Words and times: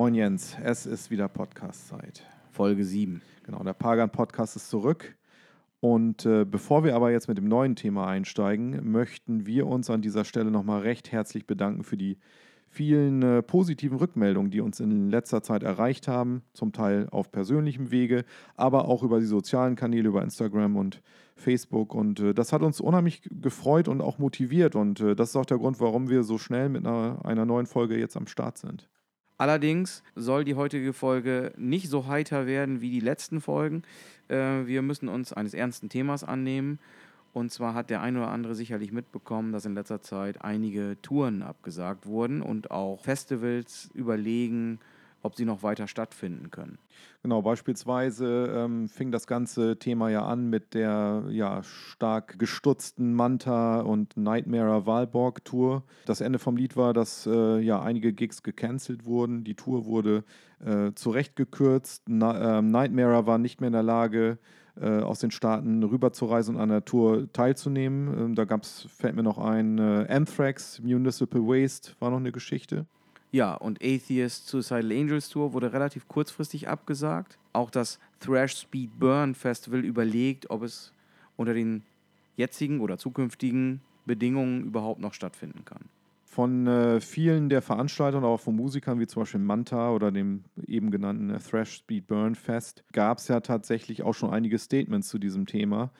Moin 0.00 0.14
Jens, 0.14 0.56
es 0.64 0.86
ist 0.86 1.10
wieder 1.10 1.28
Podcast-Zeit. 1.28 2.24
Folge 2.52 2.86
7. 2.86 3.20
Genau, 3.44 3.62
der 3.62 3.74
Pagan-Podcast 3.74 4.56
ist 4.56 4.70
zurück. 4.70 5.14
Und 5.80 6.24
äh, 6.24 6.46
bevor 6.46 6.84
wir 6.84 6.96
aber 6.96 7.10
jetzt 7.10 7.28
mit 7.28 7.36
dem 7.36 7.48
neuen 7.48 7.76
Thema 7.76 8.06
einsteigen, 8.06 8.90
möchten 8.90 9.44
wir 9.44 9.66
uns 9.66 9.90
an 9.90 10.00
dieser 10.00 10.24
Stelle 10.24 10.50
nochmal 10.50 10.80
recht 10.80 11.12
herzlich 11.12 11.46
bedanken 11.46 11.84
für 11.84 11.98
die 11.98 12.16
vielen 12.66 13.22
äh, 13.22 13.42
positiven 13.42 13.98
Rückmeldungen, 13.98 14.50
die 14.50 14.62
uns 14.62 14.80
in 14.80 15.10
letzter 15.10 15.42
Zeit 15.42 15.62
erreicht 15.62 16.08
haben, 16.08 16.44
zum 16.54 16.72
Teil 16.72 17.06
auf 17.10 17.30
persönlichem 17.30 17.90
Wege, 17.90 18.24
aber 18.56 18.88
auch 18.88 19.02
über 19.02 19.20
die 19.20 19.26
sozialen 19.26 19.76
Kanäle, 19.76 20.08
über 20.08 20.22
Instagram 20.22 20.76
und 20.76 21.02
Facebook. 21.36 21.94
Und 21.94 22.20
äh, 22.20 22.32
das 22.32 22.54
hat 22.54 22.62
uns 22.62 22.80
unheimlich 22.80 23.20
gefreut 23.30 23.86
und 23.86 24.00
auch 24.00 24.16
motiviert. 24.16 24.76
Und 24.76 25.00
äh, 25.00 25.14
das 25.14 25.28
ist 25.28 25.36
auch 25.36 25.44
der 25.44 25.58
Grund, 25.58 25.78
warum 25.78 26.08
wir 26.08 26.22
so 26.22 26.38
schnell 26.38 26.70
mit 26.70 26.86
einer, 26.86 27.22
einer 27.22 27.44
neuen 27.44 27.66
Folge 27.66 27.98
jetzt 27.98 28.16
am 28.16 28.26
Start 28.26 28.56
sind. 28.56 28.88
Allerdings 29.40 30.02
soll 30.16 30.44
die 30.44 30.54
heutige 30.54 30.92
Folge 30.92 31.54
nicht 31.56 31.88
so 31.88 32.06
heiter 32.06 32.44
werden 32.44 32.82
wie 32.82 32.90
die 32.90 33.00
letzten 33.00 33.40
Folgen. 33.40 33.84
Äh, 34.28 34.66
wir 34.66 34.82
müssen 34.82 35.08
uns 35.08 35.32
eines 35.32 35.54
ernsten 35.54 35.88
Themas 35.88 36.24
annehmen. 36.24 36.78
Und 37.32 37.50
zwar 37.50 37.72
hat 37.72 37.88
der 37.88 38.02
eine 38.02 38.18
oder 38.18 38.28
andere 38.28 38.54
sicherlich 38.54 38.92
mitbekommen, 38.92 39.52
dass 39.52 39.64
in 39.64 39.72
letzter 39.72 40.02
Zeit 40.02 40.44
einige 40.44 40.98
Touren 41.00 41.40
abgesagt 41.40 42.04
wurden 42.04 42.42
und 42.42 42.70
auch 42.70 43.00
Festivals 43.00 43.88
überlegen, 43.94 44.78
ob 45.22 45.36
sie 45.36 45.44
noch 45.44 45.62
weiter 45.62 45.86
stattfinden 45.86 46.50
können. 46.50 46.78
Genau, 47.22 47.42
beispielsweise 47.42 48.52
ähm, 48.56 48.88
fing 48.88 49.12
das 49.12 49.26
ganze 49.26 49.78
Thema 49.78 50.08
ja 50.08 50.24
an 50.24 50.48
mit 50.48 50.74
der 50.74 51.24
ja, 51.30 51.62
stark 51.62 52.38
gestutzten 52.38 53.14
Manta 53.14 53.80
und 53.80 54.16
Nightmare 54.16 54.86
Walborg 54.86 55.44
Tour. 55.44 55.84
Das 56.06 56.20
Ende 56.20 56.38
vom 56.38 56.56
Lied 56.56 56.76
war, 56.76 56.94
dass 56.94 57.26
äh, 57.26 57.58
ja 57.60 57.82
einige 57.82 58.12
Gigs 58.12 58.42
gecancelt 58.42 59.04
wurden. 59.04 59.44
Die 59.44 59.54
Tour 59.54 59.84
wurde 59.84 60.24
äh, 60.64 60.92
zurechtgekürzt. 60.94 62.04
Na, 62.08 62.58
äh, 62.58 62.62
Nightmare 62.62 63.26
war 63.26 63.38
nicht 63.38 63.60
mehr 63.60 63.68
in 63.68 63.74
der 63.74 63.82
Lage, 63.82 64.38
äh, 64.80 65.00
aus 65.00 65.18
den 65.18 65.30
Staaten 65.30 65.82
rüberzureisen 65.82 66.56
und 66.56 66.62
an 66.62 66.68
der 66.70 66.84
Tour 66.84 67.30
teilzunehmen. 67.32 68.18
Ähm, 68.18 68.34
da 68.34 68.44
gab's, 68.44 68.86
fällt 68.88 69.14
mir 69.14 69.22
noch 69.22 69.38
ein, 69.38 69.78
äh, 69.78 70.06
Anthrax, 70.08 70.80
Municipal 70.80 71.42
Waste 71.42 71.92
war 71.98 72.10
noch 72.10 72.18
eine 72.18 72.32
Geschichte. 72.32 72.86
Ja, 73.32 73.54
und 73.54 73.78
Atheist 73.82 74.48
Suicidal 74.48 74.90
Angels 74.90 75.28
Tour 75.28 75.52
wurde 75.52 75.72
relativ 75.72 76.08
kurzfristig 76.08 76.68
abgesagt. 76.68 77.38
Auch 77.52 77.70
das 77.70 78.00
Thrash 78.18 78.56
Speed 78.56 78.98
Burn 78.98 79.34
Festival 79.34 79.84
überlegt, 79.84 80.50
ob 80.50 80.62
es 80.62 80.92
unter 81.36 81.54
den 81.54 81.82
jetzigen 82.36 82.80
oder 82.80 82.98
zukünftigen 82.98 83.80
Bedingungen 84.04 84.64
überhaupt 84.64 85.00
noch 85.00 85.14
stattfinden 85.14 85.64
kann. 85.64 85.84
Von 86.24 86.66
äh, 86.66 87.00
vielen 87.00 87.48
der 87.48 87.60
Veranstaltern, 87.60 88.24
auch 88.24 88.40
von 88.40 88.54
Musikern 88.54 89.00
wie 89.00 89.06
zum 89.06 89.22
Beispiel 89.22 89.40
Manta 89.40 89.90
oder 89.90 90.12
dem 90.12 90.44
eben 90.66 90.90
genannten 90.90 91.36
Thrash 91.38 91.76
Speed 91.76 92.06
Burn 92.06 92.34
Fest, 92.34 92.84
gab 92.92 93.18
es 93.18 93.28
ja 93.28 93.40
tatsächlich 93.40 94.02
auch 94.02 94.14
schon 94.14 94.30
einige 94.30 94.58
Statements 94.58 95.08
zu 95.08 95.18
diesem 95.18 95.46
Thema 95.46 95.90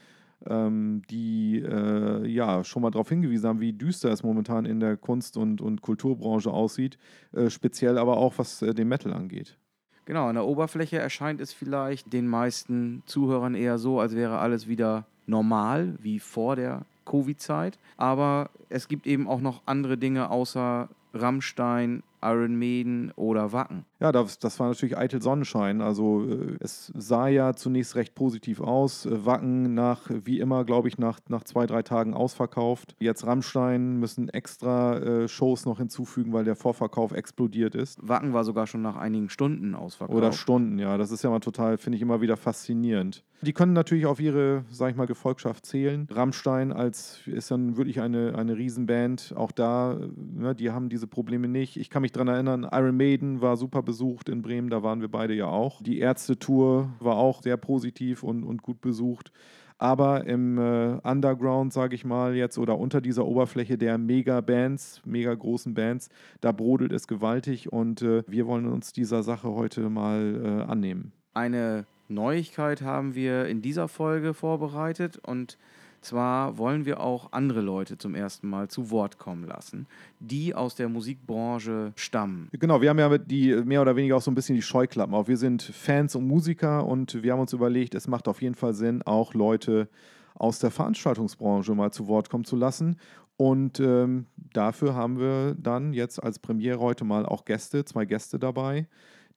ähm, 0.46 1.02
die 1.10 1.62
äh, 1.64 2.26
ja 2.26 2.64
schon 2.64 2.82
mal 2.82 2.90
darauf 2.90 3.08
hingewiesen 3.08 3.48
haben, 3.48 3.60
wie 3.60 3.72
düster 3.72 4.10
es 4.10 4.22
momentan 4.22 4.64
in 4.64 4.80
der 4.80 4.96
Kunst- 4.96 5.36
und, 5.36 5.60
und 5.60 5.82
Kulturbranche 5.82 6.50
aussieht, 6.50 6.98
äh, 7.32 7.50
speziell 7.50 7.98
aber 7.98 8.16
auch 8.16 8.38
was 8.38 8.62
äh, 8.62 8.74
den 8.74 8.88
Metal 8.88 9.12
angeht. 9.12 9.58
Genau, 10.06 10.26
an 10.26 10.34
der 10.34 10.46
Oberfläche 10.46 10.98
erscheint 10.98 11.40
es 11.40 11.52
vielleicht 11.52 12.12
den 12.12 12.26
meisten 12.26 13.02
Zuhörern 13.06 13.54
eher 13.54 13.78
so, 13.78 14.00
als 14.00 14.16
wäre 14.16 14.38
alles 14.38 14.66
wieder 14.66 15.06
normal, 15.26 15.94
wie 16.00 16.18
vor 16.18 16.56
der 16.56 16.84
Covid-Zeit. 17.04 17.78
Aber 17.96 18.50
es 18.68 18.88
gibt 18.88 19.06
eben 19.06 19.28
auch 19.28 19.40
noch 19.40 19.62
andere 19.66 19.98
Dinge 19.98 20.30
außer 20.30 20.88
Rammstein, 21.14 22.02
Iron 22.22 22.56
Maiden 22.56 23.12
oder 23.16 23.52
Wacken. 23.52 23.84
Ja, 24.00 24.12
das, 24.12 24.38
das 24.38 24.58
war 24.60 24.68
natürlich 24.68 24.96
eitel 24.96 25.20
Sonnenschein. 25.20 25.80
Also 25.80 26.26
äh, 26.26 26.56
es 26.60 26.92
sah 26.96 27.28
ja 27.28 27.54
zunächst 27.54 27.96
recht 27.96 28.14
positiv 28.14 28.60
aus. 28.60 29.06
Äh, 29.06 29.26
Wacken 29.26 29.74
nach, 29.74 30.10
wie 30.24 30.40
immer, 30.40 30.64
glaube 30.64 30.88
ich, 30.88 30.98
nach, 30.98 31.20
nach 31.28 31.44
zwei, 31.44 31.66
drei 31.66 31.82
Tagen 31.82 32.14
ausverkauft. 32.14 32.96
Jetzt 32.98 33.26
Rammstein 33.26 33.98
müssen 33.98 34.28
extra 34.28 34.98
äh, 34.98 35.28
Shows 35.28 35.66
noch 35.66 35.78
hinzufügen, 35.78 36.32
weil 36.32 36.44
der 36.44 36.56
Vorverkauf 36.56 37.12
explodiert 37.12 37.74
ist. 37.74 37.98
Wacken 38.06 38.32
war 38.32 38.44
sogar 38.44 38.66
schon 38.66 38.82
nach 38.82 38.96
einigen 38.96 39.28
Stunden 39.28 39.74
ausverkauft. 39.74 40.16
Oder 40.16 40.32
Stunden, 40.32 40.78
ja. 40.78 40.96
Das 40.96 41.10
ist 41.10 41.22
ja 41.22 41.30
mal 41.30 41.40
total, 41.40 41.78
finde 41.78 41.96
ich 41.96 42.02
immer 42.02 42.20
wieder 42.20 42.36
faszinierend. 42.36 43.24
Die 43.42 43.54
können 43.54 43.72
natürlich 43.72 44.04
auf 44.04 44.20
ihre, 44.20 44.64
sag 44.70 44.90
ich 44.90 44.96
mal, 44.96 45.06
Gefolgschaft 45.06 45.64
zählen. 45.64 46.06
Rammstein 46.10 46.72
als 46.72 47.20
ist 47.26 47.50
dann 47.50 47.78
wirklich 47.78 48.00
eine, 48.00 48.34
eine 48.36 48.56
Riesenband. 48.56 49.32
Auch 49.34 49.50
da, 49.50 49.98
ne, 50.14 50.54
die 50.54 50.70
haben 50.70 50.90
diese 50.90 51.06
Probleme 51.06 51.48
nicht. 51.48 51.78
Ich 51.78 51.88
kann 51.88 52.02
mich 52.02 52.09
daran 52.12 52.28
erinnern, 52.28 52.68
Iron 52.72 52.96
Maiden 52.96 53.40
war 53.40 53.56
super 53.56 53.82
besucht 53.82 54.28
in 54.28 54.42
Bremen, 54.42 54.70
da 54.70 54.82
waren 54.82 55.00
wir 55.00 55.08
beide 55.08 55.34
ja 55.34 55.46
auch. 55.46 55.82
Die 55.82 55.98
Ärzte-Tour 55.98 56.90
war 57.00 57.16
auch 57.16 57.42
sehr 57.42 57.56
positiv 57.56 58.22
und, 58.22 58.44
und 58.44 58.62
gut 58.62 58.80
besucht. 58.80 59.32
Aber 59.78 60.26
im 60.26 60.58
äh, 60.58 60.98
Underground, 61.02 61.72
sage 61.72 61.94
ich 61.94 62.04
mal 62.04 62.34
jetzt, 62.34 62.58
oder 62.58 62.78
unter 62.78 63.00
dieser 63.00 63.24
Oberfläche 63.24 63.78
der 63.78 63.96
Mega-Bands, 63.96 65.00
mega 65.06 65.34
großen 65.34 65.72
Bands, 65.72 66.10
da 66.42 66.52
brodelt 66.52 66.92
es 66.92 67.06
gewaltig 67.06 67.72
und 67.72 68.02
äh, 68.02 68.22
wir 68.26 68.46
wollen 68.46 68.66
uns 68.66 68.92
dieser 68.92 69.22
Sache 69.22 69.48
heute 69.48 69.88
mal 69.88 70.66
äh, 70.66 70.70
annehmen. 70.70 71.12
Eine 71.32 71.86
Neuigkeit 72.08 72.82
haben 72.82 73.14
wir 73.14 73.46
in 73.46 73.62
dieser 73.62 73.88
Folge 73.88 74.34
vorbereitet 74.34 75.16
und 75.16 75.56
zwar 76.00 76.58
wollen 76.58 76.84
wir 76.84 77.00
auch 77.00 77.32
andere 77.32 77.60
Leute 77.60 77.98
zum 77.98 78.14
ersten 78.14 78.48
Mal 78.48 78.68
zu 78.68 78.90
Wort 78.90 79.18
kommen 79.18 79.44
lassen, 79.44 79.86
die 80.18 80.54
aus 80.54 80.74
der 80.74 80.88
Musikbranche 80.88 81.92
stammen. 81.96 82.48
Genau, 82.52 82.80
wir 82.80 82.90
haben 82.90 82.98
ja 82.98 83.18
die 83.18 83.54
mehr 83.64 83.82
oder 83.82 83.96
weniger 83.96 84.16
auch 84.16 84.22
so 84.22 84.30
ein 84.30 84.34
bisschen 84.34 84.56
die 84.56 84.62
Scheuklappen 84.62 85.14
auf. 85.14 85.28
Wir 85.28 85.36
sind 85.36 85.62
Fans 85.62 86.14
und 86.14 86.26
Musiker 86.26 86.86
und 86.86 87.22
wir 87.22 87.32
haben 87.32 87.40
uns 87.40 87.52
überlegt, 87.52 87.94
es 87.94 88.08
macht 88.08 88.28
auf 88.28 88.42
jeden 88.42 88.54
Fall 88.54 88.74
Sinn, 88.74 89.02
auch 89.02 89.34
Leute 89.34 89.88
aus 90.34 90.58
der 90.58 90.70
Veranstaltungsbranche 90.70 91.74
mal 91.74 91.92
zu 91.92 92.08
Wort 92.08 92.30
kommen 92.30 92.44
zu 92.44 92.56
lassen. 92.56 92.96
Und 93.36 93.80
ähm, 93.80 94.26
dafür 94.52 94.94
haben 94.94 95.18
wir 95.18 95.54
dann 95.54 95.94
jetzt 95.94 96.22
als 96.22 96.38
Premiere 96.38 96.78
heute 96.78 97.04
mal 97.04 97.24
auch 97.24 97.46
Gäste, 97.46 97.84
zwei 97.86 98.04
Gäste 98.04 98.38
dabei, 98.38 98.86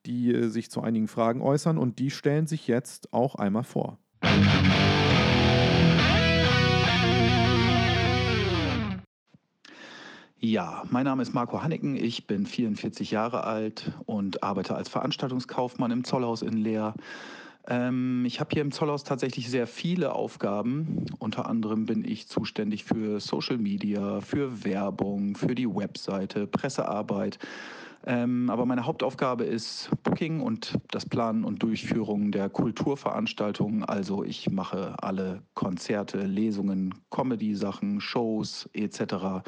die 0.06 0.34
äh, 0.34 0.50
sich 0.50 0.70
zu 0.70 0.82
einigen 0.82 1.08
Fragen 1.08 1.42
äußern 1.42 1.78
und 1.78 2.00
die 2.00 2.12
stellen 2.12 2.48
sich 2.48 2.68
jetzt 2.68 3.14
auch 3.14 3.36
einmal 3.36 3.64
vor. 3.64 3.98
Ja, 10.46 10.84
mein 10.90 11.06
Name 11.06 11.22
ist 11.22 11.34
Marco 11.34 11.64
Hanneken, 11.64 11.96
ich 11.96 12.28
bin 12.28 12.46
44 12.46 13.12
Jahre 13.12 13.46
alt 13.46 13.94
und 14.06 14.44
arbeite 14.44 14.76
als 14.76 14.90
Veranstaltungskaufmann 14.90 15.90
im 15.90 16.04
Zollhaus 16.04 16.42
in 16.42 16.58
Leer. 16.58 16.96
Ähm, 17.66 18.26
ich 18.26 18.42
habe 18.42 18.50
hier 18.52 18.62
im 18.62 18.74
Zollhaus 18.74 19.06
tatsächlich 19.06 19.50
sehr 19.50 19.68
viele 19.68 20.12
Aufgaben. 20.12 21.06
Unter 21.18 21.48
anderem 21.48 21.86
bin 21.86 22.04
ich 22.04 22.28
zuständig 22.28 22.84
für 22.84 23.22
Social 23.22 23.58
Media, 23.58 24.20
für 24.20 24.66
Werbung, 24.66 25.38
für 25.38 25.56
die 25.56 25.74
Webseite, 25.74 26.46
Pressearbeit. 26.46 27.40
Ähm, 28.06 28.50
aber 28.50 28.66
meine 28.66 28.86
Hauptaufgabe 28.86 29.46
ist 29.46 29.92
Booking 30.04 30.42
und 30.42 30.78
das 30.92 31.06
Planen 31.06 31.46
und 31.46 31.64
Durchführung 31.64 32.34
der 32.34 32.50
Kulturveranstaltungen. 32.50 33.86
Also 33.86 34.26
ich 34.26 34.50
mache 34.52 34.96
alle 35.02 35.42
Konzerte, 35.54 36.18
Lesungen, 36.18 36.94
Comedy-Sachen, 37.12 38.02
Shows 38.02 38.70
etc 38.74 39.42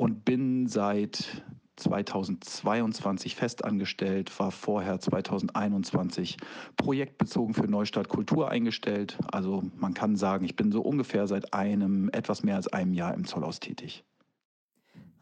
und 0.00 0.24
bin 0.24 0.66
seit 0.66 1.42
2022 1.76 3.36
festangestellt, 3.36 4.40
war 4.40 4.50
vorher 4.50 4.98
2021 4.98 6.38
projektbezogen 6.78 7.52
für 7.52 7.68
Neustadt 7.68 8.08
Kultur 8.08 8.48
eingestellt. 8.48 9.18
Also 9.30 9.62
man 9.76 9.92
kann 9.92 10.16
sagen, 10.16 10.46
ich 10.46 10.56
bin 10.56 10.72
so 10.72 10.80
ungefähr 10.80 11.26
seit 11.26 11.52
einem, 11.52 12.08
etwas 12.14 12.42
mehr 12.42 12.56
als 12.56 12.68
einem 12.68 12.94
Jahr 12.94 13.12
im 13.12 13.26
Zollhaus 13.26 13.60
tätig. 13.60 14.02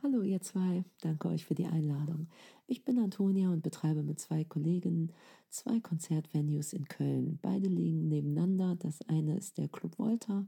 Hallo 0.01 0.23
ihr 0.23 0.41
zwei, 0.43 0.85
danke 1.01 1.27
euch 1.27 1.45
für 1.45 1.57
die 1.57 1.67
Einladung. 1.67 2.29
Ich 2.69 2.85
bin 2.85 3.01
Antonia 3.01 3.49
und 3.51 3.63
betreibe 3.63 4.05
mit 4.05 4.21
zwei 4.21 4.45
Kollegen 4.45 5.13
zwei 5.49 5.81
Konzertvenues 5.81 6.73
in 6.73 6.85
Köln. 6.85 7.41
Beide 7.43 7.67
liegen 7.67 8.07
nebeneinander. 8.07 8.77
Das 8.79 9.03
eine 9.09 9.37
ist 9.37 9.59
der 9.59 9.67
Club 9.67 9.99
Volta 9.99 10.47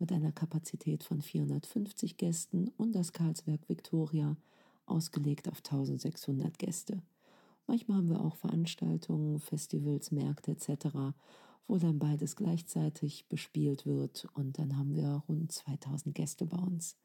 mit 0.00 0.12
einer 0.12 0.32
Kapazität 0.32 1.04
von 1.04 1.20
450 1.20 2.16
Gästen 2.16 2.68
und 2.76 2.92
das 2.92 3.12
Karlsberg 3.12 3.68
Victoria, 3.68 4.36
ausgelegt 4.86 5.48
auf 5.48 5.58
1600 5.58 6.58
Gäste. 6.58 7.02
Manchmal 7.66 7.98
haben 7.98 8.08
wir 8.08 8.20
auch 8.20 8.34
Veranstaltungen, 8.34 9.38
Festivals, 9.38 10.10
Märkte 10.10 10.52
etc., 10.52 11.14
wo 11.68 11.78
dann 11.78 12.00
beides 12.00 12.34
gleichzeitig 12.34 13.26
bespielt 13.28 13.86
wird 13.86 14.26
und 14.34 14.58
dann 14.58 14.76
haben 14.76 14.96
wir 14.96 15.22
rund 15.28 15.52
2000 15.52 16.12
Gäste 16.12 16.46
bei 16.46 16.58
uns. 16.58 16.96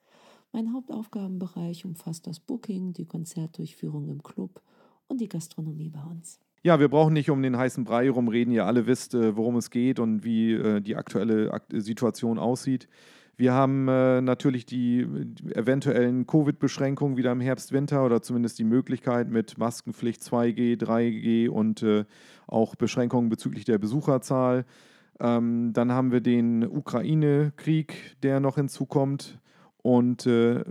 Mein 0.52 0.74
Hauptaufgabenbereich 0.74 1.86
umfasst 1.86 2.26
das 2.26 2.40
Booking, 2.40 2.94
die 2.94 3.06
Konzertdurchführung 3.06 4.10
im 4.10 4.24
Club 4.24 4.62
und 5.08 5.22
die 5.22 5.30
Gastronomie 5.30 5.90
bei 5.90 6.02
uns. 6.02 6.40
Ja, 6.66 6.80
wir 6.80 6.88
brauchen 6.88 7.14
nicht 7.14 7.30
um 7.30 7.44
den 7.44 7.58
heißen 7.58 7.84
Brei 7.84 8.10
rumreden. 8.10 8.52
Ihr 8.52 8.66
alle 8.66 8.88
wisst, 8.88 9.14
äh, 9.14 9.38
worum 9.38 9.56
es 9.56 9.70
geht 9.70 10.00
und 10.00 10.24
wie 10.24 10.54
äh, 10.54 10.82
die 10.82 10.96
aktuelle 10.96 11.62
Situation 11.72 12.40
aussieht. 12.40 12.88
Wir 13.38 13.54
haben 13.54 13.88
äh, 13.88 14.20
natürlich 14.20 14.66
die, 14.66 15.02
eventuellen 15.54 16.26
Covid-Beschränkungen 16.26 17.18
wieder 17.18 17.32
im 17.34 17.40
Herbst, 17.40 17.72
Winter 17.72 18.04
oder 18.04 18.24
zumindest 18.24 18.58
die 18.58 18.64
Möglichkeit 18.64 19.30
mit 19.30 19.60
Maskenpflicht 19.60 20.24
2G, 20.24 20.84
3G 20.84 21.50
und 21.50 21.86
auch 22.48 22.74
Beschränkungen 22.74 23.30
bezüglich 23.30 23.66
der 23.66 23.78
Besucherzahl. 23.78 24.66
Ähm, 25.20 25.72
dann 25.72 25.92
haben 25.92 26.12
wir 26.12 26.22
den 26.22 26.68
Ukraine-Krieg, 26.68 28.16
der 28.24 28.40
noch 28.40 28.56
hinzukommt. 28.56 29.38
Und 29.86 30.26
äh, 30.26 30.64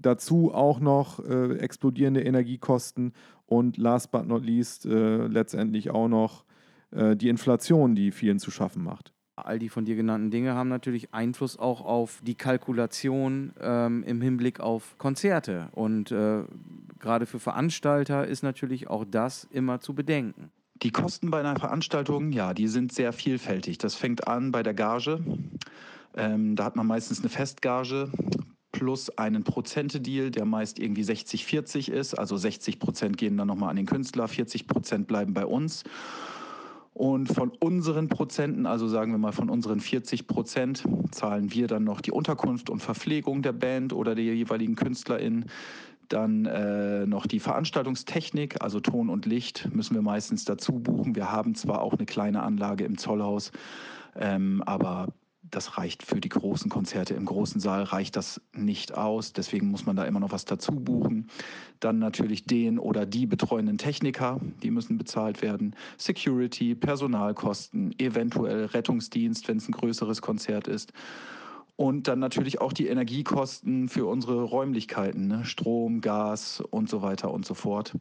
dazu 0.00 0.54
auch 0.54 0.80
noch 0.80 1.22
äh, 1.22 1.58
explodierende 1.58 2.22
Energiekosten 2.22 3.12
und 3.44 3.76
last 3.76 4.10
but 4.10 4.26
not 4.26 4.46
least 4.46 4.86
äh, 4.86 5.26
letztendlich 5.26 5.90
auch 5.90 6.08
noch 6.08 6.46
äh, 6.90 7.14
die 7.14 7.28
Inflation, 7.28 7.94
die 7.94 8.12
vielen 8.12 8.38
zu 8.38 8.50
schaffen 8.50 8.82
macht. 8.82 9.12
All 9.36 9.58
die 9.58 9.68
von 9.68 9.84
dir 9.84 9.94
genannten 9.94 10.30
Dinge 10.30 10.54
haben 10.54 10.70
natürlich 10.70 11.12
Einfluss 11.12 11.58
auch 11.58 11.82
auf 11.82 12.22
die 12.24 12.34
Kalkulation 12.34 13.52
ähm, 13.60 14.04
im 14.04 14.22
Hinblick 14.22 14.60
auf 14.60 14.96
Konzerte. 14.96 15.68
Und 15.72 16.10
äh, 16.10 16.44
gerade 16.98 17.26
für 17.26 17.40
Veranstalter 17.40 18.26
ist 18.26 18.42
natürlich 18.42 18.88
auch 18.88 19.04
das 19.04 19.44
immer 19.50 19.80
zu 19.80 19.94
bedenken. 19.94 20.50
Die 20.82 20.92
Kosten 20.92 21.30
bei 21.30 21.40
einer 21.40 21.56
Veranstaltung, 21.56 22.32
ja, 22.32 22.54
die 22.54 22.68
sind 22.68 22.90
sehr 22.90 23.12
vielfältig. 23.12 23.76
Das 23.76 23.96
fängt 23.96 24.26
an 24.26 24.50
bei 24.50 24.62
der 24.62 24.72
Gage. 24.72 25.20
Ähm, 26.16 26.56
da 26.56 26.64
hat 26.64 26.76
man 26.76 26.86
meistens 26.86 27.20
eine 27.20 27.28
Festgage 27.28 28.10
plus 28.82 29.16
einen 29.16 29.44
Prozente-Deal, 29.44 30.32
der 30.32 30.44
meist 30.44 30.80
irgendwie 30.80 31.04
60-40 31.04 31.88
ist. 31.88 32.14
Also 32.14 32.36
60 32.36 32.80
Prozent 32.80 33.16
gehen 33.16 33.36
dann 33.36 33.46
nochmal 33.46 33.70
an 33.70 33.76
den 33.76 33.86
Künstler, 33.86 34.26
40 34.26 34.66
Prozent 34.66 35.06
bleiben 35.06 35.34
bei 35.34 35.46
uns. 35.46 35.84
Und 36.92 37.32
von 37.32 37.52
unseren 37.60 38.08
Prozenten, 38.08 38.66
also 38.66 38.88
sagen 38.88 39.12
wir 39.12 39.18
mal 39.18 39.30
von 39.30 39.50
unseren 39.50 39.78
40 39.78 40.26
Prozent, 40.26 40.82
zahlen 41.12 41.52
wir 41.52 41.68
dann 41.68 41.84
noch 41.84 42.00
die 42.00 42.10
Unterkunft 42.10 42.70
und 42.70 42.80
Verpflegung 42.80 43.42
der 43.42 43.52
Band 43.52 43.92
oder 43.92 44.16
der 44.16 44.24
jeweiligen 44.34 44.74
KünstlerInnen. 44.74 45.44
Dann 46.08 46.44
äh, 46.46 47.06
noch 47.06 47.26
die 47.26 47.38
Veranstaltungstechnik, 47.38 48.62
also 48.62 48.80
Ton 48.80 49.10
und 49.10 49.26
Licht, 49.26 49.72
müssen 49.72 49.94
wir 49.94 50.02
meistens 50.02 50.44
dazu 50.44 50.80
buchen. 50.80 51.14
Wir 51.14 51.30
haben 51.30 51.54
zwar 51.54 51.82
auch 51.82 51.92
eine 51.92 52.04
kleine 52.04 52.42
Anlage 52.42 52.82
im 52.82 52.98
Zollhaus, 52.98 53.52
ähm, 54.16 54.60
aber 54.66 55.06
das 55.52 55.76
reicht 55.76 56.02
für 56.02 56.20
die 56.20 56.30
großen 56.30 56.70
Konzerte 56.70 57.14
im 57.14 57.26
großen 57.26 57.60
Saal, 57.60 57.82
reicht 57.84 58.16
das 58.16 58.40
nicht 58.54 58.94
aus. 58.94 59.34
Deswegen 59.34 59.70
muss 59.70 59.84
man 59.84 59.96
da 59.96 60.04
immer 60.04 60.18
noch 60.18 60.32
was 60.32 60.46
dazu 60.46 60.72
buchen. 60.72 61.28
Dann 61.78 61.98
natürlich 61.98 62.44
den 62.44 62.78
oder 62.78 63.04
die 63.04 63.26
betreuenden 63.26 63.76
Techniker, 63.76 64.40
die 64.62 64.70
müssen 64.70 64.96
bezahlt 64.96 65.42
werden. 65.42 65.76
Security, 65.98 66.74
Personalkosten, 66.74 67.94
eventuell 67.98 68.64
Rettungsdienst, 68.64 69.46
wenn 69.46 69.58
es 69.58 69.68
ein 69.68 69.72
größeres 69.72 70.22
Konzert 70.22 70.68
ist. 70.68 70.94
Und 71.76 72.08
dann 72.08 72.18
natürlich 72.18 72.60
auch 72.60 72.72
die 72.72 72.86
Energiekosten 72.86 73.88
für 73.88 74.06
unsere 74.06 74.42
Räumlichkeiten, 74.44 75.26
ne? 75.26 75.44
Strom, 75.44 76.00
Gas 76.00 76.62
und 76.70 76.88
so 76.88 77.02
weiter 77.02 77.30
und 77.30 77.44
so 77.44 77.54
fort. 77.54 77.94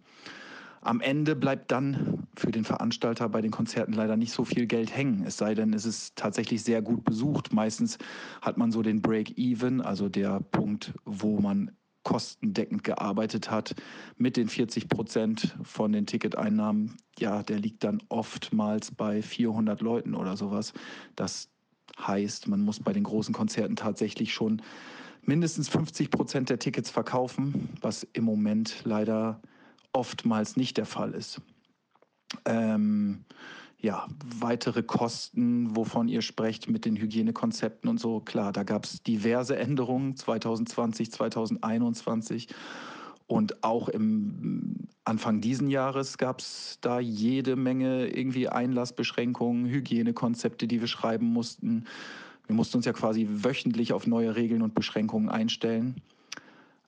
Am 0.81 0.99
Ende 0.99 1.35
bleibt 1.35 1.71
dann 1.71 2.27
für 2.35 2.51
den 2.51 2.63
Veranstalter 2.63 3.29
bei 3.29 3.41
den 3.41 3.51
Konzerten 3.51 3.93
leider 3.93 4.17
nicht 4.17 4.33
so 4.33 4.45
viel 4.45 4.65
Geld 4.65 4.95
hängen. 4.95 5.23
Es 5.25 5.37
sei 5.37 5.53
denn, 5.53 5.73
es 5.73 5.85
ist 5.85 6.15
tatsächlich 6.15 6.63
sehr 6.63 6.81
gut 6.81 7.03
besucht. 7.03 7.53
Meistens 7.53 7.97
hat 8.41 8.57
man 8.57 8.71
so 8.71 8.81
den 8.81 9.01
Break-Even, 9.01 9.81
also 9.81 10.09
der 10.09 10.39
Punkt, 10.39 10.93
wo 11.05 11.39
man 11.39 11.71
kostendeckend 12.03 12.83
gearbeitet 12.83 13.51
hat 13.51 13.75
mit 14.17 14.35
den 14.35 14.49
40 14.49 14.89
Prozent 14.89 15.55
von 15.61 15.91
den 15.91 16.07
Ticketeinnahmen. 16.07 16.97
Ja, 17.19 17.43
der 17.43 17.59
liegt 17.59 17.83
dann 17.83 18.01
oftmals 18.09 18.89
bei 18.91 19.21
400 19.21 19.81
Leuten 19.81 20.15
oder 20.15 20.35
sowas. 20.35 20.73
Das 21.15 21.51
Heißt, 21.99 22.47
man 22.47 22.61
muss 22.61 22.79
bei 22.79 22.93
den 22.93 23.03
großen 23.03 23.33
Konzerten 23.33 23.75
tatsächlich 23.75 24.33
schon 24.33 24.61
mindestens 25.23 25.69
50 25.69 26.09
Prozent 26.09 26.49
der 26.49 26.59
Tickets 26.59 26.89
verkaufen, 26.89 27.69
was 27.81 28.03
im 28.13 28.23
Moment 28.23 28.81
leider 28.85 29.41
oftmals 29.93 30.57
nicht 30.57 30.77
der 30.77 30.85
Fall 30.85 31.13
ist. 31.13 31.41
Ähm, 32.45 33.25
ja, 33.79 34.07
weitere 34.39 34.83
Kosten, 34.83 35.75
wovon 35.75 36.07
ihr 36.07 36.21
sprecht 36.21 36.69
mit 36.69 36.85
den 36.85 36.95
Hygienekonzepten 36.95 37.89
und 37.89 37.99
so, 37.99 38.19
klar, 38.19 38.51
da 38.53 38.63
gab 38.63 38.85
es 38.85 39.01
diverse 39.01 39.57
Änderungen 39.57 40.15
2020, 40.15 41.11
2021 41.11 42.47
und 43.31 43.63
auch 43.63 43.89
im 43.89 44.75
Anfang 45.03 45.41
diesen 45.41 45.69
Jahres 45.69 46.17
gab 46.17 46.41
es 46.41 46.77
da 46.81 46.99
jede 46.99 47.55
Menge 47.55 48.07
irgendwie 48.07 48.49
Einlassbeschränkungen, 48.49 49.67
Hygienekonzepte, 49.67 50.67
die 50.67 50.81
wir 50.81 50.87
schreiben 50.87 51.27
mussten. 51.27 51.85
Wir 52.45 52.55
mussten 52.55 52.77
uns 52.77 52.85
ja 52.85 52.93
quasi 52.93 53.27
wöchentlich 53.29 53.93
auf 53.93 54.05
neue 54.05 54.35
Regeln 54.35 54.61
und 54.61 54.75
Beschränkungen 54.75 55.29
einstellen. 55.29 56.01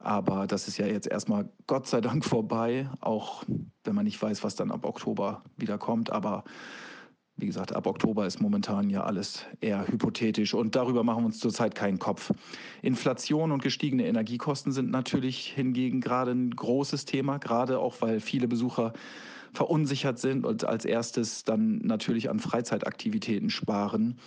Aber 0.03 0.47
das 0.47 0.67
ist 0.67 0.77
ja 0.77 0.85
jetzt 0.85 1.07
erstmal 1.07 1.49
Gott 1.65 1.87
sei 1.87 2.01
Dank 2.01 2.25
vorbei, 2.25 2.89
auch 2.99 3.43
wenn 3.85 3.95
man 3.95 4.03
nicht 4.03 4.21
weiß, 4.21 4.43
was 4.43 4.55
dann 4.55 4.69
ab 4.69 4.85
Oktober 4.85 5.43
wieder 5.55 5.77
kommt. 5.77 6.11
Aber 6.11 6.43
wie 7.37 7.45
gesagt, 7.45 7.73
ab 7.73 7.87
Oktober 7.87 8.27
ist 8.27 8.41
momentan 8.41 8.89
ja 8.89 9.05
alles 9.05 9.45
eher 9.61 9.87
hypothetisch 9.87 10.53
und 10.53 10.75
darüber 10.75 11.05
machen 11.05 11.23
wir 11.23 11.27
uns 11.27 11.39
zurzeit 11.39 11.73
keinen 11.73 11.99
Kopf. 11.99 12.33
Inflation 12.81 13.53
und 13.53 13.63
gestiegene 13.63 14.05
Energiekosten 14.05 14.73
sind 14.73 14.91
natürlich 14.91 15.53
hingegen 15.55 16.01
gerade 16.01 16.31
ein 16.31 16.51
großes 16.51 17.05
Thema, 17.05 17.37
gerade 17.37 17.79
auch 17.79 18.01
weil 18.01 18.19
viele 18.19 18.49
Besucher 18.49 18.91
verunsichert 19.53 20.19
sind 20.19 20.45
und 20.45 20.65
als 20.65 20.83
erstes 20.83 21.45
dann 21.45 21.77
natürlich 21.77 22.29
an 22.29 22.39
Freizeitaktivitäten 22.39 23.49
sparen, 23.49 24.19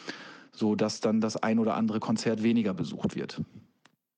sodass 0.52 1.00
dann 1.00 1.20
das 1.20 1.36
ein 1.36 1.58
oder 1.58 1.74
andere 1.74 2.00
Konzert 2.00 2.42
weniger 2.42 2.72
besucht 2.72 3.14
wird. 3.14 3.42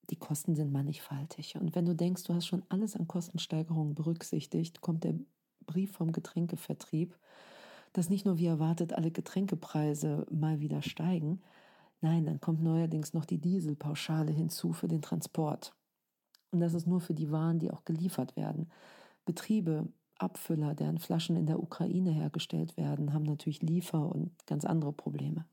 Die 0.09 0.15
Kosten 0.15 0.55
sind 0.55 0.71
mannigfaltig. 0.71 1.55
Und 1.55 1.75
wenn 1.75 1.85
du 1.85 1.95
denkst, 1.95 2.23
du 2.23 2.33
hast 2.33 2.47
schon 2.47 2.63
alles 2.69 2.95
an 2.95 3.07
Kostensteigerungen 3.07 3.95
berücksichtigt, 3.95 4.81
kommt 4.81 5.03
der 5.03 5.15
Brief 5.65 5.91
vom 5.91 6.11
Getränkevertrieb 6.11 7.15
dass 7.93 8.09
nicht 8.09 8.25
nur 8.25 8.37
wie 8.37 8.45
erwartet 8.45 8.93
alle 8.93 9.11
Getränkepreise 9.11 10.25
mal 10.29 10.59
wieder 10.59 10.81
steigen, 10.81 11.41
nein, 12.01 12.25
dann 12.25 12.39
kommt 12.39 12.61
neuerdings 12.61 13.13
noch 13.13 13.25
die 13.25 13.39
Dieselpauschale 13.39 14.31
hinzu 14.31 14.73
für 14.73 14.87
den 14.87 15.01
Transport. 15.01 15.73
Und 16.51 16.59
das 16.59 16.73
ist 16.73 16.87
nur 16.87 17.01
für 17.01 17.13
die 17.13 17.31
Waren, 17.31 17.59
die 17.59 17.71
auch 17.71 17.85
geliefert 17.85 18.35
werden. 18.35 18.69
Betriebe, 19.25 19.87
Abfüller, 20.17 20.75
deren 20.75 20.97
Flaschen 20.97 21.35
in 21.35 21.45
der 21.45 21.61
Ukraine 21.61 22.11
hergestellt 22.11 22.75
werden, 22.77 23.13
haben 23.13 23.23
natürlich 23.23 23.61
Liefer- 23.61 24.13
und 24.13 24.31
ganz 24.47 24.65
andere 24.65 24.91
Probleme. 24.91 25.45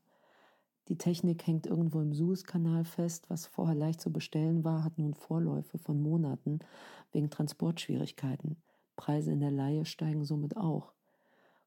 Die 0.87 0.97
Technik 0.97 1.45
hängt 1.45 1.67
irgendwo 1.67 1.99
im 1.99 2.13
Suezkanal 2.13 2.85
fest, 2.85 3.29
was 3.29 3.45
vorher 3.45 3.75
leicht 3.75 3.99
zu 3.99 4.11
bestellen 4.11 4.63
war, 4.63 4.83
hat 4.83 4.97
nun 4.97 5.13
Vorläufe 5.13 5.77
von 5.77 6.01
Monaten 6.01 6.59
wegen 7.11 7.29
Transportschwierigkeiten. 7.29 8.57
Preise 8.95 9.31
in 9.31 9.41
der 9.41 9.51
Laie 9.51 9.85
steigen 9.85 10.23
somit 10.23 10.55
auch. 10.55 10.93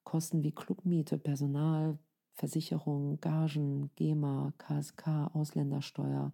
Kosten 0.05 0.43
wie 0.43 0.53
Clubmiete, 0.53 1.19
Personal, 1.19 1.99
Versicherung, 2.33 3.21
Gagen, 3.21 3.91
GEMA, 3.97 4.55
KSK, 4.57 5.31
Ausländersteuer, 5.35 6.33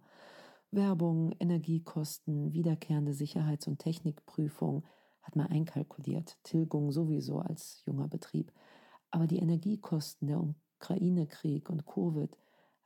Werbung, 0.71 1.33
Energiekosten, 1.39 2.53
wiederkehrende 2.53 3.13
Sicherheits- 3.13 3.67
und 3.67 3.79
Technikprüfung 3.79 4.83
hat 5.21 5.35
man 5.35 5.47
einkalkuliert, 5.47 6.37
Tilgung 6.43 6.91
sowieso 6.93 7.39
als 7.39 7.83
junger 7.85 8.07
Betrieb. 8.07 8.53
Aber 9.11 9.27
die 9.27 9.39
Energiekosten, 9.39 10.29
der 10.29 10.41
Ukraine-Krieg 10.79 11.69
und 11.69 11.85
Covid 11.85 12.35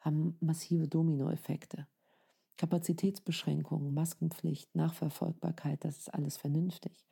haben 0.02 0.36
massive 0.40 0.88
Dominoeffekte. 0.88 1.88
Kapazitätsbeschränkungen, 2.58 3.94
Maskenpflicht, 3.94 4.76
Nachverfolgbarkeit, 4.76 5.84
das 5.84 5.98
ist 5.98 6.14
alles 6.14 6.38
vernünftig. 6.38 7.08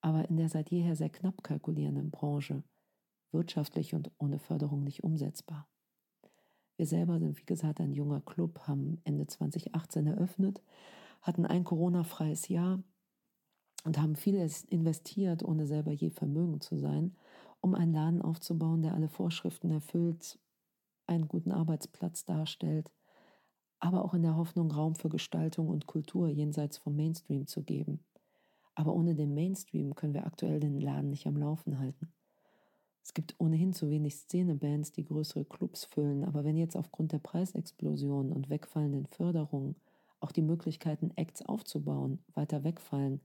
Aber 0.00 0.28
in 0.28 0.36
der 0.36 0.48
seit 0.48 0.70
jeher 0.70 0.94
sehr 0.94 1.10
knapp 1.10 1.42
kalkulierenden 1.42 2.10
Branche 2.10 2.62
wirtschaftlich 3.32 3.94
und 3.94 4.10
ohne 4.18 4.38
Förderung 4.38 4.84
nicht 4.84 5.02
umsetzbar. 5.02 5.68
Wir 6.76 6.86
selber 6.86 7.18
sind, 7.18 7.38
wie 7.38 7.46
gesagt, 7.46 7.80
ein 7.80 7.92
junger 7.92 8.20
Club, 8.20 8.60
haben 8.66 9.00
Ende 9.04 9.26
2018 9.26 10.06
eröffnet, 10.06 10.62
hatten 11.20 11.46
ein 11.46 11.64
Corona-freies 11.64 12.48
Jahr 12.48 12.82
und 13.84 13.98
haben 13.98 14.16
viel 14.16 14.34
investiert, 14.68 15.42
ohne 15.42 15.66
selber 15.66 15.92
je 15.92 16.10
vermögend 16.10 16.62
zu 16.62 16.76
sein, 16.76 17.16
um 17.60 17.74
einen 17.74 17.92
Laden 17.92 18.22
aufzubauen, 18.22 18.82
der 18.82 18.94
alle 18.94 19.08
Vorschriften 19.08 19.70
erfüllt, 19.70 20.38
einen 21.06 21.28
guten 21.28 21.52
Arbeitsplatz 21.52 22.24
darstellt, 22.24 22.90
aber 23.78 24.04
auch 24.04 24.14
in 24.14 24.22
der 24.22 24.36
Hoffnung, 24.36 24.70
Raum 24.70 24.94
für 24.94 25.08
Gestaltung 25.08 25.68
und 25.68 25.86
Kultur 25.86 26.28
jenseits 26.28 26.78
vom 26.78 26.96
Mainstream 26.96 27.46
zu 27.46 27.62
geben. 27.62 28.04
Aber 28.74 28.94
ohne 28.94 29.14
den 29.14 29.34
Mainstream 29.34 29.94
können 29.94 30.14
wir 30.14 30.26
aktuell 30.26 30.60
den 30.60 30.80
Laden 30.80 31.10
nicht 31.10 31.26
am 31.26 31.36
Laufen 31.36 31.78
halten. 31.78 32.12
Es 33.02 33.14
gibt 33.14 33.34
ohnehin 33.38 33.72
zu 33.72 33.90
wenig 33.90 34.14
Szenebands, 34.14 34.92
die 34.92 35.04
größere 35.04 35.44
Clubs 35.44 35.84
füllen, 35.84 36.24
aber 36.24 36.44
wenn 36.44 36.56
jetzt 36.56 36.76
aufgrund 36.76 37.12
der 37.12 37.18
Preisexplosion 37.18 38.32
und 38.32 38.48
wegfallenden 38.48 39.06
Förderungen 39.06 39.76
auch 40.20 40.30
die 40.30 40.42
Möglichkeiten, 40.42 41.10
Acts 41.16 41.42
aufzubauen, 41.42 42.20
weiter 42.34 42.62
wegfallen, 42.62 43.20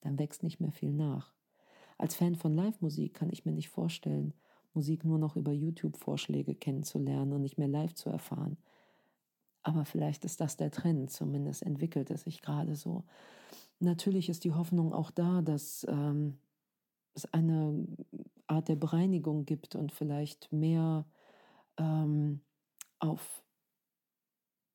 dann 0.00 0.18
wächst 0.18 0.42
nicht 0.42 0.60
mehr 0.60 0.72
viel 0.72 0.92
nach. 0.92 1.34
Als 1.98 2.14
Fan 2.14 2.36
von 2.36 2.54
Live-Musik 2.54 3.14
kann 3.14 3.30
ich 3.30 3.44
mir 3.44 3.52
nicht 3.52 3.68
vorstellen, 3.68 4.32
Musik 4.76 5.04
nur 5.04 5.18
noch 5.18 5.36
über 5.36 5.52
YouTube-Vorschläge 5.52 6.54
kennenzulernen 6.54 7.32
und 7.32 7.42
nicht 7.42 7.58
mehr 7.58 7.68
live 7.68 7.94
zu 7.94 8.10
erfahren. 8.10 8.56
Aber 9.62 9.84
vielleicht 9.84 10.24
ist 10.24 10.40
das 10.40 10.56
der 10.56 10.70
Trend, 10.70 11.10
zumindest 11.10 11.62
entwickelt 11.62 12.10
es 12.10 12.22
sich 12.22 12.40
gerade 12.40 12.76
so. 12.76 13.02
Natürlich 13.80 14.28
ist 14.28 14.44
die 14.44 14.52
Hoffnung 14.52 14.92
auch 14.92 15.10
da, 15.10 15.42
dass 15.42 15.84
ähm, 15.88 16.38
es 17.14 17.24
eine 17.32 17.86
Art 18.46 18.68
der 18.68 18.76
Bereinigung 18.76 19.44
gibt 19.44 19.74
und 19.74 19.90
vielleicht 19.90 20.52
mehr 20.52 21.04
ähm, 21.78 22.40
auf 23.00 23.42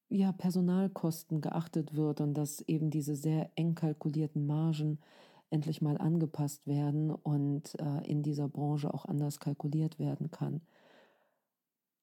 ja, 0.09 0.33
Personalkosten 0.33 1.39
geachtet 1.39 1.95
wird 1.95 2.19
und 2.19 2.33
dass 2.33 2.59
eben 2.67 2.89
diese 2.89 3.15
sehr 3.15 3.49
eng 3.55 3.75
kalkulierten 3.75 4.45
Margen 4.45 4.99
endlich 5.51 5.81
mal 5.81 5.97
angepasst 5.97 6.65
werden 6.65 7.11
und 7.11 7.79
äh, 7.79 8.09
in 8.09 8.23
dieser 8.23 8.47
Branche 8.47 8.93
auch 8.93 9.05
anders 9.05 9.39
kalkuliert 9.39 9.99
werden 9.99 10.31
kann. 10.31 10.61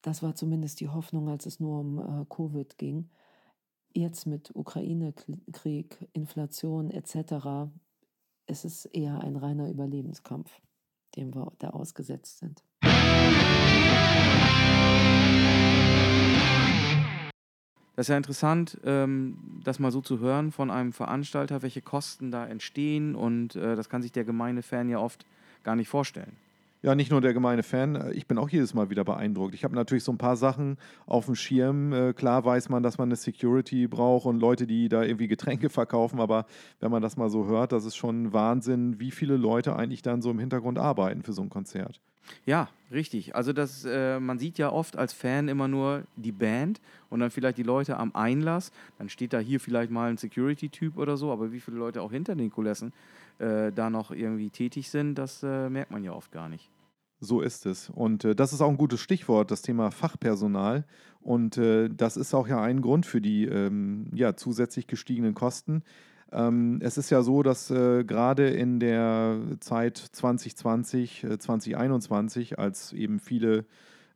Das 0.02 0.22
war 0.22 0.34
zumindest 0.34 0.80
die 0.80 0.88
Hoffnung, 0.88 1.28
als 1.28 1.46
es 1.46 1.58
nur 1.58 1.80
um 1.80 1.98
äh, 1.98 2.24
Covid 2.28 2.78
ging. 2.78 3.10
Jetzt 3.92 4.26
mit 4.26 4.54
Ukraine-Krieg, 4.54 6.08
Inflation 6.12 6.90
etc. 6.90 7.72
Es 8.46 8.64
ist 8.64 8.84
eher 8.86 9.20
ein 9.20 9.36
reiner 9.36 9.68
Überlebenskampf, 9.68 10.60
dem 11.16 11.34
wir 11.34 11.52
da 11.58 11.70
ausgesetzt 11.70 12.38
sind. 12.38 12.62
Das 17.98 18.04
ist 18.04 18.10
ja 18.10 18.16
interessant, 18.16 18.78
ähm, 18.84 19.36
das 19.64 19.80
mal 19.80 19.90
so 19.90 20.00
zu 20.00 20.20
hören 20.20 20.52
von 20.52 20.70
einem 20.70 20.92
Veranstalter, 20.92 21.62
welche 21.62 21.82
Kosten 21.82 22.30
da 22.30 22.46
entstehen 22.46 23.16
und 23.16 23.56
äh, 23.56 23.74
das 23.74 23.88
kann 23.88 24.02
sich 24.02 24.12
der 24.12 24.22
gemeine 24.22 24.62
Fan 24.62 24.88
ja 24.88 25.00
oft 25.00 25.26
gar 25.64 25.74
nicht 25.74 25.88
vorstellen. 25.88 26.30
Ja, 26.80 26.94
nicht 26.94 27.10
nur 27.10 27.20
der 27.20 27.34
gemeine 27.34 27.64
Fan, 27.64 27.96
äh, 27.96 28.12
ich 28.12 28.28
bin 28.28 28.38
auch 28.38 28.50
jedes 28.50 28.72
Mal 28.72 28.88
wieder 28.88 29.02
beeindruckt. 29.02 29.52
Ich 29.52 29.64
habe 29.64 29.74
natürlich 29.74 30.04
so 30.04 30.12
ein 30.12 30.16
paar 30.16 30.36
Sachen 30.36 30.78
auf 31.06 31.26
dem 31.26 31.34
Schirm. 31.34 31.92
Äh, 31.92 32.12
klar 32.12 32.44
weiß 32.44 32.68
man, 32.68 32.84
dass 32.84 32.98
man 32.98 33.08
eine 33.08 33.16
Security 33.16 33.88
braucht 33.88 34.26
und 34.26 34.38
Leute, 34.38 34.68
die 34.68 34.88
da 34.88 35.02
irgendwie 35.02 35.26
Getränke 35.26 35.68
verkaufen, 35.68 36.20
aber 36.20 36.46
wenn 36.78 36.92
man 36.92 37.02
das 37.02 37.16
mal 37.16 37.30
so 37.30 37.46
hört, 37.46 37.72
das 37.72 37.84
ist 37.84 37.96
schon 37.96 38.32
Wahnsinn, 38.32 39.00
wie 39.00 39.10
viele 39.10 39.36
Leute 39.36 39.74
eigentlich 39.74 40.02
dann 40.02 40.22
so 40.22 40.30
im 40.30 40.38
Hintergrund 40.38 40.78
arbeiten 40.78 41.24
für 41.24 41.32
so 41.32 41.42
ein 41.42 41.50
Konzert. 41.50 42.00
Ja, 42.46 42.68
richtig. 42.90 43.34
Also 43.34 43.52
das, 43.52 43.84
äh, 43.84 44.20
man 44.20 44.38
sieht 44.38 44.58
ja 44.58 44.70
oft 44.70 44.96
als 44.96 45.12
Fan 45.12 45.48
immer 45.48 45.68
nur 45.68 46.04
die 46.16 46.32
Band 46.32 46.80
und 47.10 47.20
dann 47.20 47.30
vielleicht 47.30 47.58
die 47.58 47.62
Leute 47.62 47.96
am 47.96 48.14
Einlass. 48.14 48.72
Dann 48.98 49.08
steht 49.08 49.32
da 49.32 49.38
hier 49.38 49.60
vielleicht 49.60 49.90
mal 49.90 50.10
ein 50.10 50.16
Security-Typ 50.16 50.96
oder 50.96 51.16
so, 51.16 51.32
aber 51.32 51.52
wie 51.52 51.60
viele 51.60 51.78
Leute 51.78 52.02
auch 52.02 52.12
hinter 52.12 52.34
den 52.34 52.50
Kulissen 52.50 52.92
äh, 53.38 53.72
da 53.72 53.90
noch 53.90 54.10
irgendwie 54.10 54.50
tätig 54.50 54.90
sind, 54.90 55.14
das 55.16 55.42
äh, 55.42 55.68
merkt 55.70 55.90
man 55.90 56.04
ja 56.04 56.12
oft 56.12 56.32
gar 56.32 56.48
nicht. 56.48 56.70
So 57.20 57.40
ist 57.40 57.66
es. 57.66 57.90
Und 57.90 58.24
äh, 58.24 58.34
das 58.34 58.52
ist 58.52 58.60
auch 58.60 58.68
ein 58.68 58.76
gutes 58.76 59.00
Stichwort, 59.00 59.50
das 59.50 59.62
Thema 59.62 59.90
Fachpersonal. 59.90 60.84
Und 61.20 61.58
äh, 61.58 61.88
das 61.88 62.16
ist 62.16 62.32
auch 62.32 62.46
ja 62.46 62.62
ein 62.62 62.80
Grund 62.80 63.06
für 63.06 63.20
die 63.20 63.44
ähm, 63.44 64.08
ja, 64.14 64.36
zusätzlich 64.36 64.86
gestiegenen 64.86 65.34
Kosten. 65.34 65.82
Ähm, 66.32 66.78
es 66.82 66.98
ist 66.98 67.10
ja 67.10 67.22
so, 67.22 67.42
dass 67.42 67.70
äh, 67.70 68.04
gerade 68.04 68.48
in 68.48 68.80
der 68.80 69.38
Zeit 69.60 69.96
2020, 69.96 71.26
2021, 71.38 72.52
äh, 72.52 72.54
als 72.56 72.92
eben 72.92 73.18
viele 73.18 73.64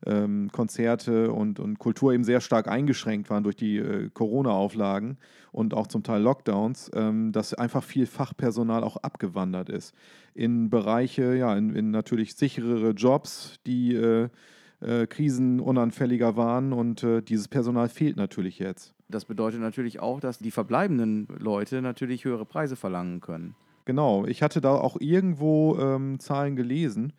ähm, 0.05 0.51
Konzerte 0.51 1.31
und, 1.31 1.59
und 1.59 1.79
Kultur 1.79 2.13
eben 2.13 2.23
sehr 2.23 2.41
stark 2.41 2.67
eingeschränkt 2.67 3.29
waren 3.29 3.43
durch 3.43 3.55
die 3.55 3.77
äh, 3.77 4.09
Corona-Auflagen 4.13 5.17
und 5.51 5.73
auch 5.73 5.87
zum 5.87 6.03
Teil 6.03 6.21
Lockdowns, 6.21 6.91
ähm, 6.93 7.31
dass 7.31 7.53
einfach 7.53 7.83
viel 7.83 8.05
Fachpersonal 8.05 8.83
auch 8.83 8.97
abgewandert 8.97 9.69
ist. 9.69 9.95
In 10.33 10.69
Bereiche, 10.69 11.35
ja, 11.35 11.55
in, 11.55 11.75
in 11.75 11.91
natürlich 11.91 12.35
sicherere 12.35 12.91
Jobs, 12.91 13.59
die 13.65 14.27
äh, 14.83 15.07
krisenunanfälliger 15.07 16.35
waren 16.35 16.73
und 16.73 17.03
äh, 17.03 17.21
dieses 17.21 17.47
Personal 17.47 17.89
fehlt 17.89 18.17
natürlich 18.17 18.59
jetzt. 18.59 18.93
Das 19.09 19.25
bedeutet 19.25 19.61
natürlich 19.61 19.99
auch, 19.99 20.19
dass 20.19 20.39
die 20.39 20.51
verbleibenden 20.51 21.27
Leute 21.39 21.81
natürlich 21.81 22.25
höhere 22.25 22.45
Preise 22.45 22.75
verlangen 22.75 23.21
können. 23.21 23.55
Genau, 23.85 24.25
ich 24.25 24.41
hatte 24.41 24.61
da 24.61 24.71
auch 24.71 24.97
irgendwo 24.99 25.77
ähm, 25.77 26.19
Zahlen 26.19 26.55
gelesen, 26.55 27.13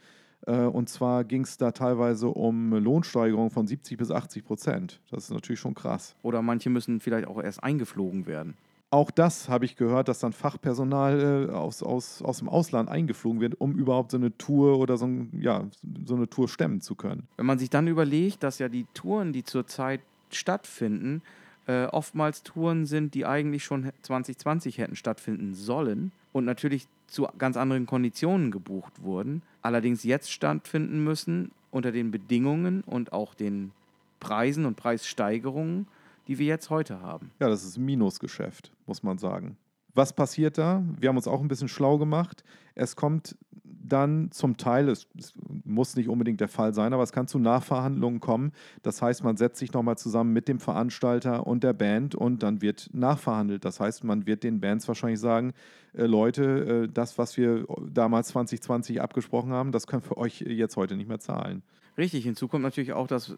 äh, 0.47 0.61
und 0.61 0.89
zwar 0.89 1.25
ging 1.25 1.43
es 1.43 1.57
da 1.57 1.73
teilweise 1.73 2.29
um 2.29 2.73
Lohnsteigerungen 2.73 3.51
von 3.51 3.67
70 3.67 3.99
bis 3.99 4.11
80 4.11 4.45
Prozent. 4.45 5.01
Das 5.11 5.25
ist 5.25 5.31
natürlich 5.31 5.61
schon 5.61 5.75
krass. 5.75 6.17
Oder 6.23 6.43
manche 6.43 6.71
müssen 6.71 7.01
vielleicht 7.01 7.27
auch 7.27 7.43
erst 7.43 7.63
eingeflogen 7.63 8.27
werden. 8.27 8.55
Auch 8.95 9.11
das 9.11 9.49
habe 9.49 9.65
ich 9.65 9.75
gehört, 9.75 10.07
dass 10.07 10.21
dann 10.21 10.33
Fachpersonal 10.33 11.49
äh, 11.49 11.53
aus, 11.53 11.83
aus, 11.83 12.23
aus 12.23 12.39
dem 12.39 12.49
Ausland 12.49 12.89
eingeflogen 12.89 13.41
wird, 13.41 13.61
um 13.61 13.75
überhaupt 13.75 14.13
so 14.13 14.17
eine 14.17 14.39
Tour 14.39 14.79
oder 14.79 14.97
so, 14.97 15.07
ein, 15.07 15.33
ja, 15.41 15.65
so 16.05 16.15
eine 16.15 16.31
Tour 16.31 16.49
stemmen 16.49 16.81
zu 16.81 16.95
können. 16.95 17.27
Wenn 17.37 17.47
man 17.47 17.59
sich 17.59 17.71
dann 17.71 17.89
überlegt, 17.89 18.45
dass 18.45 18.61
ja 18.61 18.69
die 18.69 18.87
Touren, 18.95 19.33
die 19.33 19.43
zurzeit 19.43 20.01
stattfinden, 20.31 21.23
äh, 21.67 21.87
oftmals 21.87 22.45
Touren 22.45 22.87
sind, 22.87 23.15
die 23.15 23.27
eigentlich 23.27 23.65
schon 23.65 23.91
2020 24.03 24.79
hätten 24.79 24.95
stattfinden 24.95 25.55
sollen 25.55 26.13
und 26.33 26.45
natürlich 26.45 26.87
zu 27.09 27.27
ganz 27.37 27.57
anderen 27.57 27.87
Konditionen 27.87 28.53
gebucht 28.53 29.03
wurden, 29.03 29.43
allerdings 29.61 30.05
jetzt 30.05 30.31
stattfinden 30.31 31.03
müssen 31.03 31.51
unter 31.73 31.91
den 31.91 32.13
Bedingungen 32.13 32.83
und 32.83 33.13
auch 33.13 33.35
den 33.35 33.73
Preisen 34.21 34.67
und 34.67 34.77
Preissteigerungen, 34.77 35.89
die 36.27 36.39
wir 36.39 36.47
jetzt 36.47 36.71
heute 36.71 37.01
haben. 37.01 37.31
Ja, 37.41 37.49
das 37.49 37.65
ist 37.65 37.77
ein 37.77 37.85
Minusgeschäft, 37.85 38.73
muss 38.87 39.03
man 39.03 39.19
sagen. 39.19 39.57
Was 39.95 40.13
passiert 40.13 40.59
da? 40.59 40.83
Wir 40.99 41.09
haben 41.09 41.17
uns 41.17 41.29
auch 41.29 41.41
ein 41.41 41.49
bisschen 41.49 41.69
schlau 41.69 41.99
gemacht. 41.99 42.43
Es 42.75 42.97
kommt 42.97 43.37
dann 43.65 44.31
zum 44.33 44.57
Teil, 44.57 44.89
es, 44.89 45.07
es, 45.19 45.35
muss 45.65 45.95
nicht 45.95 46.09
unbedingt 46.09 46.41
der 46.41 46.49
Fall 46.49 46.75
sein, 46.75 46.93
aber 46.93 47.03
es 47.03 47.13
kann 47.13 47.29
zu 47.29 47.39
Nachverhandlungen 47.39 48.21
kommen. 48.21 48.53
Das 48.83 49.03
heißt, 49.03 49.23
man 49.23 49.37
setzt 49.37 49.59
sich 49.59 49.73
nochmal 49.73 49.97
zusammen 49.97 50.33
mit 50.33 50.49
dem 50.49 50.59
Veranstalter 50.59 51.47
und 51.47 51.63
der 51.63 51.75
Band 51.75 52.15
und 52.15 52.43
dann 52.43 52.61
wird 52.63 52.91
nachverhandelt. 52.93 53.65
Das 53.65 53.81
heißt, 53.81 54.05
man 54.05 54.27
wird 54.27 54.43
den 54.43 54.61
Bands 54.61 54.89
wahrscheinlich 54.89 55.21
sagen, 55.21 55.53
äh, 55.93 56.07
Leute, 56.07 56.85
äh, 56.85 56.89
das, 56.93 57.19
was 57.19 57.37
wir 57.37 57.67
damals 57.89 58.29
2020 58.29 59.01
abgesprochen 59.01 59.53
haben, 59.53 59.71
das 59.71 59.87
können 59.87 60.03
wir 60.09 60.17
euch 60.17 60.41
jetzt 60.41 60.77
heute 60.77 60.97
nicht 60.97 61.09
mehr 61.09 61.21
zahlen. 61.21 61.63
Richtig, 61.97 62.25
hinzu 62.25 62.49
kommt 62.49 62.65
natürlich 62.65 62.93
auch, 62.93 63.07
dass 63.07 63.31
äh, 63.31 63.37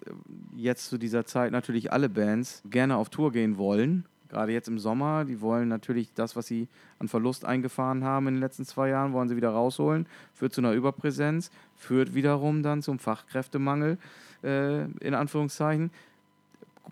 jetzt 0.57 0.89
zu 0.89 0.99
dieser 0.99 1.27
Zeit 1.27 1.53
natürlich 1.53 1.93
alle 1.93 2.09
Bands 2.09 2.63
gerne 2.71 2.97
auf 2.97 3.11
Tour 3.11 3.33
gehen 3.33 3.59
wollen 3.59 4.05
gerade 4.29 4.53
jetzt 4.53 4.69
im 4.69 4.79
Sommer, 4.79 5.25
die 5.25 5.41
wollen 5.41 5.69
natürlich 5.69 6.13
das, 6.15 6.37
was 6.37 6.47
sie 6.47 6.69
an 6.99 7.09
Verlust 7.09 7.45
eingefahren 7.45 8.05
haben 8.05 8.29
in 8.29 8.35
den 8.35 8.41
letzten 8.41 8.65
zwei 8.65 8.89
Jahren, 8.89 9.13
wollen 9.13 9.29
sie 9.29 9.37
wieder 9.37 9.51
rausholen, 9.51 10.07
führt 10.33 10.53
zu 10.53 10.61
einer 10.61 10.73
Überpräsenz, 10.73 11.51
führt 11.75 12.15
wiederum 12.15 12.63
dann 12.63 12.83
zum 12.83 12.99
Fachkräftemangel, 12.99 13.99
äh, 14.43 14.85
in 14.85 15.15
Anführungszeichen. 15.15 15.91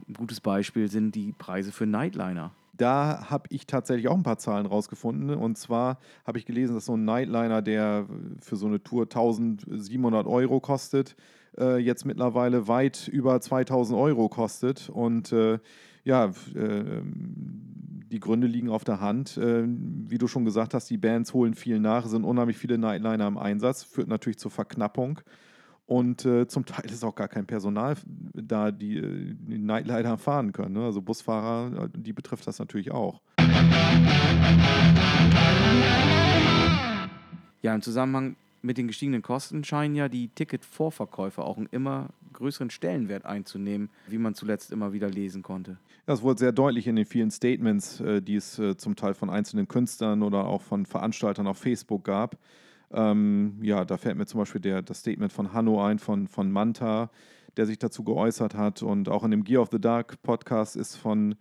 Ein 0.09 0.15
gutes 0.15 0.41
Beispiel 0.41 0.91
sind 0.91 1.15
die 1.15 1.33
Preise 1.33 1.73
für 1.73 1.87
Nightliner. 1.87 2.53
Da 2.77 3.31
habe 3.31 3.47
ich 3.51 3.67
tatsächlich 3.67 4.09
auch 4.09 4.17
ein 4.17 4.25
paar 4.25 4.39
Zahlen 4.39 4.67
rausgefunden. 4.67 5.31
Und 5.31 5.57
zwar 5.57 5.99
habe 6.27 6.39
ich 6.39 6.47
gelesen, 6.47 6.75
dass 6.75 6.87
so 6.87 6.97
ein 6.97 7.05
Nightliner, 7.05 7.63
der 7.63 8.07
für 8.41 8.57
so 8.57 8.67
eine 8.67 8.83
Tour 8.83 9.05
1700 9.05 10.27
Euro 10.27 10.59
kostet, 10.59 11.15
äh, 11.59 11.79
jetzt 11.79 12.05
mittlerweile 12.05 12.69
weit 12.69 13.09
über 13.09 13.41
2000 13.41 13.99
Euro 13.99 14.29
kostet. 14.29 14.89
Und 14.89 15.33
äh, 15.33 15.59
ja, 16.05 16.27
äh, 16.55 17.03
die 18.15 18.21
Gründe 18.21 18.47
liegen 18.47 18.69
auf 18.69 18.85
der 18.85 19.01
Hand. 19.01 19.37
Äh, 19.37 19.65
wie 19.67 20.19
du 20.19 20.29
schon 20.29 20.45
gesagt 20.45 20.75
hast, 20.75 20.89
die 20.91 20.99
Bands 20.99 21.35
holen 21.35 21.55
viel 21.55 21.81
nach, 21.81 22.07
sind 22.07 22.25
unheimlich 22.25 22.57
viele 22.57 22.79
Nightliner 22.79 23.27
im 23.27 23.39
Einsatz, 23.39 23.83
führt 23.83 24.09
natürlich 24.09 24.39
zur 24.39 24.51
Verknappung. 24.51 25.21
Und 25.87 26.25
äh, 26.25 26.47
zum 26.47 26.65
Teil 26.65 26.87
ist 26.91 27.05
auch 27.05 27.15
gar 27.15 27.29
kein 27.29 27.47
Personal 27.47 27.97
da, 28.33 28.71
die, 28.71 29.37
Nightliner 29.47 30.17
fahren 30.17 30.53
können. 30.53 30.75
Ne? 30.75 30.85
Also 30.85 31.03
Busfahrer, 31.03 31.89
die 31.95 32.13
betrifft 32.15 32.47
das 32.47 32.59
natürlich 32.59 32.91
auch. 32.91 33.21
Ja, 37.61 37.75
im 37.75 37.83
Zusammenhang 37.83 38.37
mit 38.65 38.79
den 38.79 38.89
gestiegenen 38.89 39.23
Kosten 39.23 39.63
scheinen 39.63 39.95
ja 39.95 40.09
die 40.09 40.29
Ticketvorverkäufe 40.29 41.43
auch 41.43 41.59
einen 41.59 41.69
immer 41.71 42.09
größeren 42.33 42.71
Stellenwert 42.71 43.27
einzunehmen, 43.27 43.91
wie 44.09 44.19
man 44.19 44.35
zuletzt 44.35 44.73
immer 44.73 44.93
wieder 44.93 45.09
lesen 45.09 45.43
konnte. 45.43 45.77
Das 46.07 46.23
wurde 46.23 46.41
sehr 46.41 46.53
deutlich 46.53 46.87
in 46.87 46.97
den 46.97 47.05
vielen 47.05 47.31
Statements, 47.31 48.01
äh, 48.01 48.21
die 48.21 48.37
es 48.37 48.59
äh, 48.59 48.77
zum 48.77 48.97
Teil 48.97 49.15
von 49.15 49.31
einzelnen 49.31 49.69
Künstlern 49.69 50.23
oder 50.23 50.47
auch 50.47 50.63
von 50.63 50.87
Veranstaltern 50.87 51.47
auf 51.47 51.59
Facebook 51.59 52.05
gab. 52.05 52.39
Ähm, 52.91 53.59
ja, 53.63 53.85
da 53.85 53.97
fällt 53.97 54.17
mir 54.17 54.27
zum 54.27 54.41
Beispiel 54.41 54.61
der, 54.61 54.83
das 54.83 55.01
Statement 55.01 55.33
von 55.33 55.53
Hanno 55.53 55.85
ein, 55.85 55.99
von, 55.99 56.27
von 56.27 56.51
Manta, 56.51 57.11
der 57.57 57.67
sich 57.67 57.79
dazu 57.79 58.03
geäußert 58.03 58.55
hat. 58.55 58.83
Und 58.83 59.09
auch 59.09 59.25
in 59.25 59.31
dem 59.31 59.45
Gear 59.45 59.63
of 59.63 59.69
the 59.71 59.81
Dark 59.81 60.21
Podcast 60.23 60.77
ist 60.77 60.97
von 60.97 61.37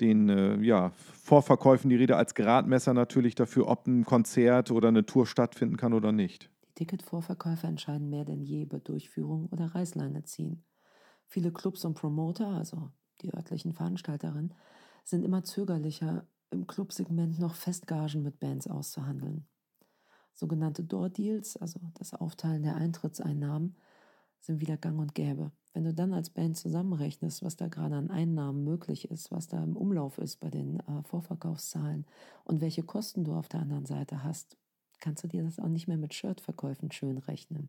den 0.00 0.28
äh, 0.28 0.60
ja, 0.60 0.90
Vorverkäufen 1.22 1.88
die 1.88 1.96
Rede 1.96 2.16
als 2.16 2.34
Gradmesser 2.34 2.94
natürlich 2.94 3.34
dafür, 3.34 3.68
ob 3.68 3.86
ein 3.86 4.04
Konzert 4.04 4.70
oder 4.70 4.88
eine 4.88 5.06
Tour 5.06 5.26
stattfinden 5.26 5.76
kann 5.76 5.92
oder 5.92 6.12
nicht. 6.12 6.50
Ticketvorverkäufer 6.74 7.68
entscheiden 7.68 8.10
mehr 8.10 8.24
denn 8.24 8.42
je 8.42 8.62
über 8.62 8.80
Durchführung 8.80 9.48
oder 9.50 9.74
Reißleine 9.74 10.24
ziehen. 10.24 10.64
Viele 11.26 11.52
Clubs 11.52 11.84
und 11.84 11.94
Promoter, 11.94 12.48
also 12.48 12.90
die 13.20 13.32
örtlichen 13.34 13.72
Veranstalterinnen, 13.72 14.54
sind 15.04 15.24
immer 15.24 15.44
zögerlicher, 15.44 16.26
im 16.50 16.66
Clubsegment 16.66 17.38
noch 17.38 17.54
Festgagen 17.54 18.22
mit 18.22 18.38
Bands 18.38 18.66
auszuhandeln. 18.66 19.46
Sogenannte 20.32 20.82
Door-Deals, 20.84 21.56
also 21.56 21.80
das 21.94 22.14
Aufteilen 22.14 22.62
der 22.62 22.76
Eintrittseinnahmen, 22.76 23.76
sind 24.40 24.60
wieder 24.60 24.76
gang 24.76 24.98
und 24.98 25.14
gäbe. 25.14 25.52
Wenn 25.72 25.84
du 25.84 25.94
dann 25.94 26.12
als 26.12 26.30
Band 26.30 26.56
zusammenrechnest, 26.56 27.42
was 27.42 27.56
da 27.56 27.68
gerade 27.68 27.96
an 27.96 28.10
Einnahmen 28.10 28.62
möglich 28.62 29.10
ist, 29.10 29.32
was 29.32 29.48
da 29.48 29.62
im 29.62 29.76
Umlauf 29.76 30.18
ist 30.18 30.38
bei 30.38 30.50
den 30.50 30.80
äh, 30.80 31.02
Vorverkaufszahlen 31.02 32.06
und 32.44 32.60
welche 32.60 32.82
Kosten 32.82 33.24
du 33.24 33.34
auf 33.34 33.48
der 33.48 33.60
anderen 33.60 33.86
Seite 33.86 34.22
hast, 34.22 34.56
kannst 35.00 35.24
du 35.24 35.28
dir 35.28 35.42
das 35.42 35.58
auch 35.58 35.68
nicht 35.68 35.88
mehr 35.88 35.96
mit 35.96 36.14
Shirtverkäufen 36.14 36.92
schön 36.92 37.18
rechnen. 37.18 37.68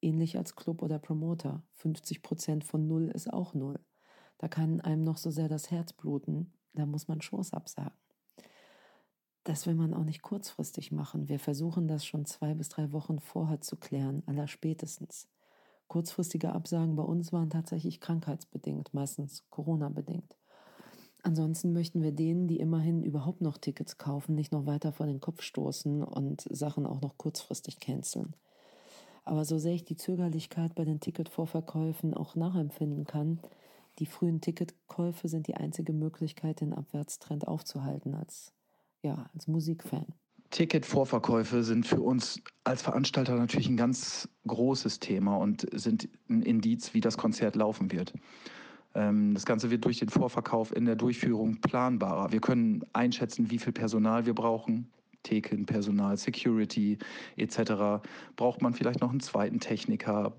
Ähnlich 0.00 0.36
als 0.36 0.54
Club 0.54 0.82
oder 0.82 0.98
Promoter. 0.98 1.62
50 1.74 2.22
Prozent 2.22 2.64
von 2.64 2.86
Null 2.86 3.08
ist 3.08 3.32
auch 3.32 3.54
Null. 3.54 3.80
Da 4.38 4.48
kann 4.48 4.80
einem 4.80 5.02
noch 5.02 5.16
so 5.16 5.30
sehr 5.30 5.48
das 5.48 5.70
Herz 5.70 5.92
bluten, 5.92 6.52
da 6.74 6.86
muss 6.86 7.08
man 7.08 7.20
Shows 7.20 7.52
absagen. 7.52 7.98
Das 9.44 9.66
will 9.66 9.74
man 9.74 9.94
auch 9.94 10.04
nicht 10.04 10.22
kurzfristig 10.22 10.92
machen. 10.92 11.28
Wir 11.28 11.38
versuchen 11.38 11.88
das 11.88 12.04
schon 12.04 12.26
zwei 12.26 12.54
bis 12.54 12.68
drei 12.68 12.92
Wochen 12.92 13.18
vorher 13.18 13.60
zu 13.60 13.76
klären, 13.76 14.22
aller 14.26 14.46
spätestens. 14.46 15.26
Kurzfristige 15.88 16.52
Absagen 16.52 16.96
bei 16.96 17.02
uns 17.02 17.32
waren 17.32 17.48
tatsächlich 17.48 17.98
krankheitsbedingt, 17.98 18.92
meistens 18.92 19.44
Corona-bedingt. 19.48 20.36
Ansonsten 21.28 21.74
möchten 21.74 22.02
wir 22.02 22.10
denen, 22.12 22.48
die 22.48 22.58
immerhin 22.58 23.02
überhaupt 23.02 23.42
noch 23.42 23.58
Tickets 23.58 23.98
kaufen, 23.98 24.34
nicht 24.34 24.50
noch 24.50 24.64
weiter 24.64 24.92
vor 24.92 25.04
den 25.04 25.20
Kopf 25.20 25.42
stoßen 25.42 26.02
und 26.02 26.46
Sachen 26.48 26.86
auch 26.86 27.02
noch 27.02 27.18
kurzfristig 27.18 27.80
canceln. 27.80 28.32
Aber 29.26 29.44
so 29.44 29.58
sehr 29.58 29.74
ich 29.74 29.84
die 29.84 29.98
Zögerlichkeit 29.98 30.74
bei 30.74 30.86
den 30.86 31.00
Ticketvorverkäufen 31.00 32.14
auch 32.14 32.34
nachempfinden 32.34 33.04
kann, 33.04 33.40
die 33.98 34.06
frühen 34.06 34.40
Ticketkäufe 34.40 35.28
sind 35.28 35.48
die 35.48 35.56
einzige 35.56 35.92
Möglichkeit, 35.92 36.62
den 36.62 36.72
Abwärtstrend 36.72 37.46
aufzuhalten 37.46 38.14
als 38.14 38.54
ja, 39.02 39.28
als 39.34 39.48
Musikfan. 39.48 40.06
Ticketvorverkäufe 40.48 41.62
sind 41.62 41.86
für 41.86 42.00
uns 42.00 42.40
als 42.64 42.80
Veranstalter 42.80 43.36
natürlich 43.36 43.68
ein 43.68 43.76
ganz 43.76 44.30
großes 44.46 44.98
Thema 44.98 45.36
und 45.36 45.66
sind 45.72 46.08
ein 46.30 46.40
Indiz, 46.40 46.94
wie 46.94 47.02
das 47.02 47.18
Konzert 47.18 47.54
laufen 47.54 47.92
wird. 47.92 48.14
Ähm, 48.94 49.34
das 49.34 49.44
Ganze 49.44 49.70
wird 49.70 49.84
durch 49.84 49.98
den 49.98 50.08
Vorverkauf 50.08 50.74
in 50.74 50.84
der 50.84 50.96
Durchführung 50.96 51.60
planbarer. 51.60 52.32
Wir 52.32 52.40
können 52.40 52.82
einschätzen, 52.92 53.50
wie 53.50 53.58
viel 53.58 53.72
Personal 53.72 54.26
wir 54.26 54.34
brauchen, 54.34 54.90
Theken, 55.22 55.66
Personal, 55.66 56.16
Security 56.16 56.98
etc. 57.36 58.02
Braucht 58.36 58.62
man 58.62 58.74
vielleicht 58.74 59.00
noch 59.00 59.10
einen 59.10 59.20
zweiten 59.20 59.60
Techniker 59.60 60.34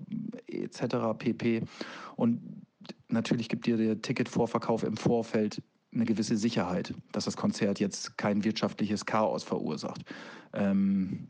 etc. 0.46 1.16
pp. 1.18 1.62
Und 2.16 2.64
natürlich 3.08 3.48
gibt 3.48 3.66
dir 3.66 3.76
der 3.76 4.00
Ticketvorverkauf 4.00 4.82
im 4.82 4.96
Vorfeld 4.96 5.62
eine 5.92 6.04
gewisse 6.04 6.36
Sicherheit, 6.36 6.94
dass 7.12 7.24
das 7.24 7.36
Konzert 7.36 7.80
jetzt 7.80 8.16
kein 8.16 8.44
wirtschaftliches 8.44 9.06
Chaos 9.06 9.42
verursacht. 9.42 10.02
Ähm, 10.52 11.28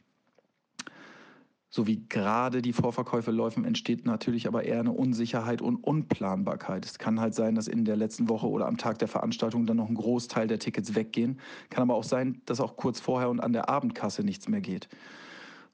so 1.73 1.87
wie 1.87 2.05
gerade 2.09 2.63
die 2.63 2.73
Vorverkäufe 2.73 3.31
laufen, 3.31 3.65
entsteht 3.65 4.05
natürlich 4.05 4.49
aber 4.49 4.65
eher 4.65 4.81
eine 4.81 4.91
Unsicherheit 4.91 5.63
und 5.63 5.77
Unplanbarkeit. 5.77 6.85
Es 6.85 6.99
kann 6.99 7.21
halt 7.21 7.35
sein, 7.35 7.55
dass 7.55 7.69
in 7.69 7.85
der 7.85 7.97
letzten 7.97 8.29
Woche 8.29 8.49
oder 8.49 8.67
am 8.67 8.77
Tag 8.77 8.99
der 8.99 9.07
Veranstaltung 9.07 9.67
dann 9.67 9.77
noch 9.77 9.89
ein 9.89 9.95
Großteil 9.95 10.49
der 10.49 10.59
Tickets 10.59 10.97
weggehen. 10.97 11.39
Kann 11.71 11.83
aber 11.83 11.95
auch 11.95 12.05
sein, 12.05 12.43
dass 12.45 12.61
auch 12.61 12.77
kurz 12.77 12.99
vorher 12.99 13.31
und 13.31 13.39
an 13.39 13.53
der 13.53 13.69
Abendkasse 13.69 14.25
nichts 14.25 14.49
mehr 14.49 14.61
geht. 14.61 14.89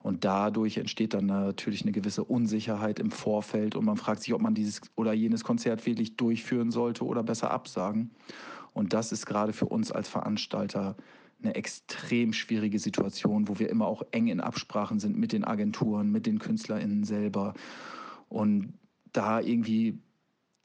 Und 0.00 0.24
dadurch 0.24 0.76
entsteht 0.76 1.14
dann 1.14 1.26
natürlich 1.26 1.82
eine 1.82 1.92
gewisse 1.92 2.24
Unsicherheit 2.24 3.00
im 3.00 3.10
Vorfeld 3.10 3.74
und 3.74 3.87
man 3.87 3.96
fragt 3.96 4.22
sich, 4.22 4.35
ob 4.35 4.42
man 4.42 4.54
dieses 4.54 4.82
oder 4.96 5.14
jenes 5.14 5.44
Konzert 5.44 5.87
wirklich 5.87 6.16
durchführen 6.16 6.70
sollte 6.70 7.04
oder 7.04 7.22
besser 7.22 7.50
absagen. 7.50 8.11
Und 8.74 8.92
das 8.92 9.11
ist 9.11 9.24
gerade 9.24 9.54
für 9.54 9.66
uns 9.66 9.90
als 9.90 10.11
Veranstalter 10.11 10.94
eine 11.42 11.55
extrem 11.55 12.33
schwierige 12.33 12.79
Situation, 12.79 13.49
wo 13.49 13.59
wir 13.59 13.70
immer 13.70 13.87
auch 13.87 14.03
eng 14.11 14.29
in 14.29 14.40
Absprachen 14.40 14.99
sind 14.99 15.16
mit 15.16 15.33
den 15.33 15.44
Agenturen, 15.44 16.11
mit 16.11 16.27
den 16.27 16.38
KünstlerInnen 16.38 17.05
selber. 17.05 17.55
Und 18.29 18.75
da 19.12 19.40
irgendwie 19.40 19.99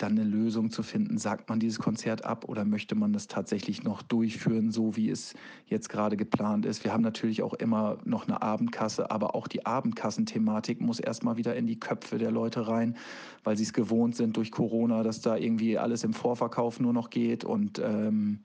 dann 0.01 0.13
eine 0.13 0.23
Lösung 0.23 0.71
zu 0.71 0.83
finden, 0.83 1.17
sagt 1.17 1.49
man 1.49 1.59
dieses 1.59 1.79
Konzert 1.79 2.25
ab 2.25 2.45
oder 2.47 2.65
möchte 2.65 2.95
man 2.95 3.13
das 3.13 3.27
tatsächlich 3.27 3.83
noch 3.83 4.01
durchführen, 4.01 4.71
so 4.71 4.95
wie 4.95 5.09
es 5.09 5.35
jetzt 5.65 5.89
gerade 5.89 6.17
geplant 6.17 6.65
ist. 6.65 6.83
Wir 6.83 6.91
haben 6.91 7.03
natürlich 7.03 7.43
auch 7.43 7.53
immer 7.53 7.99
noch 8.03 8.27
eine 8.27 8.41
Abendkasse, 8.41 9.11
aber 9.11 9.35
auch 9.35 9.47
die 9.47 9.65
Abendkassenthematik 9.65 10.81
muss 10.81 10.99
erstmal 10.99 11.37
wieder 11.37 11.55
in 11.55 11.67
die 11.67 11.79
Köpfe 11.79 12.17
der 12.17 12.31
Leute 12.31 12.67
rein, 12.67 12.97
weil 13.43 13.57
sie 13.57 13.63
es 13.63 13.73
gewohnt 13.73 14.15
sind 14.15 14.37
durch 14.37 14.51
Corona, 14.51 15.03
dass 15.03 15.21
da 15.21 15.37
irgendwie 15.37 15.77
alles 15.77 16.03
im 16.03 16.13
Vorverkauf 16.13 16.79
nur 16.79 16.93
noch 16.93 17.09
geht 17.09 17.43
und 17.43 17.79
ähm, 17.79 18.39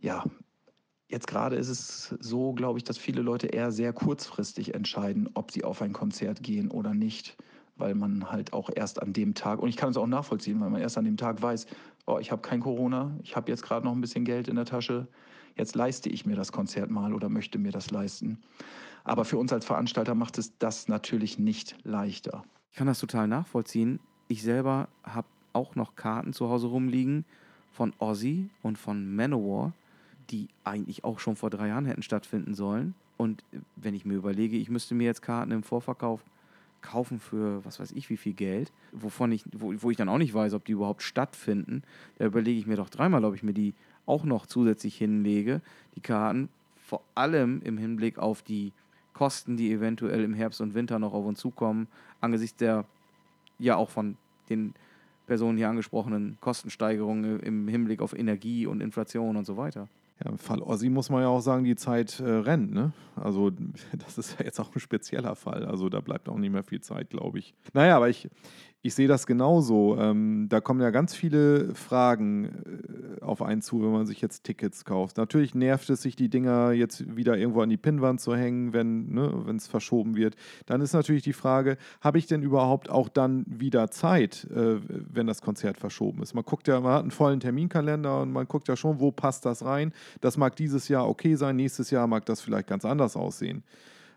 ja, 0.00 0.24
Jetzt 1.08 1.26
gerade 1.26 1.56
ist 1.56 1.68
es 1.68 2.14
so, 2.20 2.52
glaube 2.54 2.78
ich, 2.78 2.84
dass 2.84 2.98
viele 2.98 3.22
Leute 3.22 3.48
eher 3.48 3.70
sehr 3.70 3.92
kurzfristig 3.92 4.74
entscheiden, 4.74 5.28
ob 5.34 5.50
sie 5.50 5.64
auf 5.64 5.82
ein 5.82 5.92
Konzert 5.92 6.42
gehen 6.42 6.70
oder 6.70 6.94
nicht 6.94 7.36
weil 7.76 7.94
man 7.94 8.30
halt 8.30 8.52
auch 8.52 8.70
erst 8.74 9.02
an 9.02 9.12
dem 9.12 9.34
Tag, 9.34 9.60
und 9.60 9.68
ich 9.68 9.76
kann 9.76 9.90
es 9.90 9.96
auch 9.96 10.06
nachvollziehen, 10.06 10.60
weil 10.60 10.70
man 10.70 10.80
erst 10.80 10.98
an 10.98 11.04
dem 11.04 11.16
Tag 11.16 11.42
weiß, 11.42 11.66
oh, 12.06 12.18
ich 12.18 12.30
habe 12.30 12.42
kein 12.42 12.60
Corona, 12.60 13.16
ich 13.22 13.36
habe 13.36 13.50
jetzt 13.50 13.62
gerade 13.62 13.84
noch 13.84 13.92
ein 13.92 14.00
bisschen 14.00 14.24
Geld 14.24 14.48
in 14.48 14.56
der 14.56 14.64
Tasche, 14.64 15.08
jetzt 15.56 15.74
leiste 15.74 16.08
ich 16.08 16.26
mir 16.26 16.36
das 16.36 16.52
Konzert 16.52 16.90
mal 16.90 17.12
oder 17.12 17.28
möchte 17.28 17.58
mir 17.58 17.72
das 17.72 17.90
leisten. 17.90 18.38
Aber 19.02 19.24
für 19.24 19.38
uns 19.38 19.52
als 19.52 19.64
Veranstalter 19.64 20.14
macht 20.14 20.38
es 20.38 20.56
das 20.58 20.88
natürlich 20.88 21.38
nicht 21.38 21.76
leichter. 21.84 22.44
Ich 22.70 22.78
kann 22.78 22.86
das 22.86 23.00
total 23.00 23.28
nachvollziehen. 23.28 24.00
Ich 24.28 24.42
selber 24.42 24.88
habe 25.02 25.28
auch 25.52 25.74
noch 25.74 25.94
Karten 25.94 26.32
zu 26.32 26.48
Hause 26.48 26.68
rumliegen 26.68 27.24
von 27.70 27.92
Ozzy 27.98 28.48
und 28.62 28.78
von 28.78 29.14
Manowar, 29.14 29.72
die 30.30 30.48
eigentlich 30.64 31.04
auch 31.04 31.18
schon 31.18 31.36
vor 31.36 31.50
drei 31.50 31.68
Jahren 31.68 31.86
hätten 31.86 32.02
stattfinden 32.02 32.54
sollen. 32.54 32.94
Und 33.16 33.44
wenn 33.76 33.94
ich 33.94 34.04
mir 34.04 34.14
überlege, 34.14 34.56
ich 34.56 34.70
müsste 34.70 34.94
mir 34.94 35.04
jetzt 35.04 35.22
Karten 35.22 35.52
im 35.52 35.62
Vorverkauf 35.62 36.24
kaufen 36.82 37.18
für 37.18 37.64
was 37.64 37.80
weiß 37.80 37.92
ich 37.92 38.10
wie 38.10 38.16
viel 38.16 38.34
Geld, 38.34 38.70
wovon 38.92 39.32
ich, 39.32 39.44
wo, 39.52 39.72
wo 39.78 39.90
ich 39.90 39.96
dann 39.96 40.08
auch 40.08 40.18
nicht 40.18 40.34
weiß, 40.34 40.52
ob 40.52 40.64
die 40.64 40.72
überhaupt 40.72 41.02
stattfinden, 41.02 41.82
da 42.18 42.26
überlege 42.26 42.58
ich 42.58 42.66
mir 42.66 42.76
doch 42.76 42.90
dreimal, 42.90 43.24
ob 43.24 43.34
ich 43.34 43.42
mir 43.42 43.54
die 43.54 43.74
auch 44.06 44.24
noch 44.24 44.46
zusätzlich 44.46 44.96
hinlege, 44.96 45.62
die 45.96 46.00
Karten, 46.00 46.50
vor 46.76 47.02
allem 47.14 47.62
im 47.62 47.78
Hinblick 47.78 48.18
auf 48.18 48.42
die 48.42 48.72
Kosten, 49.14 49.56
die 49.56 49.72
eventuell 49.72 50.22
im 50.22 50.34
Herbst 50.34 50.60
und 50.60 50.74
Winter 50.74 50.98
noch 50.98 51.14
auf 51.14 51.24
uns 51.24 51.38
zukommen, 51.38 51.88
angesichts 52.20 52.58
der 52.58 52.84
ja 53.58 53.76
auch 53.76 53.88
von 53.88 54.16
den 54.50 54.74
Personen 55.26 55.56
hier 55.56 55.70
angesprochenen 55.70 56.36
Kostensteigerungen 56.40 57.40
im 57.40 57.66
Hinblick 57.68 58.02
auf 58.02 58.12
Energie 58.12 58.66
und 58.66 58.82
Inflation 58.82 59.36
und 59.36 59.46
so 59.46 59.56
weiter. 59.56 59.88
Ja, 60.22 60.30
im 60.30 60.38
Fall 60.38 60.62
Ossi 60.62 60.88
muss 60.90 61.10
man 61.10 61.22
ja 61.22 61.28
auch 61.28 61.40
sagen, 61.40 61.64
die 61.64 61.76
Zeit 61.76 62.20
äh, 62.20 62.24
rennt. 62.24 62.72
Ne? 62.72 62.92
Also 63.16 63.50
das 63.92 64.18
ist 64.18 64.38
ja 64.38 64.44
jetzt 64.44 64.60
auch 64.60 64.74
ein 64.74 64.80
spezieller 64.80 65.34
Fall. 65.34 65.64
Also 65.64 65.88
da 65.88 66.00
bleibt 66.00 66.28
auch 66.28 66.38
nicht 66.38 66.52
mehr 66.52 66.62
viel 66.62 66.80
Zeit, 66.80 67.10
glaube 67.10 67.38
ich. 67.38 67.54
Naja, 67.72 67.96
aber 67.96 68.08
ich, 68.08 68.28
ich 68.84 68.94
sehe 68.94 69.08
das 69.08 69.26
genauso. 69.26 69.96
Ähm, 69.98 70.46
da 70.50 70.60
kommen 70.60 70.82
ja 70.82 70.90
ganz 70.90 71.14
viele 71.14 71.74
Fragen 71.74 73.18
äh, 73.18 73.24
auf 73.24 73.40
einen 73.40 73.62
zu, 73.62 73.82
wenn 73.82 73.90
man 73.90 74.04
sich 74.04 74.20
jetzt 74.20 74.44
Tickets 74.44 74.84
kauft. 74.84 75.16
Natürlich 75.16 75.54
nervt 75.54 75.88
es 75.88 76.02
sich, 76.02 76.16
die 76.16 76.28
Dinger 76.28 76.72
jetzt 76.72 77.16
wieder 77.16 77.38
irgendwo 77.38 77.62
an 77.62 77.70
die 77.70 77.78
Pinnwand 77.78 78.20
zu 78.20 78.36
hängen, 78.36 78.74
wenn 78.74 79.08
ne, 79.08 79.46
es 79.56 79.68
verschoben 79.68 80.16
wird. 80.16 80.36
Dann 80.66 80.82
ist 80.82 80.92
natürlich 80.92 81.22
die 81.22 81.32
Frage, 81.32 81.78
habe 82.02 82.18
ich 82.18 82.26
denn 82.26 82.42
überhaupt 82.42 82.90
auch 82.90 83.08
dann 83.08 83.46
wieder 83.48 83.90
Zeit, 83.90 84.46
äh, 84.54 84.76
wenn 84.86 85.26
das 85.26 85.40
Konzert 85.40 85.78
verschoben 85.78 86.22
ist? 86.22 86.34
Man 86.34 86.44
guckt 86.44 86.68
ja, 86.68 86.78
man 86.78 86.92
hat 86.92 87.02
einen 87.02 87.10
vollen 87.10 87.40
Terminkalender 87.40 88.20
und 88.20 88.32
man 88.32 88.46
guckt 88.46 88.68
ja 88.68 88.76
schon, 88.76 89.00
wo 89.00 89.10
passt 89.10 89.46
das 89.46 89.64
rein. 89.64 89.94
Das 90.20 90.36
mag 90.36 90.56
dieses 90.56 90.88
Jahr 90.88 91.08
okay 91.08 91.36
sein, 91.36 91.56
nächstes 91.56 91.90
Jahr 91.90 92.06
mag 92.06 92.26
das 92.26 92.42
vielleicht 92.42 92.66
ganz 92.66 92.84
anders 92.84 93.16
aussehen. 93.16 93.62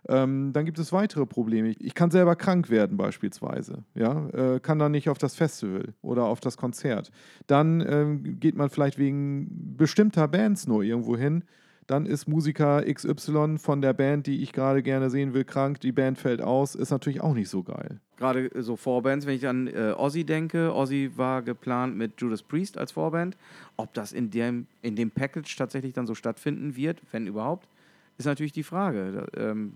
Ähm, 0.07 0.53
dann 0.53 0.65
gibt 0.65 0.79
es 0.79 0.93
weitere 0.93 1.25
Probleme. 1.25 1.75
Ich 1.79 1.93
kann 1.93 2.11
selber 2.11 2.35
krank 2.35 2.69
werden 2.69 2.97
beispielsweise, 2.97 3.83
ja, 3.93 4.29
äh, 4.29 4.59
kann 4.59 4.79
dann 4.79 4.91
nicht 4.91 5.09
auf 5.09 5.17
das 5.17 5.35
Festival 5.35 5.93
oder 6.01 6.25
auf 6.25 6.39
das 6.39 6.57
Konzert. 6.57 7.11
Dann 7.47 7.81
ähm, 7.87 8.39
geht 8.39 8.55
man 8.55 8.69
vielleicht 8.69 8.97
wegen 8.97 9.75
bestimmter 9.77 10.27
Bands 10.27 10.67
nur 10.67 10.83
irgendwo 10.83 11.17
hin. 11.17 11.43
Dann 11.87 12.05
ist 12.05 12.27
Musiker 12.27 12.83
XY 12.83 13.57
von 13.57 13.81
der 13.81 13.93
Band, 13.93 14.27
die 14.27 14.43
ich 14.43 14.51
gerade 14.51 14.83
gerne 14.83 15.09
sehen 15.09 15.33
will, 15.33 15.45
krank. 15.45 15.79
Die 15.79 15.93
Band 15.93 16.17
fällt 16.17 16.41
aus. 16.41 16.75
Ist 16.75 16.91
natürlich 16.91 17.21
auch 17.21 17.33
nicht 17.33 17.47
so 17.47 17.63
geil. 17.63 18.01
Gerade 18.17 18.49
so 18.61 18.75
Vorbands, 18.75 19.25
wenn 19.25 19.35
ich 19.35 19.47
an 19.47 19.67
äh, 19.67 19.93
Ozzy 19.95 20.25
denke. 20.25 20.75
Ozzy 20.75 21.11
war 21.15 21.41
geplant 21.41 21.95
mit 21.95 22.19
Judas 22.19 22.43
Priest 22.43 22.77
als 22.77 22.91
Vorband. 22.91 23.37
Ob 23.77 23.93
das 23.93 24.11
in 24.11 24.29
dem, 24.31 24.67
in 24.81 24.97
dem 24.97 25.11
Package 25.11 25.55
tatsächlich 25.55 25.93
dann 25.93 26.07
so 26.07 26.13
stattfinden 26.13 26.75
wird, 26.75 27.01
wenn 27.13 27.25
überhaupt, 27.25 27.69
ist 28.17 28.25
natürlich 28.25 28.51
die 28.51 28.63
Frage. 28.63 29.27
Ähm, 29.37 29.75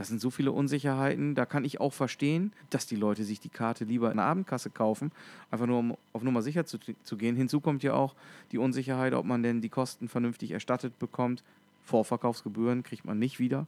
das 0.00 0.08
sind 0.08 0.18
so 0.18 0.30
viele 0.30 0.50
Unsicherheiten. 0.50 1.34
Da 1.34 1.44
kann 1.44 1.62
ich 1.62 1.78
auch 1.78 1.92
verstehen, 1.92 2.54
dass 2.70 2.86
die 2.86 2.96
Leute 2.96 3.22
sich 3.22 3.38
die 3.38 3.50
Karte 3.50 3.84
lieber 3.84 4.10
in 4.10 4.16
der 4.16 4.24
Abendkasse 4.24 4.70
kaufen, 4.70 5.12
einfach 5.50 5.66
nur 5.66 5.78
um 5.78 5.94
auf 6.14 6.22
Nummer 6.22 6.40
sicher 6.40 6.64
zu, 6.64 6.78
zu 6.78 7.18
gehen. 7.18 7.36
Hinzu 7.36 7.60
kommt 7.60 7.82
ja 7.82 7.92
auch 7.92 8.14
die 8.50 8.56
Unsicherheit, 8.56 9.12
ob 9.12 9.26
man 9.26 9.42
denn 9.42 9.60
die 9.60 9.68
Kosten 9.68 10.08
vernünftig 10.08 10.52
erstattet 10.52 10.98
bekommt. 10.98 11.44
Vorverkaufsgebühren 11.84 12.82
kriegt 12.82 13.04
man 13.04 13.18
nicht 13.18 13.40
wieder. 13.40 13.66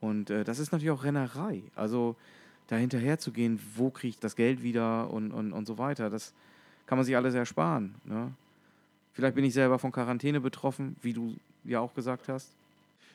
Und 0.00 0.30
äh, 0.30 0.42
das 0.42 0.58
ist 0.58 0.72
natürlich 0.72 0.90
auch 0.90 1.04
Rennerei. 1.04 1.62
Also 1.76 2.16
da 2.66 2.74
hinterher 2.74 3.20
zu 3.20 3.30
gehen, 3.30 3.60
wo 3.76 3.90
kriege 3.90 4.08
ich 4.08 4.18
das 4.18 4.34
Geld 4.34 4.64
wieder 4.64 5.12
und, 5.12 5.30
und, 5.30 5.52
und 5.52 5.64
so 5.64 5.78
weiter. 5.78 6.10
Das 6.10 6.34
kann 6.86 6.98
man 6.98 7.04
sich 7.04 7.14
alles 7.14 7.36
ersparen. 7.36 7.94
Ne? 8.04 8.32
Vielleicht 9.12 9.36
bin 9.36 9.44
ich 9.44 9.54
selber 9.54 9.78
von 9.78 9.92
Quarantäne 9.92 10.40
betroffen, 10.40 10.96
wie 11.02 11.12
du 11.12 11.36
ja 11.62 11.78
auch 11.78 11.94
gesagt 11.94 12.28
hast. 12.28 12.50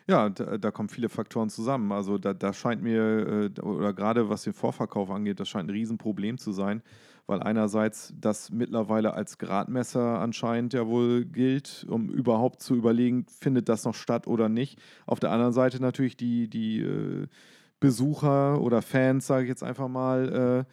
Ja, 0.10 0.30
da, 0.30 0.58
da, 0.58 0.72
kommen 0.72 0.88
viele 0.88 1.10
Faktoren 1.10 1.50
zusammen. 1.50 1.92
Also 1.92 2.18
da, 2.18 2.34
da 2.34 2.54
scheint 2.54 2.82
mir, 2.82 3.52
äh, 3.58 3.62
oder 3.62 3.94
gerade 3.94 4.30
was 4.30 4.44
den 4.44 4.54
Vorverkauf 4.54 5.10
angeht, 5.12 5.40
das 5.42 5.50
scheint 5.50 5.70
ein 5.70 5.74
Riesenproblem 5.74 6.38
zu 6.38 6.54
sein, 6.54 6.82
weil 7.26 7.42
einerseits 7.42 8.14
das 8.18 8.50
mittlerweile 8.50 9.14
als 9.14 9.38
Gradmesser 9.38 10.20
anscheinend 10.20 10.74
ja 10.74 10.88
wohl 10.88 11.26
gilt, 11.26 11.86
um 11.90 12.10
überhaupt 12.10 12.62
zu 12.62 12.74
überlegen, 12.76 13.26
findet 13.28 13.68
das 13.68 13.84
noch 13.84 13.96
statt 13.96 14.28
oder 14.28 14.48
nicht. 14.48 14.80
Auf 15.06 15.20
der 15.20 15.32
anderen 15.32 15.52
Seite 15.52 15.82
natürlich 15.82 16.16
die, 16.16 16.50
die 16.50 16.80
äh, 16.80 17.28
Besucher 17.82 18.62
oder 18.62 18.82
Fans, 18.82 19.28
sage 19.28 19.44
ich 19.44 19.50
jetzt 19.50 19.64
einfach 19.64 19.90
mal, 19.90 20.66
äh, 20.66 20.72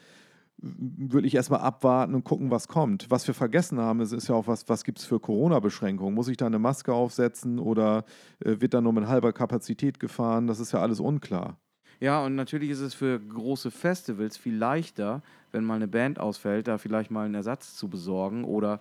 wirklich 0.59 1.35
erstmal 1.35 1.61
abwarten 1.61 2.15
und 2.15 2.25
gucken, 2.25 2.51
was 2.51 2.69
kommt. 2.69 3.11
Was 3.11 3.27
wir 3.27 3.35
vergessen 3.35 3.81
haben, 3.81 4.01
ist, 4.01 4.13
ist 4.13 4.29
ja 4.29 4.35
auch, 4.35 4.47
was, 4.47 4.69
was 4.69 4.85
gibt 4.85 4.99
es 4.99 5.05
für 5.05 5.21
Corona-Beschränkungen? 5.21 6.15
Muss 6.15 6.29
ich 6.29 6.37
da 6.37 6.47
eine 6.47 6.59
Maske 6.59 6.93
aufsetzen 6.93 7.59
oder 7.59 8.05
äh, 8.45 8.61
wird 8.61 8.75
da 8.75 8.81
nur 8.81 8.93
mit 8.93 9.07
halber 9.07 9.33
Kapazität 9.33 10.01
gefahren? 10.01 10.47
Das 10.47 10.61
ist 10.61 10.73
ja 10.73 10.81
alles 10.81 11.01
unklar. 11.01 11.59
Ja, 12.01 12.25
und 12.25 12.35
natürlich 12.35 12.71
ist 12.71 12.81
es 12.81 12.95
für 12.95 13.19
große 13.21 13.71
Festivals 13.71 14.37
viel 14.37 14.57
leichter, 14.57 15.23
wenn 15.53 15.65
mal 15.65 15.77
eine 15.77 15.89
Band 15.89 16.19
ausfällt, 16.19 16.69
da 16.69 16.79
vielleicht 16.79 17.11
mal 17.11 17.25
einen 17.25 17.35
Ersatz 17.35 17.77
zu 17.77 17.89
besorgen 17.89 18.45
oder 18.45 18.81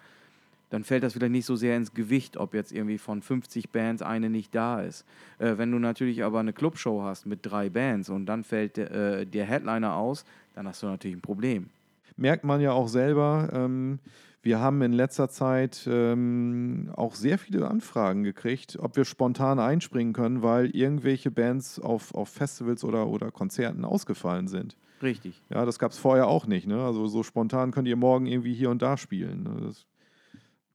dann 0.74 0.84
fällt 0.84 1.04
das 1.04 1.14
vielleicht 1.14 1.32
nicht 1.32 1.46
so 1.46 1.56
sehr 1.56 1.78
ins 1.78 1.94
Gewicht, 1.94 2.36
ob 2.36 2.56
jetzt 2.56 2.72
irgendwie 2.72 2.98
von 2.98 3.22
50 3.22 3.70
Bands 3.70 4.02
eine 4.02 4.32
nicht 4.32 4.56
da 4.56 4.82
ist. 4.82 5.06
Äh, 5.38 5.58
wenn 5.58 5.72
du 5.72 5.78
natürlich 5.78 6.24
aber 6.24 6.40
eine 6.40 6.52
Clubshow 6.52 7.04
hast 7.04 7.28
mit 7.28 7.42
drei 7.44 7.70
Bands 7.70 8.10
und 8.10 8.26
dann 8.26 8.44
fällt 8.44 8.80
äh, 8.80 9.28
der 9.28 9.46
Headliner 9.46 9.96
aus, 9.96 10.26
dann 10.54 10.68
hast 10.68 10.84
du 10.84 10.88
natürlich 10.88 11.18
ein 11.18 11.22
Problem. 11.22 11.70
Merkt 12.16 12.44
man 12.44 12.62
ja 12.62 12.72
auch 12.72 12.88
selber. 12.88 13.50
Ähm, 13.54 14.00
wir 14.44 14.60
haben 14.60 14.82
in 14.82 14.92
letzter 14.92 15.30
Zeit 15.30 15.88
ähm, 15.90 16.92
auch 16.96 17.16
sehr 17.16 17.38
viele 17.38 17.70
Anfragen 17.70 18.24
gekriegt, 18.24 18.78
ob 18.80 18.98
wir 18.98 19.06
spontan 19.06 19.58
einspringen 19.58 20.14
können, 20.14 20.44
weil 20.44 20.76
irgendwelche 20.76 21.32
Bands 21.32 21.80
auf, 21.80 22.14
auf 22.14 22.30
Festivals 22.30 22.84
oder, 22.84 23.08
oder 23.08 23.32
Konzerten 23.32 23.86
ausgefallen 23.86 24.48
sind. 24.48 24.76
Richtig. 25.02 25.42
Ja, 25.50 25.66
das 25.66 25.80
gab 25.80 25.92
es 25.92 25.98
vorher 25.98 26.28
auch 26.28 26.46
nicht. 26.46 26.68
Ne? 26.68 26.84
Also 26.84 27.08
so 27.08 27.24
spontan 27.24 27.72
könnt 27.72 27.88
ihr 27.88 27.96
morgen 27.96 28.26
irgendwie 28.26 28.54
hier 28.54 28.70
und 28.70 28.82
da 28.82 28.98
spielen. 28.98 29.44
Ne? 29.44 29.62
Das 29.66 29.86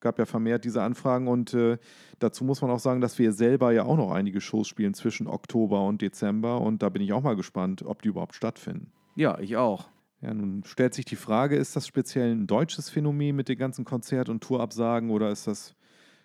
gab 0.00 0.18
ja 0.18 0.24
vermehrt 0.24 0.64
diese 0.64 0.82
Anfragen 0.82 1.28
und 1.28 1.52
äh, 1.54 1.76
dazu 2.20 2.44
muss 2.44 2.62
man 2.62 2.70
auch 2.70 2.78
sagen, 2.78 3.00
dass 3.00 3.18
wir 3.18 3.32
selber 3.32 3.72
ja 3.72 3.84
auch 3.84 3.96
noch 3.96 4.12
einige 4.12 4.40
Shows 4.40 4.68
spielen 4.68 4.94
zwischen 4.94 5.26
Oktober 5.26 5.84
und 5.84 6.00
Dezember 6.00 6.60
und 6.60 6.82
da 6.82 6.88
bin 6.88 7.02
ich 7.02 7.12
auch 7.12 7.22
mal 7.22 7.36
gespannt, 7.36 7.84
ob 7.84 8.00
die 8.02 8.08
überhaupt 8.08 8.34
stattfinden. 8.34 8.92
Ja, 9.18 9.36
ich 9.40 9.56
auch. 9.56 9.88
Ja, 10.20 10.32
nun 10.32 10.62
stellt 10.64 10.94
sich 10.94 11.04
die 11.04 11.16
Frage, 11.16 11.56
ist 11.56 11.74
das 11.74 11.88
speziell 11.88 12.30
ein 12.30 12.46
deutsches 12.46 12.88
Phänomen 12.88 13.34
mit 13.34 13.48
den 13.48 13.58
ganzen 13.58 13.84
Konzert- 13.84 14.28
und 14.28 14.44
Tourabsagen 14.44 15.10
oder 15.10 15.30
ist 15.30 15.48
das 15.48 15.74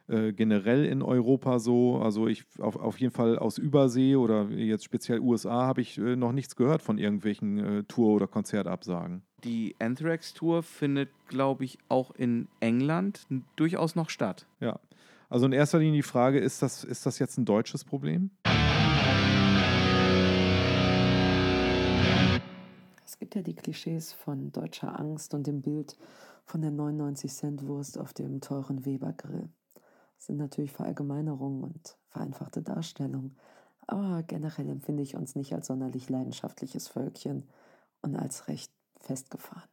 äh, 0.08 0.32
generell 0.32 0.86
in 0.86 1.01
Europa 1.01 1.58
so? 1.58 1.97
Also 1.97 2.27
ich 2.27 2.45
auf, 2.60 2.75
auf 2.75 2.99
jeden 2.99 3.12
Fall 3.12 3.39
aus 3.39 3.58
Übersee 3.58 4.15
oder 4.15 4.47
jetzt 4.51 4.84
speziell 4.84 5.21
USA 5.21 5.63
habe 5.63 5.82
ich 5.82 5.97
äh, 5.97 6.15
noch 6.15 6.34
nichts 6.34 6.56
gehört 6.56 6.84
von 6.84 6.99
irgendwelchen 6.99 7.58
äh, 7.58 7.84
Tour- 7.86 8.13
oder 8.13 8.27
Konzertabsagen. 8.27 9.23
Die 9.43 9.75
Anthrax-Tour 9.79 10.62
findet, 10.62 11.10
glaube 11.27 11.65
ich, 11.65 11.79
auch 11.89 12.12
in 12.12 12.47
England 12.60 13.25
durchaus 13.56 13.95
noch 13.95 14.12
statt. 14.12 14.45
Ja. 14.60 14.79
Also 15.29 15.47
in 15.47 15.51
erster 15.51 15.79
Linie 15.79 15.95
die 15.95 16.03
Frage, 16.03 16.38
ist 16.38 16.62
das, 16.62 16.84
ist 16.84 17.08
das 17.08 17.17
jetzt 17.17 17.39
ein 17.39 17.45
deutsches 17.45 17.84
Problem? 17.84 18.29
Es 18.43 18.72
gibt 23.23 23.36
ja 23.36 23.41
die 23.41 23.55
Klischees 23.55 24.12
von 24.12 24.51
deutscher 24.51 24.99
Angst 24.99 25.33
und 25.33 25.47
dem 25.47 25.62
Bild 25.62 25.95
von 26.43 26.62
der 26.62 26.71
99-Cent-Wurst 26.71 27.97
auf 27.97 28.12
dem 28.12 28.41
teuren 28.41 28.83
Weber-Grill. 28.83 29.47
Sind 30.17 30.36
natürlich 30.36 30.73
Verallgemeinerungen 30.73 31.63
und 31.63 31.97
vereinfachte 32.09 32.62
Darstellungen, 32.62 33.38
aber 33.88 34.23
generell 34.23 34.67
empfinde 34.67 35.03
ich 35.03 35.15
uns 35.15 35.36
nicht 35.36 35.53
als 35.53 35.67
sonderlich 35.67 36.09
leidenschaftliches 36.09 36.89
Völkchen 36.89 37.47
und 38.01 38.17
als 38.17 38.49
recht 38.49 38.73
festgefahren. 38.99 39.69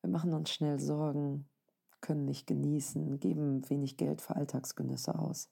Wir 0.00 0.08
machen 0.08 0.32
uns 0.32 0.48
schnell 0.48 0.80
Sorgen, 0.80 1.44
können 2.00 2.24
nicht 2.24 2.46
genießen, 2.46 3.20
geben 3.20 3.68
wenig 3.68 3.98
Geld 3.98 4.22
für 4.22 4.36
Alltagsgenüsse 4.36 5.18
aus, 5.18 5.50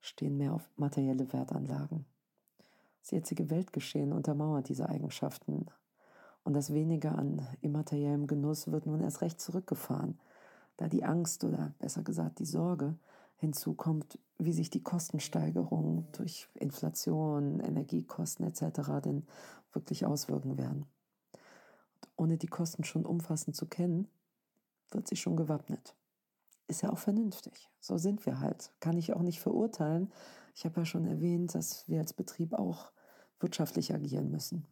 stehen 0.00 0.38
mehr 0.38 0.54
auf 0.54 0.66
materielle 0.76 1.30
Wertanlagen. 1.30 2.06
Das 3.02 3.10
jetzige 3.10 3.50
Weltgeschehen 3.50 4.14
untermauert 4.14 4.70
diese 4.70 4.88
Eigenschaften 4.88 5.66
und 6.48 6.54
das 6.54 6.72
Weniger 6.72 7.16
an 7.16 7.46
immateriellem 7.60 8.26
Genuss 8.26 8.72
wird 8.72 8.86
nun 8.86 9.00
erst 9.00 9.20
recht 9.20 9.40
zurückgefahren, 9.40 10.18
da 10.76 10.88
die 10.88 11.04
Angst 11.04 11.44
oder 11.44 11.74
besser 11.78 12.02
gesagt 12.02 12.38
die 12.38 12.46
Sorge 12.46 12.96
hinzukommt, 13.36 14.18
wie 14.38 14.52
sich 14.52 14.70
die 14.70 14.82
Kostensteigerungen 14.82 16.08
durch 16.12 16.48
Inflation, 16.54 17.60
Energiekosten 17.60 18.46
etc. 18.46 19.02
denn 19.04 19.26
wirklich 19.72 20.06
auswirken 20.06 20.58
werden 20.58 20.86
ohne 22.18 22.36
die 22.36 22.48
Kosten 22.48 22.84
schon 22.84 23.06
umfassend 23.06 23.56
zu 23.56 23.66
kennen, 23.66 24.08
wird 24.90 25.08
sie 25.08 25.16
schon 25.16 25.36
gewappnet. 25.36 25.94
Ist 26.66 26.82
ja 26.82 26.90
auch 26.90 26.98
vernünftig. 26.98 27.70
So 27.80 27.96
sind 27.96 28.26
wir 28.26 28.40
halt. 28.40 28.72
Kann 28.80 28.98
ich 28.98 29.14
auch 29.14 29.22
nicht 29.22 29.40
verurteilen. 29.40 30.12
Ich 30.54 30.64
habe 30.64 30.80
ja 30.80 30.84
schon 30.84 31.06
erwähnt, 31.06 31.54
dass 31.54 31.88
wir 31.88 32.00
als 32.00 32.12
Betrieb 32.12 32.52
auch 32.52 32.90
wirtschaftlich 33.40 33.94
agieren 33.94 34.30
müssen. 34.30 34.66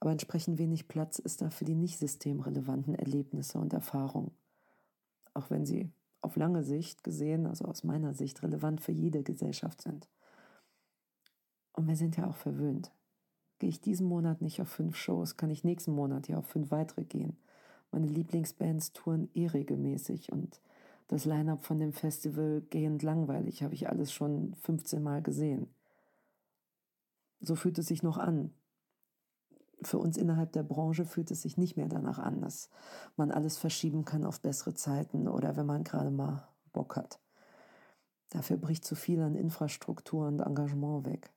Aber 0.00 0.10
entsprechend 0.12 0.58
wenig 0.58 0.88
Platz 0.88 1.18
ist 1.18 1.42
da 1.42 1.50
für 1.50 1.64
die 1.64 1.74
nicht 1.74 1.98
systemrelevanten 1.98 2.94
Erlebnisse 2.94 3.58
und 3.58 3.72
Erfahrungen. 3.72 4.32
Auch 5.34 5.50
wenn 5.50 5.64
sie 5.64 5.90
auf 6.20 6.36
lange 6.36 6.64
Sicht 6.64 7.04
gesehen, 7.04 7.46
also 7.46 7.64
aus 7.66 7.84
meiner 7.84 8.14
Sicht, 8.14 8.42
relevant 8.42 8.80
für 8.80 8.92
jede 8.92 9.22
Gesellschaft 9.22 9.82
sind. 9.82 10.08
Und 11.72 11.86
wir 11.88 11.96
sind 11.96 12.16
ja 12.16 12.28
auch 12.28 12.36
verwöhnt. 12.36 12.92
Gehe 13.58 13.70
ich 13.70 13.80
diesen 13.80 14.06
Monat 14.06 14.42
nicht 14.42 14.60
auf 14.60 14.68
fünf 14.68 14.96
Shows, 14.96 15.36
kann 15.36 15.50
ich 15.50 15.64
nächsten 15.64 15.92
Monat 15.92 16.28
ja 16.28 16.38
auf 16.38 16.46
fünf 16.46 16.70
weitere 16.70 17.04
gehen. 17.04 17.36
Meine 17.90 18.06
Lieblingsbands 18.06 18.92
touren 18.92 19.30
eh 19.34 19.46
regelmäßig 19.46 20.32
und 20.32 20.60
das 21.08 21.24
Line-up 21.24 21.64
von 21.64 21.78
dem 21.78 21.92
Festival 21.92 22.62
gehend 22.68 23.02
langweilig, 23.02 23.62
habe 23.62 23.74
ich 23.74 23.88
alles 23.88 24.12
schon 24.12 24.54
15 24.54 25.02
Mal 25.02 25.22
gesehen. 25.22 25.68
So 27.40 27.54
fühlt 27.54 27.78
es 27.78 27.86
sich 27.86 28.02
noch 28.02 28.18
an. 28.18 28.52
Für 29.82 29.98
uns 29.98 30.16
innerhalb 30.16 30.52
der 30.52 30.62
Branche 30.62 31.04
fühlt 31.04 31.30
es 31.30 31.42
sich 31.42 31.58
nicht 31.58 31.76
mehr 31.76 31.88
danach 31.88 32.18
an, 32.18 32.40
dass 32.40 32.70
man 33.16 33.30
alles 33.30 33.58
verschieben 33.58 34.04
kann 34.04 34.24
auf 34.24 34.40
bessere 34.40 34.74
Zeiten 34.74 35.28
oder 35.28 35.56
wenn 35.56 35.66
man 35.66 35.84
gerade 35.84 36.10
mal 36.10 36.48
Bock 36.72 36.96
hat. 36.96 37.20
Dafür 38.30 38.56
bricht 38.56 38.84
zu 38.84 38.94
viel 38.94 39.20
an 39.20 39.34
Infrastruktur 39.34 40.26
und 40.26 40.40
Engagement 40.40 41.06
weg. 41.06 41.30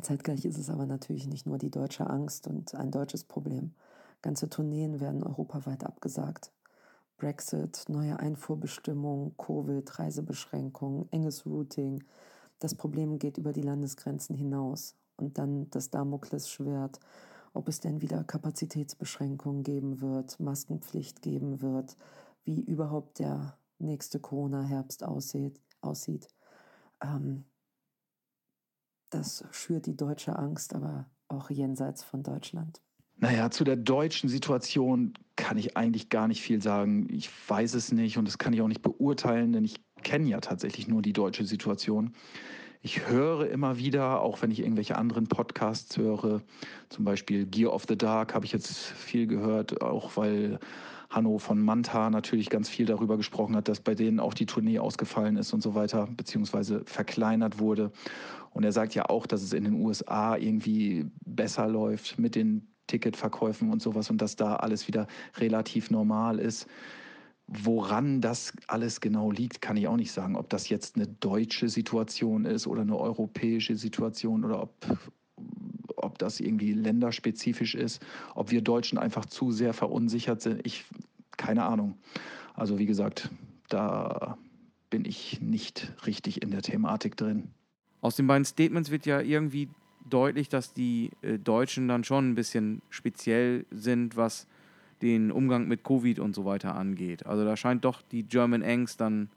Zeitgleich 0.00 0.44
ist 0.44 0.58
es 0.58 0.70
aber 0.70 0.86
natürlich 0.86 1.26
nicht 1.26 1.46
nur 1.46 1.58
die 1.58 1.70
deutsche 1.70 2.08
Angst 2.08 2.46
und 2.46 2.74
ein 2.74 2.90
deutsches 2.90 3.24
Problem. 3.24 3.74
Ganze 4.22 4.48
Tourneen 4.48 5.00
werden 5.00 5.22
europaweit 5.22 5.84
abgesagt. 5.84 6.52
Brexit, 7.16 7.84
neue 7.88 8.18
Einfuhrbestimmungen, 8.18 9.36
Covid, 9.36 9.98
Reisebeschränkungen, 9.98 11.10
enges 11.10 11.44
Routing. 11.46 12.04
Das 12.60 12.76
Problem 12.76 13.18
geht 13.18 13.38
über 13.38 13.52
die 13.52 13.62
Landesgrenzen 13.62 14.36
hinaus. 14.36 14.94
Und 15.18 15.38
dann 15.38 15.68
das 15.70 15.90
Damoklesschwert, 15.90 17.00
ob 17.52 17.68
es 17.68 17.80
denn 17.80 18.00
wieder 18.00 18.24
Kapazitätsbeschränkungen 18.24 19.62
geben 19.62 20.00
wird, 20.00 20.38
Maskenpflicht 20.38 21.22
geben 21.22 21.60
wird, 21.60 21.96
wie 22.44 22.60
überhaupt 22.60 23.18
der 23.18 23.58
nächste 23.78 24.20
Corona-Herbst 24.20 25.04
aussieht. 25.04 25.60
aussieht. 25.80 26.28
Ähm, 27.02 27.44
das 29.10 29.44
schürt 29.50 29.86
die 29.86 29.96
deutsche 29.96 30.38
Angst, 30.38 30.74
aber 30.74 31.10
auch 31.28 31.50
jenseits 31.50 32.04
von 32.04 32.22
Deutschland. 32.22 32.80
Naja, 33.16 33.50
zu 33.50 33.64
der 33.64 33.76
deutschen 33.76 34.28
Situation 34.28 35.14
kann 35.34 35.58
ich 35.58 35.76
eigentlich 35.76 36.08
gar 36.08 36.28
nicht 36.28 36.40
viel 36.40 36.62
sagen. 36.62 37.08
Ich 37.10 37.28
weiß 37.48 37.74
es 37.74 37.90
nicht 37.90 38.16
und 38.16 38.28
das 38.28 38.38
kann 38.38 38.52
ich 38.52 38.62
auch 38.62 38.68
nicht 38.68 38.82
beurteilen, 38.82 39.52
denn 39.52 39.64
ich 39.64 39.80
kenne 40.02 40.28
ja 40.28 40.40
tatsächlich 40.40 40.86
nur 40.86 41.02
die 41.02 41.12
deutsche 41.12 41.44
Situation. 41.44 42.14
Ich 42.80 43.08
höre 43.08 43.50
immer 43.50 43.78
wieder, 43.78 44.20
auch 44.20 44.40
wenn 44.40 44.52
ich 44.52 44.60
irgendwelche 44.60 44.96
anderen 44.96 45.26
Podcasts 45.26 45.96
höre, 45.96 46.42
zum 46.88 47.04
Beispiel 47.04 47.44
Gear 47.44 47.72
of 47.72 47.86
the 47.88 47.98
Dark 47.98 48.34
habe 48.34 48.44
ich 48.44 48.52
jetzt 48.52 48.76
viel 48.76 49.26
gehört, 49.26 49.82
auch 49.82 50.16
weil 50.16 50.60
Hanno 51.10 51.38
von 51.38 51.60
Manta 51.60 52.08
natürlich 52.10 52.50
ganz 52.50 52.68
viel 52.68 52.86
darüber 52.86 53.16
gesprochen 53.16 53.56
hat, 53.56 53.68
dass 53.68 53.80
bei 53.80 53.94
denen 53.94 54.20
auch 54.20 54.34
die 54.34 54.46
Tournee 54.46 54.78
ausgefallen 54.78 55.36
ist 55.36 55.52
und 55.52 55.62
so 55.62 55.74
weiter, 55.74 56.06
beziehungsweise 56.16 56.82
verkleinert 56.84 57.58
wurde. 57.58 57.90
Und 58.52 58.64
er 58.64 58.72
sagt 58.72 58.94
ja 58.94 59.06
auch, 59.06 59.26
dass 59.26 59.42
es 59.42 59.52
in 59.52 59.64
den 59.64 59.74
USA 59.74 60.36
irgendwie 60.36 61.06
besser 61.24 61.66
läuft 61.66 62.18
mit 62.18 62.34
den 62.34 62.68
Ticketverkäufen 62.86 63.70
und 63.70 63.82
sowas 63.82 64.08
und 64.10 64.22
dass 64.22 64.36
da 64.36 64.56
alles 64.56 64.86
wieder 64.86 65.06
relativ 65.38 65.90
normal 65.90 66.38
ist. 66.38 66.66
Woran 67.48 68.20
das 68.20 68.52
alles 68.66 69.00
genau 69.00 69.30
liegt, 69.30 69.62
kann 69.62 69.78
ich 69.78 69.88
auch 69.88 69.96
nicht 69.96 70.12
sagen. 70.12 70.36
Ob 70.36 70.50
das 70.50 70.68
jetzt 70.68 70.96
eine 70.96 71.06
deutsche 71.06 71.70
Situation 71.70 72.44
ist 72.44 72.66
oder 72.66 72.82
eine 72.82 72.96
europäische 72.98 73.74
Situation 73.74 74.44
oder 74.44 74.62
ob, 74.62 74.98
ob 75.96 76.18
das 76.18 76.40
irgendwie 76.40 76.74
länderspezifisch 76.74 77.74
ist, 77.74 78.04
ob 78.34 78.50
wir 78.50 78.60
Deutschen 78.60 78.98
einfach 78.98 79.24
zu 79.24 79.50
sehr 79.50 79.72
verunsichert 79.72 80.42
sind. 80.42 80.60
Ich, 80.66 80.84
keine 81.38 81.64
Ahnung. 81.64 81.96
Also 82.54 82.78
wie 82.78 82.86
gesagt, 82.86 83.30
da 83.70 84.36
bin 84.90 85.06
ich 85.06 85.40
nicht 85.40 85.94
richtig 86.06 86.42
in 86.42 86.50
der 86.50 86.60
Thematik 86.62 87.16
drin. 87.16 87.48
Aus 88.02 88.16
den 88.16 88.26
beiden 88.26 88.44
Statements 88.44 88.90
wird 88.90 89.06
ja 89.06 89.20
irgendwie 89.20 89.68
deutlich, 90.08 90.48
dass 90.48 90.74
die 90.74 91.10
äh, 91.22 91.38
Deutschen 91.38 91.88
dann 91.88 92.04
schon 92.04 92.30
ein 92.30 92.34
bisschen 92.34 92.82
speziell 92.90 93.66
sind, 93.70 94.16
was 94.16 94.46
den 95.02 95.30
Umgang 95.30 95.68
mit 95.68 95.84
Covid 95.84 96.18
und 96.18 96.34
so 96.34 96.44
weiter 96.44 96.74
angeht. 96.74 97.26
Also 97.26 97.44
da 97.44 97.56
scheint 97.56 97.84
doch 97.84 98.02
die 98.02 98.24
German 98.24 98.62
Angst 98.62 99.00
dann 99.00 99.30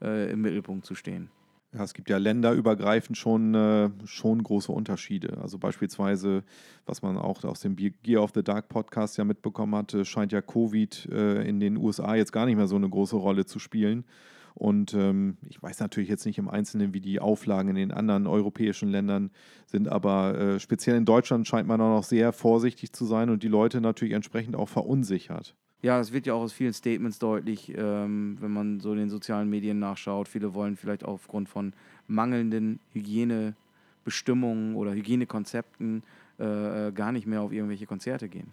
äh, 0.00 0.30
im 0.30 0.42
Mittelpunkt 0.42 0.86
zu 0.86 0.94
stehen. 0.94 1.28
Ja, 1.74 1.84
es 1.84 1.94
gibt 1.94 2.10
ja 2.10 2.18
länderübergreifend 2.18 3.16
schon, 3.16 3.54
äh, 3.54 3.88
schon 4.04 4.42
große 4.42 4.70
Unterschiede. 4.70 5.38
Also 5.40 5.58
beispielsweise, 5.58 6.44
was 6.84 7.00
man 7.00 7.16
auch 7.16 7.42
aus 7.44 7.60
dem 7.60 7.76
Gear 7.76 8.22
of 8.22 8.32
the 8.34 8.42
Dark 8.42 8.68
Podcast 8.68 9.16
ja 9.16 9.24
mitbekommen 9.24 9.74
hatte, 9.74 10.04
scheint 10.04 10.32
ja 10.32 10.42
Covid 10.42 11.08
äh, 11.10 11.48
in 11.48 11.60
den 11.60 11.78
USA 11.78 12.14
jetzt 12.14 12.32
gar 12.32 12.44
nicht 12.44 12.56
mehr 12.56 12.66
so 12.66 12.76
eine 12.76 12.90
große 12.90 13.16
Rolle 13.16 13.46
zu 13.46 13.58
spielen. 13.58 14.04
Und 14.54 14.94
ähm, 14.94 15.38
ich 15.48 15.62
weiß 15.62 15.80
natürlich 15.80 16.08
jetzt 16.08 16.26
nicht 16.26 16.38
im 16.38 16.48
Einzelnen, 16.48 16.92
wie 16.92 17.00
die 17.00 17.20
Auflagen 17.20 17.70
in 17.70 17.76
den 17.76 17.90
anderen 17.90 18.26
europäischen 18.26 18.88
Ländern 18.88 19.30
sind, 19.66 19.88
aber 19.88 20.38
äh, 20.38 20.60
speziell 20.60 20.96
in 20.96 21.04
Deutschland 21.04 21.46
scheint 21.46 21.66
man 21.66 21.80
auch 21.80 21.96
noch 21.96 22.04
sehr 22.04 22.32
vorsichtig 22.32 22.92
zu 22.92 23.04
sein 23.04 23.30
und 23.30 23.42
die 23.42 23.48
Leute 23.48 23.80
natürlich 23.80 24.14
entsprechend 24.14 24.56
auch 24.56 24.68
verunsichert. 24.68 25.54
Ja, 25.82 25.98
es 25.98 26.12
wird 26.12 26.26
ja 26.26 26.34
auch 26.34 26.42
aus 26.42 26.52
vielen 26.52 26.72
Statements 26.72 27.18
deutlich, 27.18 27.72
ähm, 27.76 28.36
wenn 28.40 28.52
man 28.52 28.78
so 28.78 28.94
den 28.94 29.10
sozialen 29.10 29.50
Medien 29.50 29.80
nachschaut. 29.80 30.28
Viele 30.28 30.54
wollen 30.54 30.76
vielleicht 30.76 31.04
aufgrund 31.04 31.48
von 31.48 31.72
mangelnden 32.06 32.78
Hygienebestimmungen 32.92 34.76
oder 34.76 34.92
Hygienekonzepten 34.92 36.04
äh, 36.38 36.88
äh 36.88 36.92
gar 36.92 37.10
nicht 37.10 37.26
mehr 37.26 37.42
auf 37.42 37.52
irgendwelche 37.52 37.86
Konzerte 37.86 38.28
gehen. 38.28 38.52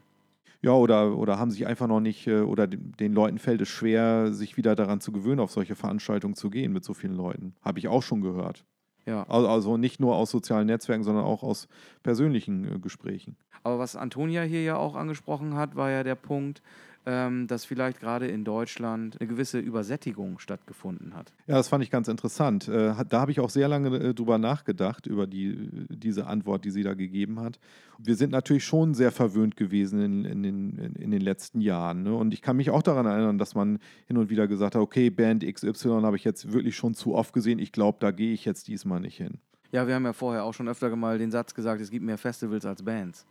Ja, 0.61 0.73
oder, 0.73 1.17
oder 1.17 1.39
haben 1.39 1.51
sich 1.51 1.65
einfach 1.67 1.87
noch 1.87 2.01
nicht, 2.01 2.27
äh, 2.27 2.41
oder 2.41 2.67
den 2.67 3.13
Leuten 3.13 3.39
fällt 3.39 3.61
es 3.61 3.69
schwer, 3.69 4.33
sich 4.33 4.57
wieder 4.57 4.75
daran 4.75 4.99
zu 4.99 5.11
gewöhnen, 5.11 5.39
auf 5.39 5.51
solche 5.51 5.75
Veranstaltungen 5.75 6.35
zu 6.35 6.49
gehen 6.49 6.73
mit 6.73 6.83
so 6.83 6.93
vielen 6.93 7.15
Leuten. 7.15 7.55
Habe 7.61 7.79
ich 7.79 7.87
auch 7.87 8.03
schon 8.03 8.21
gehört. 8.21 8.65
Ja. 9.05 9.23
Also 9.27 9.77
nicht 9.77 9.99
nur 9.99 10.15
aus 10.15 10.29
sozialen 10.29 10.67
Netzwerken, 10.67 11.03
sondern 11.03 11.23
auch 11.23 11.41
aus 11.41 11.67
persönlichen 12.03 12.75
äh, 12.75 12.79
Gesprächen. 12.79 13.37
Aber 13.63 13.79
was 13.79 13.95
Antonia 13.95 14.43
hier 14.43 14.63
ja 14.63 14.77
auch 14.77 14.95
angesprochen 14.95 15.55
hat, 15.55 15.75
war 15.75 15.89
ja 15.89 16.03
der 16.03 16.15
Punkt, 16.15 16.61
ähm, 17.05 17.47
dass 17.47 17.65
vielleicht 17.65 17.99
gerade 17.99 18.27
in 18.27 18.43
Deutschland 18.43 19.19
eine 19.19 19.27
gewisse 19.27 19.59
Übersättigung 19.59 20.39
stattgefunden 20.39 21.15
hat. 21.15 21.31
Ja, 21.47 21.55
das 21.55 21.69
fand 21.69 21.83
ich 21.83 21.89
ganz 21.89 22.07
interessant. 22.07 22.67
Äh, 22.67 22.93
da 23.07 23.21
habe 23.21 23.31
ich 23.31 23.39
auch 23.39 23.49
sehr 23.49 23.67
lange 23.67 23.97
äh, 23.97 24.13
drüber 24.13 24.37
nachgedacht, 24.37 25.07
über 25.07 25.25
die, 25.25 25.87
diese 25.89 26.27
Antwort, 26.27 26.65
die 26.65 26.71
sie 26.71 26.83
da 26.83 26.93
gegeben 26.93 27.39
hat. 27.39 27.59
Wir 27.97 28.15
sind 28.15 28.31
natürlich 28.31 28.65
schon 28.65 28.93
sehr 28.93 29.11
verwöhnt 29.11 29.55
gewesen 29.55 30.01
in, 30.01 30.25
in, 30.25 30.43
den, 30.43 30.95
in 30.95 31.11
den 31.11 31.21
letzten 31.21 31.61
Jahren. 31.61 32.03
Ne? 32.03 32.13
Und 32.13 32.33
ich 32.33 32.41
kann 32.41 32.57
mich 32.57 32.69
auch 32.69 32.83
daran 32.83 33.05
erinnern, 33.05 33.37
dass 33.37 33.55
man 33.55 33.79
hin 34.07 34.17
und 34.17 34.29
wieder 34.29 34.47
gesagt 34.47 34.75
hat, 34.75 34.81
okay, 34.81 35.09
Band 35.09 35.45
XY 35.45 36.01
habe 36.03 36.17
ich 36.17 36.23
jetzt 36.23 36.51
wirklich 36.51 36.75
schon 36.75 36.93
zu 36.93 37.15
oft 37.15 37.33
gesehen. 37.33 37.59
Ich 37.59 37.71
glaube, 37.71 37.97
da 38.01 38.11
gehe 38.11 38.33
ich 38.33 38.45
jetzt 38.45 38.67
diesmal 38.67 38.99
nicht 38.99 39.17
hin. 39.17 39.39
Ja, 39.71 39.87
wir 39.87 39.95
haben 39.95 40.05
ja 40.05 40.13
vorher 40.13 40.43
auch 40.43 40.53
schon 40.53 40.67
öfter 40.67 40.95
mal 40.95 41.17
den 41.17 41.31
Satz 41.31 41.53
gesagt, 41.53 41.81
es 41.81 41.91
gibt 41.91 42.03
mehr 42.03 42.17
Festivals 42.17 42.65
als 42.65 42.83
Bands. 42.83 43.25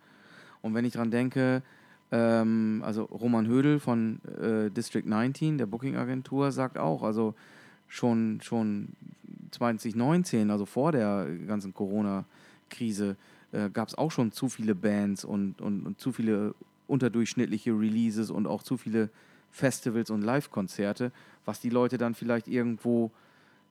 Und 0.62 0.74
wenn 0.74 0.84
ich 0.84 0.92
daran 0.92 1.10
denke, 1.10 1.62
ähm, 2.10 2.82
also 2.84 3.04
Roman 3.04 3.46
Hödel 3.46 3.80
von 3.80 4.20
äh, 4.40 4.70
District 4.70 5.04
19, 5.04 5.58
der 5.58 5.66
Booking-Agentur, 5.66 6.52
sagt 6.52 6.78
auch, 6.78 7.02
also 7.02 7.34
schon, 7.86 8.40
schon 8.42 8.88
2019, 9.50 10.50
also 10.50 10.66
vor 10.66 10.92
der 10.92 11.26
ganzen 11.46 11.74
Corona-Krise, 11.74 13.16
äh, 13.52 13.70
gab 13.70 13.88
es 13.88 13.96
auch 13.96 14.10
schon 14.10 14.32
zu 14.32 14.48
viele 14.48 14.74
Bands 14.74 15.24
und, 15.24 15.60
und, 15.60 15.86
und 15.86 16.00
zu 16.00 16.12
viele 16.12 16.54
unterdurchschnittliche 16.86 17.72
Releases 17.72 18.30
und 18.30 18.46
auch 18.46 18.62
zu 18.62 18.76
viele 18.76 19.10
Festivals 19.50 20.10
und 20.10 20.22
Live-Konzerte, 20.22 21.12
was 21.44 21.60
die 21.60 21.70
Leute 21.70 21.98
dann 21.98 22.14
vielleicht 22.14 22.48
irgendwo 22.48 23.10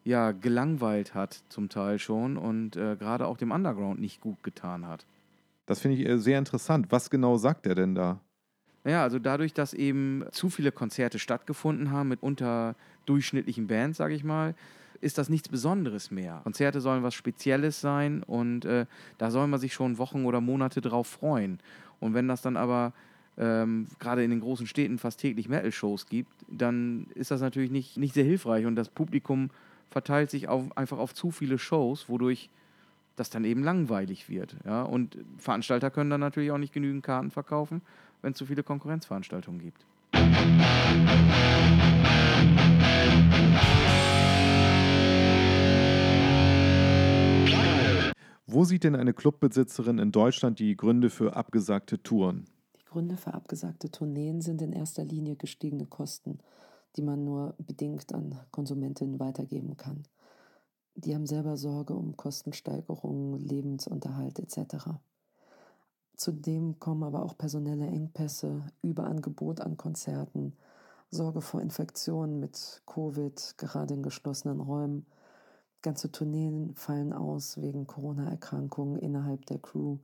ja 0.04 0.32
gelangweilt 0.32 1.14
hat, 1.14 1.44
zum 1.50 1.70
Teil 1.70 2.00
schon 2.00 2.38
und 2.38 2.76
äh, 2.76 2.96
gerade 2.96 3.28
auch 3.28 3.38
dem 3.38 3.52
Underground 3.52 4.00
nicht 4.00 4.22
gut 4.22 4.42
getan 4.44 4.88
hat. 4.88 5.06
Das 5.66 5.82
finde 5.82 5.98
ich 5.98 6.08
äh, 6.08 6.18
sehr 6.18 6.40
interessant. 6.40 6.88
Was 6.90 7.10
genau 7.10 7.38
sagt 7.38 7.68
er 7.68 7.76
denn 7.76 7.94
da? 7.94 8.20
Naja, 8.88 9.04
also 9.04 9.20
dadurch, 9.20 9.54
dass 9.54 9.74
eben 9.74 10.24
zu 10.32 10.50
viele 10.50 10.72
Konzerte 10.72 11.20
stattgefunden 11.20 11.92
haben 11.92 12.08
mit 12.08 12.24
unterdurchschnittlichen 12.24 13.68
Bands, 13.68 13.98
sage 13.98 14.14
ich 14.14 14.24
mal, 14.24 14.56
ist 15.02 15.18
das 15.18 15.28
nichts 15.28 15.50
Besonderes 15.50 16.10
mehr. 16.10 16.40
Konzerte 16.46 16.80
sollen 16.80 17.04
was 17.04 17.14
Spezielles 17.14 17.82
sein 17.82 18.24
und 18.24 18.64
äh, 18.64 18.86
da 19.18 19.30
soll 19.30 19.48
man 19.48 19.60
sich 19.60 19.74
schon 19.74 19.98
Wochen 19.98 20.24
oder 20.24 20.40
Monate 20.40 20.80
drauf 20.80 21.08
freuen. 21.08 21.60
Und 22.00 22.14
wenn 22.14 22.30
das 22.30 22.42
dann 22.42 22.56
aber 22.56 22.94
ähm, 23.38 23.88
gerade 24.00 24.24
in 24.24 24.30
den 24.30 24.40
großen 24.40 24.68
Städten 24.68 25.00
fast 25.00 25.20
täglich 25.20 25.50
Metal-Shows 25.50 26.06
gibt, 26.06 26.32
dann 26.48 27.08
ist 27.14 27.30
das 27.30 27.42
natürlich 27.42 27.72
nicht, 27.72 27.98
nicht 27.98 28.14
sehr 28.14 28.24
hilfreich 28.24 28.66
und 28.66 28.78
das 28.78 28.88
Publikum 28.88 29.50
verteilt 29.90 30.30
sich 30.30 30.48
auf, 30.48 30.78
einfach 30.78 30.98
auf 30.98 31.14
zu 31.14 31.32
viele 31.32 31.60
Shows, 31.60 32.08
wodurch 32.08 32.50
das 33.18 33.30
dann 33.30 33.44
eben 33.44 33.64
langweilig 33.64 34.30
wird. 34.30 34.56
Ja? 34.64 34.84
Und 34.84 35.18
Veranstalter 35.40 35.92
können 35.92 36.10
dann 36.10 36.22
natürlich 36.22 36.52
auch 36.52 36.58
nicht 36.58 36.72
genügend 36.72 37.04
Karten 37.04 37.32
verkaufen 37.32 37.82
wenn 38.22 38.32
es 38.32 38.38
zu 38.38 38.46
viele 38.46 38.64
Konkurrenzveranstaltungen 38.64 39.60
gibt. 39.60 39.86
Wo 48.50 48.64
sieht 48.64 48.86
denn 48.86 48.96
eine 48.96 49.14
Clubbesitzerin 49.14 50.00
in 50.00 50.12
Deutschland 50.12 50.60
die 50.60 50.78
Gründe 50.78 51.10
für 51.10 51.36
abgesagte 51.36 52.02
Touren? 52.02 52.46
Die 52.80 52.86
Gründe 52.86 53.18
für 53.18 53.34
abgesagte 53.34 53.92
Tourneen 53.92 54.42
sind 54.42 54.62
in 54.62 54.72
erster 54.72 55.04
Linie 55.04 55.36
gestiegene 55.36 55.86
Kosten, 55.86 56.40
die 56.96 57.02
man 57.02 57.24
nur 57.24 57.56
bedingt 57.60 58.14
an 58.14 58.40
Konsumentinnen 58.52 59.20
weitergeben 59.20 59.76
kann. 59.76 60.04
Die 60.96 61.14
haben 61.14 61.28
selber 61.28 61.58
Sorge 61.58 61.94
um 61.94 62.18
Kostensteigerungen, 62.18 63.38
Lebensunterhalt 63.38 64.40
etc. 64.40 64.88
Zudem 66.18 66.80
kommen 66.80 67.04
aber 67.04 67.24
auch 67.24 67.38
personelle 67.38 67.86
Engpässe, 67.86 68.64
Überangebot 68.82 69.62
an 69.62 69.78
Konzerten, 69.78 70.58
Sorge 71.12 71.42
vor 71.42 71.62
Infektionen 71.62 72.40
mit 72.40 72.82
Covid, 72.88 73.56
gerade 73.58 73.94
in 73.94 74.02
geschlossenen 74.02 74.60
Räumen. 74.60 75.06
Ganze 75.84 76.12
Tourneen 76.12 76.74
fallen 76.74 77.14
aus 77.14 77.62
wegen 77.62 77.86
Corona-Erkrankungen 77.86 78.98
innerhalb 78.98 79.46
der 79.46 79.60
Crew. 79.60 80.00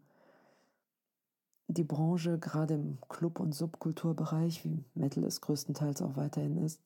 Die 1.68 1.84
Branche, 1.84 2.38
gerade 2.38 2.76
im 2.76 3.00
Club- 3.10 3.40
und 3.40 3.56
Subkulturbereich, 3.56 4.64
wie 4.64 4.86
Metal 4.94 5.24
es 5.24 5.42
größtenteils 5.42 6.04
auch 6.04 6.16
weiterhin 6.16 6.58
ist, 6.58 6.80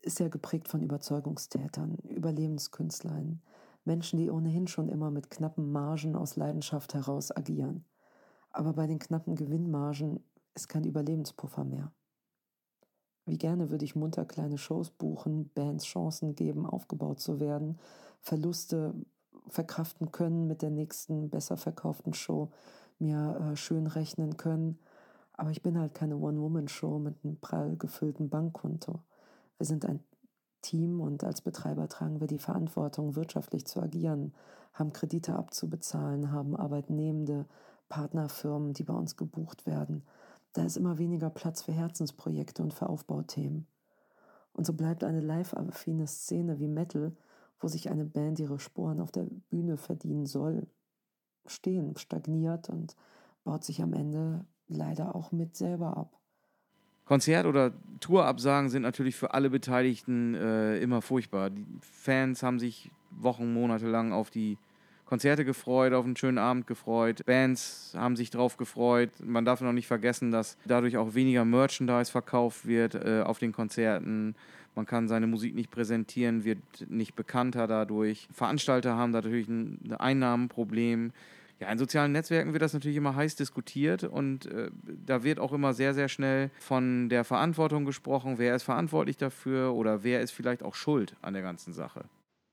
ist 0.00 0.18
ja 0.18 0.28
geprägt 0.28 0.68
von 0.68 0.80
Überzeugungstätern, 0.80 1.98
Überlebenskünstlern, 2.08 3.42
Menschen, 3.84 4.18
die 4.18 4.30
ohnehin 4.30 4.66
schon 4.66 4.88
immer 4.88 5.10
mit 5.10 5.30
knappen 5.30 5.70
Margen 5.70 6.16
aus 6.16 6.36
Leidenschaft 6.36 6.94
heraus 6.94 7.36
agieren. 7.36 7.84
Aber 8.50 8.72
bei 8.72 8.86
den 8.86 8.98
knappen 8.98 9.36
Gewinnmargen 9.36 10.24
ist 10.54 10.68
kein 10.68 10.84
Überlebenspuffer 10.84 11.64
mehr. 11.64 11.92
Wie 13.26 13.38
gerne 13.38 13.70
würde 13.70 13.84
ich 13.84 13.94
munter 13.94 14.24
kleine 14.24 14.58
Shows 14.58 14.90
buchen, 14.90 15.50
Bands 15.54 15.84
Chancen 15.84 16.34
geben, 16.34 16.66
aufgebaut 16.66 17.20
zu 17.20 17.38
werden, 17.38 17.78
Verluste 18.20 18.94
verkraften 19.46 20.10
können 20.12 20.46
mit 20.46 20.62
der 20.62 20.70
nächsten 20.70 21.30
besser 21.30 21.56
verkauften 21.56 22.12
Show, 22.12 22.50
mir 22.98 23.52
äh, 23.52 23.56
schön 23.56 23.86
rechnen 23.86 24.36
können. 24.36 24.78
Aber 25.32 25.50
ich 25.50 25.62
bin 25.62 25.78
halt 25.78 25.94
keine 25.94 26.18
One-Woman-Show 26.18 26.98
mit 26.98 27.24
einem 27.24 27.38
prall 27.38 27.76
gefüllten 27.76 28.28
Bankkonto. 28.28 29.00
Wir 29.58 29.66
sind 29.66 29.84
ein 29.86 30.00
Team 30.60 31.00
und 31.00 31.24
als 31.24 31.40
Betreiber 31.40 31.88
tragen 31.88 32.20
wir 32.20 32.26
die 32.26 32.38
Verantwortung, 32.38 33.16
wirtschaftlich 33.16 33.66
zu 33.66 33.80
agieren, 33.80 34.34
haben 34.74 34.92
Kredite 34.92 35.34
abzubezahlen, 35.34 36.32
haben 36.32 36.54
Arbeitnehmende, 36.56 37.46
Partnerfirmen, 37.90 38.72
die 38.72 38.84
bei 38.84 38.94
uns 38.94 39.16
gebucht 39.18 39.66
werden. 39.66 40.02
Da 40.54 40.64
ist 40.64 40.78
immer 40.78 40.96
weniger 40.96 41.28
Platz 41.28 41.60
für 41.60 41.72
Herzensprojekte 41.72 42.62
und 42.62 42.72
für 42.72 42.88
Aufbauthemen. 42.88 43.66
Und 44.54 44.64
so 44.66 44.72
bleibt 44.72 45.04
eine 45.04 45.20
live-affine 45.20 46.06
Szene 46.06 46.58
wie 46.58 46.68
Metal, 46.68 47.14
wo 47.58 47.68
sich 47.68 47.90
eine 47.90 48.06
Band 48.06 48.38
ihre 48.38 48.58
Sporen 48.58 49.00
auf 49.00 49.12
der 49.12 49.26
Bühne 49.50 49.76
verdienen 49.76 50.24
soll, 50.24 50.66
stehen, 51.46 51.96
stagniert 51.96 52.70
und 52.70 52.96
baut 53.44 53.64
sich 53.64 53.82
am 53.82 53.92
Ende 53.92 54.46
leider 54.66 55.14
auch 55.14 55.30
mit 55.32 55.56
selber 55.56 55.96
ab. 55.96 56.16
Konzert- 57.04 57.46
oder 57.46 57.72
Tourabsagen 57.98 58.70
sind 58.70 58.82
natürlich 58.82 59.16
für 59.16 59.34
alle 59.34 59.50
Beteiligten 59.50 60.34
äh, 60.34 60.78
immer 60.78 61.02
furchtbar. 61.02 61.50
Die 61.50 61.66
Fans 61.80 62.42
haben 62.42 62.60
sich 62.60 62.90
Wochen, 63.10 63.52
Monate 63.52 63.88
lang 63.88 64.12
auf 64.12 64.30
die 64.30 64.58
Konzerte 65.10 65.44
gefreut, 65.44 65.92
auf 65.92 66.04
einen 66.04 66.16
schönen 66.16 66.38
Abend 66.38 66.68
gefreut. 66.68 67.26
Bands 67.26 67.92
haben 67.96 68.14
sich 68.14 68.30
drauf 68.30 68.56
gefreut. 68.56 69.10
Man 69.24 69.44
darf 69.44 69.60
noch 69.60 69.72
nicht 69.72 69.88
vergessen, 69.88 70.30
dass 70.30 70.56
dadurch 70.66 70.96
auch 70.96 71.14
weniger 71.14 71.44
Merchandise 71.44 72.12
verkauft 72.12 72.64
wird 72.64 72.94
äh, 72.94 73.22
auf 73.22 73.40
den 73.40 73.50
Konzerten. 73.50 74.36
Man 74.76 74.86
kann 74.86 75.08
seine 75.08 75.26
Musik 75.26 75.56
nicht 75.56 75.72
präsentieren, 75.72 76.44
wird 76.44 76.60
nicht 76.88 77.16
bekannter 77.16 77.66
dadurch. 77.66 78.28
Veranstalter 78.32 78.94
haben 78.94 79.10
natürlich 79.10 79.48
ein 79.48 79.92
Einnahmenproblem. 79.98 81.10
Ja, 81.58 81.72
in 81.72 81.78
sozialen 81.78 82.12
Netzwerken 82.12 82.52
wird 82.52 82.62
das 82.62 82.72
natürlich 82.72 82.96
immer 82.96 83.16
heiß 83.16 83.34
diskutiert 83.34 84.04
und 84.04 84.46
äh, 84.46 84.70
da 85.04 85.24
wird 85.24 85.40
auch 85.40 85.52
immer 85.52 85.74
sehr, 85.74 85.92
sehr 85.92 86.08
schnell 86.08 86.52
von 86.60 87.08
der 87.08 87.24
Verantwortung 87.24 87.84
gesprochen. 87.84 88.34
Wer 88.38 88.54
ist 88.54 88.62
verantwortlich 88.62 89.16
dafür 89.16 89.74
oder 89.74 90.04
wer 90.04 90.20
ist 90.20 90.30
vielleicht 90.30 90.62
auch 90.62 90.76
schuld 90.76 91.16
an 91.20 91.34
der 91.34 91.42
ganzen 91.42 91.72
Sache? 91.72 92.04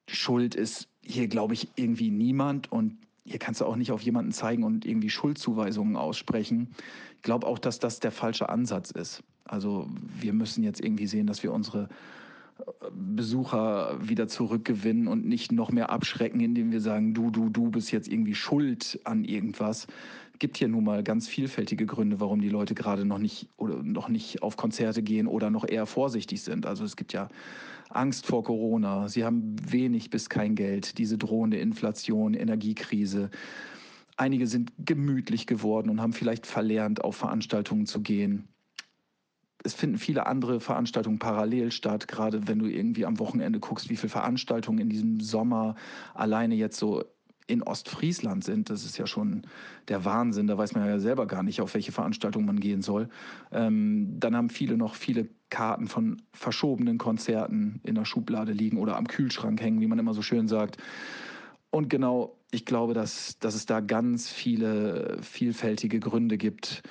Schuld 0.07 0.55
ist 0.55 0.87
hier 1.01 1.27
glaube 1.27 1.53
ich 1.53 1.69
irgendwie 1.75 2.11
niemand 2.11 2.71
und 2.71 2.97
hier 3.23 3.39
kannst 3.39 3.59
du 3.59 3.65
auch 3.65 3.75
nicht 3.75 3.91
auf 3.91 4.01
jemanden 4.01 4.31
zeigen 4.31 4.63
und 4.63 4.85
irgendwie 4.85 5.09
Schuldzuweisungen 5.09 5.97
aussprechen. 5.97 6.69
Ich 7.17 7.23
glaube 7.23 7.45
auch, 7.45 7.59
dass 7.59 7.79
das 7.79 7.99
der 7.99 8.11
falsche 8.11 8.47
Ansatz 8.47 8.91
ist. 8.91 9.21
Also 9.43 9.89
wir 10.19 10.31
müssen 10.31 10.63
jetzt 10.63 10.81
irgendwie 10.81 11.07
sehen, 11.07 11.27
dass 11.27 11.43
wir 11.43 11.51
unsere 11.51 11.89
Besucher 12.91 13.97
wieder 14.01 14.27
zurückgewinnen 14.27 15.07
und 15.07 15.25
nicht 15.25 15.51
noch 15.51 15.71
mehr 15.71 15.89
abschrecken, 15.89 16.39
indem 16.39 16.71
wir 16.71 16.81
sagen, 16.81 17.13
du, 17.13 17.29
du, 17.29 17.49
du 17.49 17.69
bist 17.69 17.91
jetzt 17.91 18.07
irgendwie 18.07 18.33
schuld 18.35 18.99
an 19.03 19.23
irgendwas. 19.23 19.87
Es 20.37 20.39
gibt 20.39 20.57
hier 20.57 20.67
nun 20.67 20.83
mal 20.83 21.01
ganz 21.01 21.27
vielfältige 21.27 21.87
Gründe, 21.87 22.19
warum 22.19 22.41
die 22.41 22.49
Leute 22.49 22.75
gerade 22.75 23.05
noch 23.05 23.17
nicht 23.17 23.49
oder 23.57 23.81
noch 23.81 24.07
nicht 24.07 24.43
auf 24.43 24.55
Konzerte 24.55 25.01
gehen 25.01 25.25
oder 25.25 25.49
noch 25.49 25.67
eher 25.67 25.87
vorsichtig 25.87 26.43
sind. 26.43 26.67
Also 26.67 26.85
es 26.85 26.95
gibt 26.95 27.11
ja 27.11 27.27
Angst 27.89 28.27
vor 28.27 28.43
Corona, 28.43 29.07
sie 29.07 29.25
haben 29.25 29.55
wenig 29.67 30.11
bis 30.11 30.29
kein 30.29 30.53
Geld, 30.53 30.99
diese 30.99 31.17
drohende 31.17 31.57
Inflation, 31.57 32.35
Energiekrise. 32.35 33.31
Einige 34.15 34.45
sind 34.45 34.73
gemütlich 34.77 35.47
geworden 35.47 35.89
und 35.89 36.01
haben 36.01 36.13
vielleicht 36.13 36.45
verlernt, 36.45 37.03
auf 37.03 37.15
Veranstaltungen 37.15 37.87
zu 37.87 38.03
gehen 38.03 38.47
es 39.63 39.73
finden 39.73 39.97
viele 39.97 40.27
andere 40.27 40.59
Veranstaltungen 40.61 41.19
parallel 41.19 41.71
statt, 41.71 42.07
gerade 42.07 42.47
wenn 42.47 42.59
du 42.59 42.67
irgendwie 42.67 43.05
am 43.05 43.19
Wochenende 43.19 43.59
guckst, 43.59 43.89
wie 43.89 43.97
viele 43.97 44.11
Veranstaltungen 44.11 44.79
in 44.79 44.87
diesem 44.87 45.19
Sommer 45.19 45.75
alleine 46.13 46.55
jetzt 46.55 46.77
so 46.77 47.03
in 47.47 47.63
Ostfriesland 47.63 48.43
sind. 48.43 48.69
Das 48.69 48.85
ist 48.85 48.97
ja 48.97 49.07
schon 49.07 49.43
der 49.87 50.05
Wahnsinn. 50.05 50.47
Da 50.47 50.57
weiß 50.57 50.75
man 50.75 50.85
ja 50.85 50.99
selber 50.99 51.25
gar 51.25 51.43
nicht, 51.43 51.61
auf 51.61 51.73
welche 51.73 51.91
Veranstaltung 51.91 52.45
man 52.45 52.59
gehen 52.59 52.81
soll. 52.81 53.09
Ähm, 53.51 54.19
dann 54.19 54.35
haben 54.35 54.49
viele 54.49 54.77
noch 54.77 54.95
viele 54.95 55.27
Karten 55.49 55.87
von 55.87 56.21
verschobenen 56.33 56.97
Konzerten 56.97 57.79
in 57.83 57.95
der 57.95 58.05
Schublade 58.05 58.51
liegen 58.51 58.77
oder 58.77 58.97
am 58.97 59.07
Kühlschrank 59.07 59.61
hängen, 59.61 59.79
wie 59.79 59.87
man 59.87 59.97
immer 59.97 60.13
so 60.13 60.21
schön 60.21 60.47
sagt. 60.47 60.77
Und 61.69 61.89
genau, 61.89 62.37
ich 62.51 62.65
glaube, 62.65 62.93
dass, 62.93 63.39
dass 63.39 63.55
es 63.55 63.65
da 63.65 63.79
ganz 63.79 64.29
viele 64.29 65.17
vielfältige 65.21 65.99
Gründe 65.99 66.37
gibt, 66.37 66.83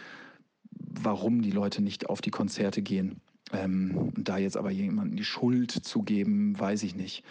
warum 0.70 1.42
die 1.42 1.50
Leute 1.50 1.82
nicht 1.82 2.08
auf 2.08 2.20
die 2.20 2.30
Konzerte 2.30 2.82
gehen. 2.82 3.20
Ähm, 3.52 4.12
da 4.16 4.38
jetzt 4.38 4.56
aber 4.56 4.70
jemandem 4.70 5.16
die 5.16 5.24
Schuld 5.24 5.70
zu 5.70 6.02
geben, 6.02 6.58
weiß 6.58 6.82
ich 6.82 6.96
nicht. 6.96 7.24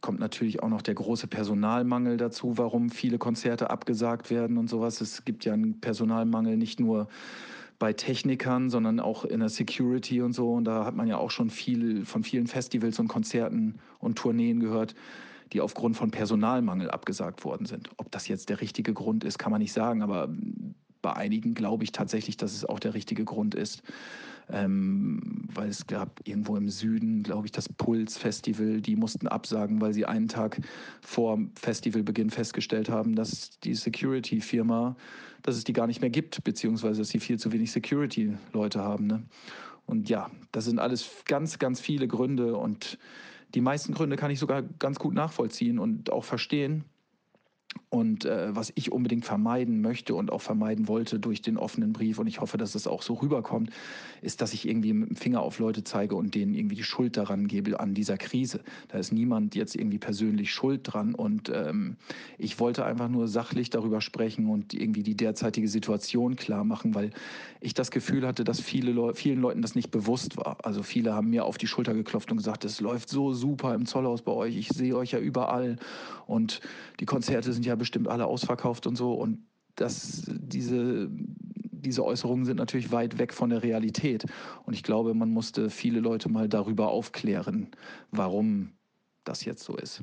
Kommt 0.00 0.20
natürlich 0.20 0.62
auch 0.62 0.68
noch 0.68 0.82
der 0.82 0.94
große 0.94 1.26
Personalmangel 1.26 2.16
dazu, 2.16 2.56
warum 2.56 2.90
viele 2.90 3.18
Konzerte 3.18 3.70
abgesagt 3.70 4.30
werden 4.30 4.56
und 4.56 4.70
sowas. 4.70 5.00
Es 5.00 5.24
gibt 5.24 5.44
ja 5.44 5.52
einen 5.52 5.80
Personalmangel 5.80 6.56
nicht 6.56 6.80
nur 6.80 7.08
bei 7.78 7.92
Technikern, 7.92 8.70
sondern 8.70 9.00
auch 9.00 9.24
in 9.24 9.40
der 9.40 9.48
Security 9.48 10.22
und 10.22 10.32
so. 10.32 10.52
Und 10.52 10.64
da 10.64 10.84
hat 10.84 10.94
man 10.94 11.08
ja 11.08 11.16
auch 11.16 11.30
schon 11.30 11.50
viel 11.50 12.04
von 12.04 12.22
vielen 12.22 12.46
Festivals 12.46 12.98
und 12.98 13.08
Konzerten 13.08 13.78
und 13.98 14.16
Tourneen 14.16 14.60
gehört, 14.60 14.94
die 15.52 15.60
aufgrund 15.60 15.96
von 15.96 16.10
Personalmangel 16.10 16.90
abgesagt 16.90 17.44
worden 17.44 17.66
sind. 17.66 17.90
Ob 17.96 18.10
das 18.12 18.28
jetzt 18.28 18.50
der 18.50 18.60
richtige 18.60 18.92
Grund 18.92 19.24
ist, 19.24 19.38
kann 19.38 19.50
man 19.50 19.60
nicht 19.60 19.72
sagen. 19.72 20.02
Aber 20.02 20.28
bei 21.02 21.14
einigen 21.14 21.54
glaube 21.54 21.84
ich 21.84 21.92
tatsächlich, 21.92 22.36
dass 22.36 22.54
es 22.54 22.64
auch 22.64 22.78
der 22.78 22.94
richtige 22.94 23.24
Grund 23.24 23.54
ist. 23.54 23.82
Ähm, 24.52 25.44
weil 25.54 25.68
es 25.68 25.86
gab 25.86 26.20
irgendwo 26.24 26.56
im 26.56 26.68
Süden, 26.68 27.22
glaube 27.22 27.46
ich, 27.46 27.52
das 27.52 27.68
Puls-Festival, 27.68 28.80
die 28.80 28.96
mussten 28.96 29.28
absagen, 29.28 29.80
weil 29.80 29.92
sie 29.92 30.06
einen 30.06 30.26
Tag 30.26 30.60
vor 31.02 31.38
Festivalbeginn 31.54 32.30
festgestellt 32.30 32.88
haben, 32.88 33.14
dass 33.14 33.60
die 33.60 33.74
Security-Firma, 33.74 34.96
dass 35.42 35.56
es 35.56 35.62
die 35.62 35.72
gar 35.72 35.86
nicht 35.86 36.00
mehr 36.00 36.10
gibt, 36.10 36.42
beziehungsweise 36.42 37.00
dass 37.00 37.10
sie 37.10 37.20
viel 37.20 37.38
zu 37.38 37.52
wenig 37.52 37.70
Security-Leute 37.70 38.80
haben. 38.80 39.06
Ne? 39.06 39.22
Und 39.86 40.08
ja, 40.08 40.30
das 40.50 40.64
sind 40.64 40.80
alles 40.80 41.08
ganz, 41.26 41.58
ganz 41.60 41.80
viele 41.80 42.08
Gründe 42.08 42.56
und 42.56 42.98
die 43.54 43.60
meisten 43.60 43.94
Gründe 43.94 44.16
kann 44.16 44.30
ich 44.30 44.38
sogar 44.38 44.62
ganz 44.62 44.98
gut 44.98 45.14
nachvollziehen 45.14 45.78
und 45.78 46.10
auch 46.10 46.24
verstehen. 46.24 46.84
Und 47.88 48.24
äh, 48.24 48.54
was 48.54 48.72
ich 48.76 48.92
unbedingt 48.92 49.24
vermeiden 49.24 49.80
möchte 49.80 50.14
und 50.14 50.30
auch 50.30 50.40
vermeiden 50.40 50.86
wollte 50.86 51.18
durch 51.18 51.42
den 51.42 51.56
offenen 51.56 51.92
Brief, 51.92 52.20
und 52.20 52.28
ich 52.28 52.40
hoffe, 52.40 52.56
dass 52.56 52.76
es 52.76 52.86
auch 52.86 53.02
so 53.02 53.14
rüberkommt, 53.14 53.70
ist, 54.22 54.40
dass 54.40 54.52
ich 54.52 54.68
irgendwie 54.68 54.92
mit 54.92 55.10
dem 55.10 55.16
Finger 55.16 55.42
auf 55.42 55.58
Leute 55.58 55.82
zeige 55.82 56.14
und 56.14 56.36
denen 56.36 56.54
irgendwie 56.54 56.76
die 56.76 56.84
Schuld 56.84 57.16
daran 57.16 57.48
gebe 57.48 57.80
an 57.80 57.92
dieser 57.94 58.16
Krise. 58.16 58.60
Da 58.88 58.98
ist 58.98 59.12
niemand 59.12 59.56
jetzt 59.56 59.74
irgendwie 59.74 59.98
persönlich 59.98 60.52
schuld 60.52 60.82
dran. 60.84 61.16
Und 61.16 61.50
ähm, 61.52 61.96
ich 62.38 62.60
wollte 62.60 62.84
einfach 62.84 63.08
nur 63.08 63.26
sachlich 63.26 63.70
darüber 63.70 64.00
sprechen 64.00 64.48
und 64.48 64.72
irgendwie 64.72 65.02
die 65.02 65.16
derzeitige 65.16 65.68
Situation 65.68 66.36
klar 66.36 66.62
machen, 66.62 66.94
weil 66.94 67.10
ich 67.60 67.74
das 67.74 67.90
Gefühl 67.90 68.24
hatte, 68.24 68.44
dass 68.44 68.60
viele 68.60 68.92
Leu 68.92 69.14
vielen 69.14 69.40
Leuten 69.40 69.62
das 69.62 69.74
nicht 69.74 69.90
bewusst 69.90 70.36
war. 70.36 70.58
Also 70.64 70.84
viele 70.84 71.14
haben 71.14 71.30
mir 71.30 71.44
auf 71.44 71.58
die 71.58 71.66
Schulter 71.66 71.94
geklopft 71.94 72.30
und 72.30 72.36
gesagt, 72.36 72.64
es 72.64 72.80
läuft 72.80 73.08
so 73.08 73.32
super 73.32 73.74
im 73.74 73.86
Zollhaus 73.86 74.22
bei 74.22 74.32
euch, 74.32 74.56
ich 74.56 74.68
sehe 74.68 74.96
euch 74.96 75.10
ja 75.10 75.18
überall. 75.18 75.76
Und 76.26 76.60
die 77.00 77.06
Konzerte 77.06 77.52
sind 77.52 77.59
ja 77.66 77.74
bestimmt 77.74 78.08
alle 78.08 78.26
ausverkauft 78.26 78.86
und 78.86 78.96
so. 78.96 79.14
Und 79.14 79.44
das, 79.76 80.24
diese, 80.28 81.08
diese 81.10 82.04
Äußerungen 82.04 82.44
sind 82.44 82.56
natürlich 82.56 82.92
weit 82.92 83.18
weg 83.18 83.32
von 83.32 83.50
der 83.50 83.62
Realität. 83.62 84.26
Und 84.64 84.74
ich 84.74 84.82
glaube, 84.82 85.14
man 85.14 85.30
musste 85.30 85.70
viele 85.70 86.00
Leute 86.00 86.28
mal 86.28 86.48
darüber 86.48 86.88
aufklären, 86.88 87.68
warum 88.10 88.72
das 89.24 89.44
jetzt 89.44 89.64
so 89.64 89.76
ist. 89.76 90.02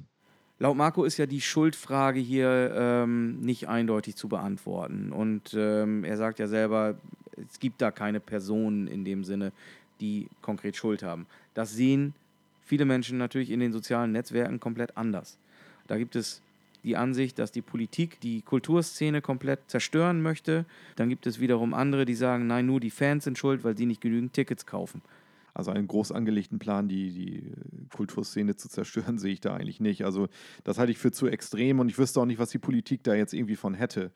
Laut 0.60 0.76
Marco 0.76 1.04
ist 1.04 1.18
ja 1.18 1.28
die 1.28 1.42
Schuldfrage 1.42 2.20
hier 2.20 2.74
ähm, 2.76 3.40
nicht 3.42 3.68
eindeutig 3.68 4.16
zu 4.16 4.28
beantworten. 4.28 5.12
Und 5.12 5.54
ähm, 5.56 6.04
er 6.04 6.18
sagt 6.18 6.40
ja 6.40 6.48
selber, 6.48 6.98
es 7.38 7.60
gibt 7.60 7.82
da 7.82 7.92
keine 7.92 8.20
Personen 8.20 8.88
in 8.88 9.06
dem 9.06 9.24
Sinne, 9.24 9.52
die 10.02 10.30
konkret 10.42 10.76
Schuld 10.76 11.04
haben. 11.04 11.28
Das 11.54 11.74
sehen 11.74 12.16
viele 12.62 12.86
Menschen 12.86 13.20
natürlich 13.20 13.52
in 13.52 13.60
den 13.60 13.72
sozialen 13.72 14.12
Netzwerken 14.12 14.60
komplett 14.60 14.98
anders. 14.98 15.38
Da 15.86 15.98
gibt 15.98 16.16
es 16.16 16.42
die 16.84 16.98
Ansicht, 16.98 17.40
dass 17.40 17.52
die 17.52 17.62
Politik 17.62 18.20
die 18.22 18.42
Kulturszene 18.42 19.22
komplett 19.22 19.70
zerstören 19.70 20.22
möchte. 20.22 20.66
Dann 20.96 21.10
gibt 21.10 21.28
es 21.28 21.40
wiederum 21.40 21.74
andere, 21.74 22.06
die 22.06 22.16
sagen, 22.16 22.48
nein, 22.48 22.66
nur 22.66 22.80
die 22.80 22.90
Fans 22.90 23.24
sind 23.24 23.38
schuld, 23.38 23.64
weil 23.64 23.78
sie 23.78 23.86
nicht 23.86 24.02
genügend 24.02 24.34
Tickets 24.34 24.66
kaufen. 24.66 25.02
Also 25.54 25.72
einen 25.72 25.88
groß 25.88 26.12
angelegten 26.12 26.60
Plan, 26.60 26.88
die, 26.88 27.12
die 27.12 27.52
Kulturszene 27.96 28.56
zu 28.56 28.70
zerstören, 28.70 29.18
sehe 29.18 29.34
ich 29.34 29.42
da 29.42 29.56
eigentlich 29.56 29.80
nicht. 29.80 30.06
Also 30.06 30.28
das 30.64 30.78
halte 30.78 30.92
ich 30.92 31.00
für 31.00 31.12
zu 31.12 31.28
extrem 31.28 31.80
und 31.80 31.90
ich 31.90 31.98
wüsste 31.98 32.22
auch 32.22 32.26
nicht, 32.26 32.38
was 32.38 32.52
die 32.52 32.60
Politik 32.60 33.04
da 33.04 33.16
jetzt 33.16 33.34
irgendwie 33.34 33.56
von 33.56 33.74
hätte. 33.74 34.12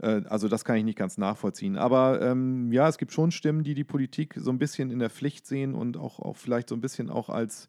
Äh, 0.00 0.22
also 0.28 0.48
das 0.48 0.64
kann 0.64 0.76
ich 0.76 0.84
nicht 0.84 0.98
ganz 0.98 1.18
nachvollziehen. 1.18 1.76
Aber 1.76 2.20
ähm, 2.22 2.72
ja, 2.72 2.88
es 2.88 2.98
gibt 2.98 3.12
schon 3.12 3.30
Stimmen, 3.30 3.62
die 3.62 3.74
die 3.74 3.84
Politik 3.84 4.34
so 4.36 4.50
ein 4.50 4.58
bisschen 4.58 4.90
in 4.90 4.98
der 4.98 5.10
Pflicht 5.10 5.46
sehen 5.46 5.74
und 5.74 5.96
auch, 5.96 6.18
auch 6.18 6.36
vielleicht 6.36 6.68
so 6.68 6.74
ein 6.74 6.80
bisschen 6.80 7.10
auch 7.10 7.28
als 7.28 7.68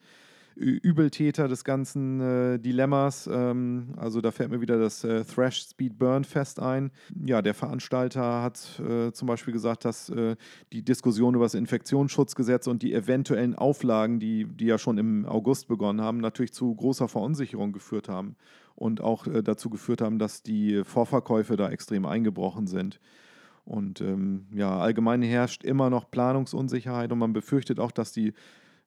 Übeltäter 0.56 1.48
des 1.48 1.64
ganzen 1.64 2.20
äh, 2.20 2.60
Dilemmas. 2.60 3.30
Ähm, 3.32 3.94
also 3.98 4.22
da 4.22 4.32
fällt 4.32 4.52
mir 4.52 4.62
wieder 4.62 4.78
das 4.78 5.04
äh, 5.04 5.24
Thrash 5.24 5.62
Speed 5.64 5.98
Burn 5.98 6.24
Fest 6.24 6.60
ein. 6.60 6.92
Ja, 7.26 7.42
der 7.42 7.54
Veranstalter 7.54 8.42
hat 8.42 8.80
äh, 8.80 9.12
zum 9.12 9.28
Beispiel 9.28 9.54
gesagt, 9.54 9.86
dass 9.86 10.10
äh, 10.10 10.36
die 10.74 10.84
Diskussion 10.84 11.36
über 11.36 11.46
das 11.46 11.54
Infektionsschutzgesetz 11.54 12.68
und 12.68 12.84
die 12.84 12.94
eventuellen 12.94 13.56
Auflagen, 13.56 14.20
die, 14.20 14.46
die 14.46 14.66
ja 14.66 14.78
schon 14.78 14.98
im 14.98 15.26
August 15.26 15.68
begonnen 15.68 16.02
haben, 16.02 16.18
natürlich 16.18 16.54
zu 16.54 16.74
großer 16.76 17.08
Verunsicherung 17.08 17.72
geführt 17.72 18.10
haben 18.10 18.36
und 18.76 19.02
auch 19.02 19.28
äh, 19.28 19.44
dazu 19.44 19.70
geführt 19.70 20.02
haben, 20.02 20.20
dass 20.20 20.44
die 20.44 20.84
Vorverkäufe 20.84 21.56
da 21.56 21.70
extrem 21.70 22.06
eingebrochen 22.06 22.68
sind. 22.68 23.00
Und 23.64 24.02
ähm, 24.02 24.48
ja, 24.54 24.80
allgemein 24.80 25.22
herrscht 25.22 25.64
immer 25.64 25.90
noch 25.90 26.10
Planungsunsicherheit 26.10 27.12
und 27.12 27.20
man 27.20 27.32
befürchtet 27.32 27.80
auch, 27.80 27.92
dass 27.92 28.12
die 28.12 28.34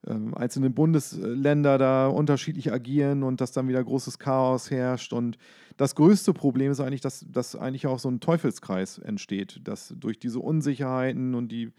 einzelne 0.06 0.70
Bundesländer 0.70 1.78
da 1.78 2.06
unterschiedlich 2.08 2.72
agieren 2.72 3.22
und 3.22 3.40
dass 3.40 3.52
dann 3.52 3.68
wieder 3.68 3.82
großes 3.82 4.18
Chaos 4.18 4.70
herrscht. 4.70 5.12
Und 5.12 5.38
das 5.76 5.94
größte 5.94 6.32
Problem 6.32 6.70
ist 6.72 6.80
eigentlich, 6.80 7.00
dass, 7.00 7.24
dass 7.28 7.56
eigentlich 7.56 7.86
auch 7.86 7.98
so 7.98 8.08
ein 8.08 8.20
Teufelskreis 8.20 8.98
entsteht, 8.98 9.60
dass 9.64 9.94
durch 9.98 10.18
diese 10.18 10.40
Unsicherheiten 10.40 11.34
und 11.34 11.48
die, 11.48 11.72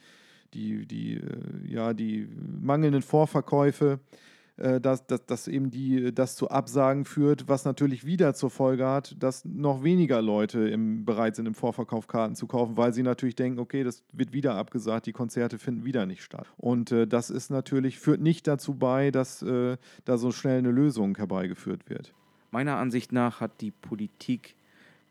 die, 0.53 0.86
die, 0.86 1.15
äh, 1.15 1.21
ja, 1.65 1.93
die 1.93 2.28
mangelnden 2.61 3.01
Vorverkäufe 3.01 3.99
dass, 4.58 5.06
dass, 5.06 5.26
dass 5.26 5.47
eben 5.47 5.70
die, 5.70 6.14
das 6.14 6.36
zu 6.36 6.49
Absagen 6.49 7.06
führt, 7.06 7.47
was 7.47 7.66
natürlich 7.66 8.06
wieder 8.06 8.34
zur 8.34 8.49
Folge 8.49 8.88
hat, 8.88 9.16
dass 9.20 9.43
noch 9.43 9.84
weniger 9.84 10.22
Leute 10.22 10.70
im, 10.70 11.03
bereit 11.03 11.36
sind, 11.36 11.45
im 11.45 11.56
Vorverkauf 11.56 12.08
Karten 12.08 12.36
zu 12.36 12.47
kaufen, 12.47 12.78
weil 12.78 12.93
sie 12.93 13.03
natürlich 13.03 13.36
denken, 13.36 13.60
okay, 13.60 13.84
das 13.84 14.03
wird 14.14 14.32
wieder 14.32 14.56
abgesagt, 14.56 15.08
die 15.08 15.14
Konzerte 15.14 15.60
finden 15.60 15.84
wieder 15.84 16.06
nicht 16.06 16.24
statt. 16.24 16.47
Und 16.58 16.91
äh, 16.91 17.06
das 17.06 17.30
ist 17.30 17.49
natürlich, 17.49 17.99
führt 17.99 18.22
nicht 18.22 18.47
dazu 18.47 18.76
bei, 18.76 19.12
dass 19.12 19.41
äh, 19.41 19.78
da 20.06 20.18
so 20.18 20.32
schnell 20.32 20.60
eine 20.60 20.72
Lösung 20.72 21.18
herbeigeführt 21.18 21.89
wird. 21.89 22.14
Meiner 22.51 22.78
Ansicht 22.78 23.12
nach 23.12 23.41
hat 23.41 23.60
die 23.60 23.72
Politik 23.72 24.56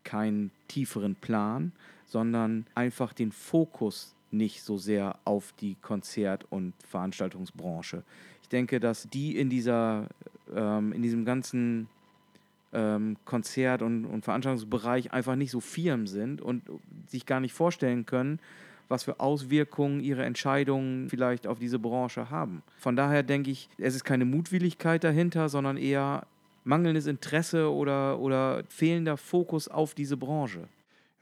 keinen 0.03 0.51
tieferen 0.67 1.15
Plan, 1.15 1.71
sondern 2.07 2.65
einfach 2.73 3.13
den 3.13 3.31
Fokus 3.31 4.15
nicht 4.31 4.63
so 4.63 4.77
sehr 4.77 5.19
auf 5.23 5.53
die 5.59 5.75
Konzert- 5.81 6.45
und 6.49 6.73
Veranstaltungsbranche. 6.87 8.03
Denke, 8.55 8.79
dass 8.79 9.09
die 9.09 9.37
in 9.37 9.49
dieser, 9.49 10.07
ähm, 10.55 10.93
in 10.93 11.01
diesem 11.01 11.25
ganzen 11.25 11.89
ähm, 12.71 13.17
Konzert- 13.25 13.81
und, 13.81 14.05
und 14.05 14.23
Veranstaltungsbereich 14.23 15.11
einfach 15.11 15.35
nicht 15.35 15.51
so 15.51 15.59
firm 15.59 16.07
sind 16.07 16.41
und 16.41 16.63
sich 17.05 17.25
gar 17.25 17.41
nicht 17.41 17.51
vorstellen 17.51 18.05
können, 18.05 18.39
was 18.87 19.03
für 19.03 19.19
Auswirkungen 19.19 19.99
ihre 19.99 20.23
Entscheidungen 20.23 21.09
vielleicht 21.09 21.47
auf 21.47 21.59
diese 21.59 21.79
Branche 21.79 22.29
haben. 22.29 22.63
Von 22.77 22.95
daher 22.95 23.23
denke 23.23 23.51
ich, 23.51 23.67
es 23.77 23.93
ist 23.93 24.05
keine 24.05 24.23
Mutwilligkeit 24.23 25.03
dahinter, 25.03 25.49
sondern 25.49 25.75
eher 25.75 26.25
mangelndes 26.63 27.07
Interesse 27.07 27.69
oder, 27.69 28.19
oder 28.21 28.63
fehlender 28.69 29.17
Fokus 29.17 29.67
auf 29.67 29.95
diese 29.95 30.15
Branche? 30.15 30.69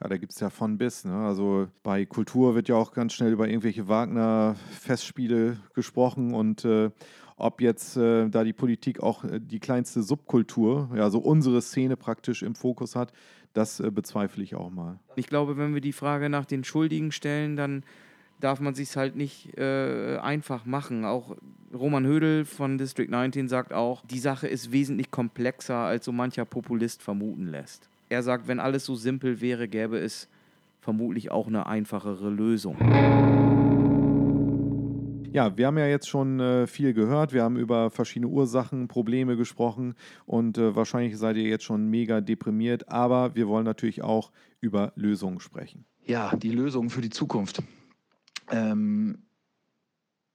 Ja, 0.00 0.08
da 0.08 0.18
gibt 0.18 0.32
es 0.32 0.40
ja 0.40 0.50
von 0.50 0.78
bis. 0.78 1.04
Ne? 1.04 1.14
Also 1.14 1.68
bei 1.82 2.04
Kultur 2.04 2.54
wird 2.54 2.68
ja 2.68 2.76
auch 2.76 2.92
ganz 2.92 3.12
schnell 3.12 3.32
über 3.32 3.48
irgendwelche 3.48 3.88
Wagner-Festspiele 3.88 5.56
gesprochen 5.74 6.32
und 6.32 6.64
äh, 6.64 6.90
ob 7.36 7.60
jetzt 7.60 7.96
äh, 7.96 8.28
da 8.28 8.44
die 8.44 8.52
Politik 8.52 9.00
auch 9.00 9.24
äh, 9.24 9.40
die 9.40 9.60
kleinste 9.60 10.02
Subkultur, 10.02 10.90
ja, 10.94 11.10
so 11.10 11.18
unsere 11.18 11.60
Szene 11.62 11.96
praktisch 11.96 12.42
im 12.42 12.54
Fokus 12.54 12.94
hat, 12.94 13.12
das 13.52 13.80
äh, 13.80 13.90
bezweifle 13.90 14.42
ich 14.42 14.54
auch 14.54 14.70
mal. 14.70 14.98
Ich 15.16 15.26
glaube, 15.26 15.56
wenn 15.56 15.74
wir 15.74 15.80
die 15.80 15.92
Frage 15.92 16.28
nach 16.28 16.44
den 16.44 16.64
Schuldigen 16.64 17.12
stellen, 17.12 17.56
dann 17.56 17.84
darf 18.40 18.60
man 18.60 18.74
sich 18.74 18.96
halt 18.96 19.16
nicht 19.16 19.56
äh, 19.56 20.18
einfach 20.18 20.66
machen. 20.66 21.04
Auch 21.04 21.36
Roman 21.72 22.04
Hödel 22.04 22.44
von 22.44 22.78
District 22.78 23.08
19 23.08 23.48
sagt 23.48 23.72
auch, 23.72 24.04
die 24.06 24.18
Sache 24.18 24.48
ist 24.48 24.70
wesentlich 24.72 25.10
komplexer, 25.10 25.76
als 25.76 26.04
so 26.04 26.12
mancher 26.12 26.44
Populist 26.44 27.02
vermuten 27.02 27.46
lässt. 27.48 27.88
Er 28.08 28.22
sagt, 28.22 28.46
wenn 28.46 28.60
alles 28.60 28.84
so 28.84 28.94
simpel 28.94 29.40
wäre, 29.40 29.66
gäbe 29.66 29.98
es 29.98 30.28
vermutlich 30.80 31.30
auch 31.30 31.46
eine 31.46 31.66
einfachere 31.66 32.28
Lösung. 32.28 32.76
Ja, 35.34 35.56
wir 35.58 35.66
haben 35.66 35.78
ja 35.78 35.88
jetzt 35.88 36.08
schon 36.08 36.38
äh, 36.38 36.68
viel 36.68 36.94
gehört. 36.94 37.32
Wir 37.32 37.42
haben 37.42 37.56
über 37.56 37.90
verschiedene 37.90 38.28
Ursachen, 38.28 38.86
Probleme 38.86 39.36
gesprochen 39.36 39.96
und 40.26 40.58
äh, 40.58 40.76
wahrscheinlich 40.76 41.18
seid 41.18 41.36
ihr 41.36 41.48
jetzt 41.48 41.64
schon 41.64 41.90
mega 41.90 42.20
deprimiert, 42.20 42.88
aber 42.88 43.34
wir 43.34 43.48
wollen 43.48 43.64
natürlich 43.64 44.02
auch 44.02 44.30
über 44.60 44.92
Lösungen 44.94 45.40
sprechen. 45.40 45.86
Ja, 46.06 46.36
die 46.36 46.52
Lösungen 46.52 46.88
für 46.88 47.00
die 47.00 47.10
Zukunft. 47.10 47.64
Ähm, 48.48 49.24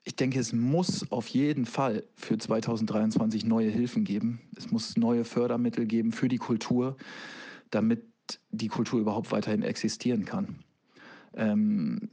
ich 0.04 0.18
denke, 0.18 0.38
es 0.38 0.52
muss 0.52 1.10
auf 1.14 1.30
jeden 1.30 1.66
Fall 1.66 2.04
für 2.16 2.38
2023 2.38 3.46
neue 3.46 3.70
Hilfen 3.70 4.04
geben. 4.04 4.42
Es 4.58 4.70
muss 4.70 4.98
neue 4.98 5.24
Fördermittel 5.24 5.86
geben 5.86 6.12
für 6.12 6.28
die 6.28 6.40
Kultur, 6.40 6.98
damit 7.72 8.04
die 8.50 8.68
Kultur 8.68 9.00
überhaupt 9.00 9.32
weiterhin 9.32 9.64
existieren 9.64 10.26
kann. 10.26 10.60
Ähm, 11.36 12.10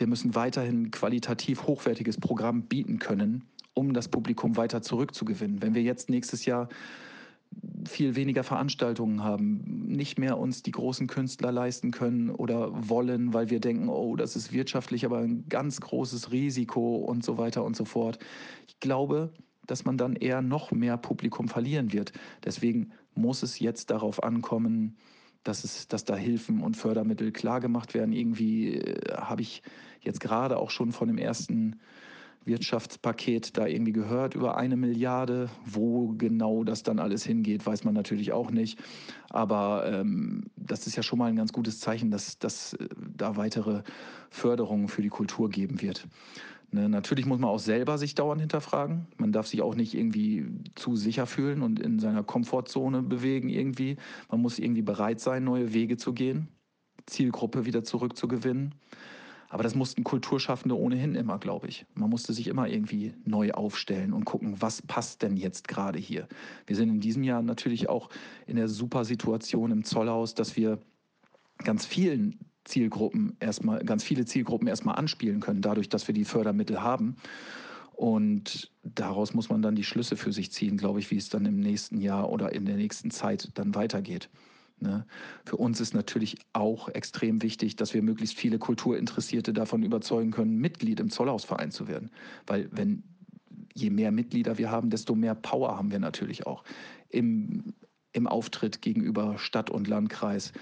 wir 0.00 0.06
müssen 0.06 0.34
weiterhin 0.34 0.90
qualitativ 0.90 1.64
hochwertiges 1.64 2.18
Programm 2.18 2.62
bieten 2.62 2.98
können, 2.98 3.44
um 3.74 3.92
das 3.92 4.08
Publikum 4.08 4.56
weiter 4.56 4.80
zurückzugewinnen. 4.80 5.60
Wenn 5.60 5.74
wir 5.74 5.82
jetzt 5.82 6.08
nächstes 6.08 6.46
Jahr 6.46 6.70
viel 7.86 8.14
weniger 8.16 8.42
Veranstaltungen 8.42 9.22
haben, 9.22 9.62
nicht 9.86 10.18
mehr 10.18 10.38
uns 10.38 10.62
die 10.62 10.70
großen 10.70 11.06
Künstler 11.06 11.52
leisten 11.52 11.90
können 11.90 12.30
oder 12.30 12.88
wollen, 12.88 13.34
weil 13.34 13.50
wir 13.50 13.60
denken, 13.60 13.88
oh, 13.88 14.16
das 14.16 14.36
ist 14.36 14.52
wirtschaftlich 14.52 15.04
aber 15.04 15.18
ein 15.18 15.44
ganz 15.48 15.80
großes 15.80 16.32
Risiko 16.32 16.96
und 16.96 17.22
so 17.22 17.36
weiter 17.36 17.64
und 17.64 17.76
so 17.76 17.84
fort. 17.84 18.18
Ich 18.68 18.80
glaube, 18.80 19.32
dass 19.66 19.84
man 19.84 19.98
dann 19.98 20.16
eher 20.16 20.40
noch 20.40 20.70
mehr 20.70 20.96
Publikum 20.96 21.48
verlieren 21.48 21.92
wird. 21.92 22.12
Deswegen 22.44 22.92
muss 23.14 23.42
es 23.42 23.58
jetzt 23.58 23.90
darauf 23.90 24.22
ankommen, 24.22 24.96
dass, 25.44 25.64
es, 25.64 25.88
dass 25.88 26.04
da 26.04 26.16
Hilfen 26.16 26.62
und 26.62 26.76
Fördermittel 26.76 27.32
klargemacht 27.32 27.94
werden. 27.94 28.12
Irgendwie 28.12 28.76
äh, 28.76 29.14
habe 29.16 29.42
ich 29.42 29.62
jetzt 30.00 30.20
gerade 30.20 30.58
auch 30.58 30.70
schon 30.70 30.92
von 30.92 31.08
dem 31.08 31.18
ersten 31.18 31.76
Wirtschaftspaket 32.44 33.58
da 33.58 33.66
irgendwie 33.66 33.92
gehört 33.92 34.34
über 34.34 34.56
eine 34.56 34.76
Milliarde. 34.76 35.50
Wo 35.64 36.08
genau 36.16 36.64
das 36.64 36.82
dann 36.82 36.98
alles 36.98 37.24
hingeht, 37.24 37.66
weiß 37.66 37.84
man 37.84 37.94
natürlich 37.94 38.32
auch 38.32 38.50
nicht. 38.50 38.78
Aber 39.28 39.84
ähm, 39.86 40.44
das 40.56 40.86
ist 40.86 40.96
ja 40.96 41.02
schon 41.02 41.18
mal 41.18 41.26
ein 41.26 41.36
ganz 41.36 41.52
gutes 41.52 41.80
Zeichen, 41.80 42.10
dass, 42.10 42.38
dass 42.38 42.74
äh, 42.74 42.88
da 43.16 43.36
weitere 43.36 43.82
Förderungen 44.30 44.88
für 44.88 45.02
die 45.02 45.08
Kultur 45.08 45.50
geben 45.50 45.82
wird. 45.82 46.06
Ne, 46.72 46.88
natürlich 46.88 47.26
muss 47.26 47.40
man 47.40 47.50
auch 47.50 47.58
selber 47.58 47.98
sich 47.98 48.14
dauernd 48.14 48.40
hinterfragen. 48.40 49.08
Man 49.16 49.32
darf 49.32 49.48
sich 49.48 49.60
auch 49.60 49.74
nicht 49.74 49.94
irgendwie 49.94 50.46
zu 50.76 50.94
sicher 50.94 51.26
fühlen 51.26 51.62
und 51.62 51.80
in 51.80 51.98
seiner 51.98 52.22
Komfortzone 52.22 53.02
bewegen 53.02 53.48
irgendwie. 53.48 53.96
Man 54.30 54.40
muss 54.40 54.60
irgendwie 54.60 54.82
bereit 54.82 55.18
sein, 55.18 55.42
neue 55.42 55.72
Wege 55.72 55.96
zu 55.96 56.12
gehen, 56.12 56.48
Zielgruppe 57.06 57.66
wieder 57.66 57.82
zurückzugewinnen. 57.82 58.76
Aber 59.48 59.64
das 59.64 59.74
mussten 59.74 60.04
Kulturschaffende 60.04 60.78
ohnehin 60.78 61.16
immer, 61.16 61.40
glaube 61.40 61.66
ich. 61.66 61.84
Man 61.94 62.08
musste 62.08 62.32
sich 62.32 62.46
immer 62.46 62.68
irgendwie 62.68 63.14
neu 63.24 63.50
aufstellen 63.50 64.12
und 64.12 64.24
gucken, 64.24 64.62
was 64.62 64.80
passt 64.80 65.22
denn 65.22 65.36
jetzt 65.36 65.66
gerade 65.66 65.98
hier. 65.98 66.28
Wir 66.66 66.76
sind 66.76 66.88
in 66.88 67.00
diesem 67.00 67.24
Jahr 67.24 67.42
natürlich 67.42 67.88
auch 67.88 68.10
in 68.46 68.54
der 68.54 68.68
super 68.68 69.04
Situation 69.04 69.72
im 69.72 69.82
Zollhaus, 69.82 70.36
dass 70.36 70.56
wir 70.56 70.78
ganz 71.64 71.84
vielen 71.84 72.38
Zielgruppen 72.70 73.36
erstmal, 73.40 73.84
ganz 73.84 74.04
viele 74.04 74.24
Zielgruppen 74.24 74.68
erstmal 74.68 74.96
anspielen 74.96 75.40
können, 75.40 75.60
dadurch, 75.60 75.88
dass 75.88 76.06
wir 76.06 76.14
die 76.14 76.24
Fördermittel 76.24 76.82
haben. 76.82 77.16
Und 77.92 78.70
daraus 78.82 79.34
muss 79.34 79.50
man 79.50 79.60
dann 79.60 79.74
die 79.74 79.84
Schlüsse 79.84 80.16
für 80.16 80.32
sich 80.32 80.52
ziehen, 80.52 80.78
glaube 80.78 81.00
ich, 81.00 81.10
wie 81.10 81.18
es 81.18 81.28
dann 81.28 81.44
im 81.44 81.60
nächsten 81.60 82.00
Jahr 82.00 82.30
oder 82.30 82.54
in 82.54 82.64
der 82.64 82.76
nächsten 82.76 83.10
Zeit 83.10 83.50
dann 83.54 83.74
weitergeht. 83.74 84.30
Ne? 84.80 85.04
Für 85.44 85.56
uns 85.56 85.80
ist 85.80 85.92
natürlich 85.92 86.38
auch 86.54 86.88
extrem 86.88 87.42
wichtig, 87.42 87.76
dass 87.76 87.92
wir 87.92 88.02
möglichst 88.02 88.38
viele 88.38 88.58
Kulturinteressierte 88.58 89.52
davon 89.52 89.82
überzeugen 89.82 90.30
können, 90.30 90.56
Mitglied 90.56 91.00
im 91.00 91.10
Zollhausverein 91.10 91.70
zu 91.70 91.88
werden. 91.88 92.10
Weil 92.46 92.70
wenn 92.72 93.02
je 93.74 93.90
mehr 93.90 94.12
Mitglieder 94.12 94.56
wir 94.58 94.70
haben, 94.70 94.90
desto 94.90 95.14
mehr 95.14 95.34
Power 95.34 95.76
haben 95.76 95.90
wir 95.90 95.98
natürlich 95.98 96.46
auch 96.46 96.64
im, 97.10 97.74
im 98.12 98.26
Auftritt 98.26 98.80
gegenüber 98.80 99.38
Stadt 99.38 99.68
und 99.68 99.88
Landkreis 99.88 100.52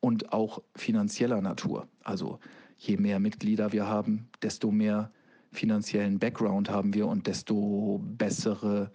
und 0.00 0.32
auch 0.32 0.62
finanzieller 0.74 1.40
Natur. 1.40 1.88
Also 2.02 2.38
je 2.78 2.96
mehr 2.96 3.18
Mitglieder 3.18 3.72
wir 3.72 3.86
haben, 3.86 4.28
desto 4.42 4.70
mehr 4.70 5.10
finanziellen 5.52 6.18
Background 6.18 6.70
haben 6.70 6.94
wir 6.94 7.06
und 7.06 7.26
desto 7.26 8.00
bessere 8.02 8.90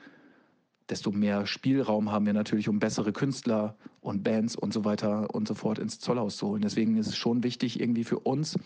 desto 0.92 1.12
mehr 1.12 1.48
Spielraum 1.48 2.12
haben 2.12 2.26
wir 2.26 2.34
natürlich, 2.34 2.68
um 2.68 2.80
bessere 2.80 3.14
Künstler 3.14 3.78
und 4.02 4.24
Bands 4.24 4.58
und 4.58 4.74
so 4.74 4.84
weiter 4.84 5.34
und 5.34 5.48
so 5.48 5.56
fort 5.56 5.80
ins 5.80 6.00
Zollhaus 6.00 6.36
zu 6.36 6.48
holen. 6.48 6.62
Deswegen 6.62 6.98
ist 6.98 7.08
es 7.08 7.16
schon 7.16 7.44
wichtig 7.44 7.80
irgendwie 7.80 8.04
für 8.04 8.20
uns, 8.20 8.60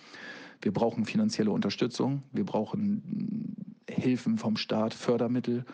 wir 0.61 0.73
brauchen 0.73 1.05
finanzielle 1.05 1.51
Unterstützung, 1.51 2.23
wir 2.31 2.45
brauchen 2.45 3.75
Hilfen 3.87 4.37
vom 4.37 4.57
Staat, 4.57 4.95
Fördermittel 4.95 5.65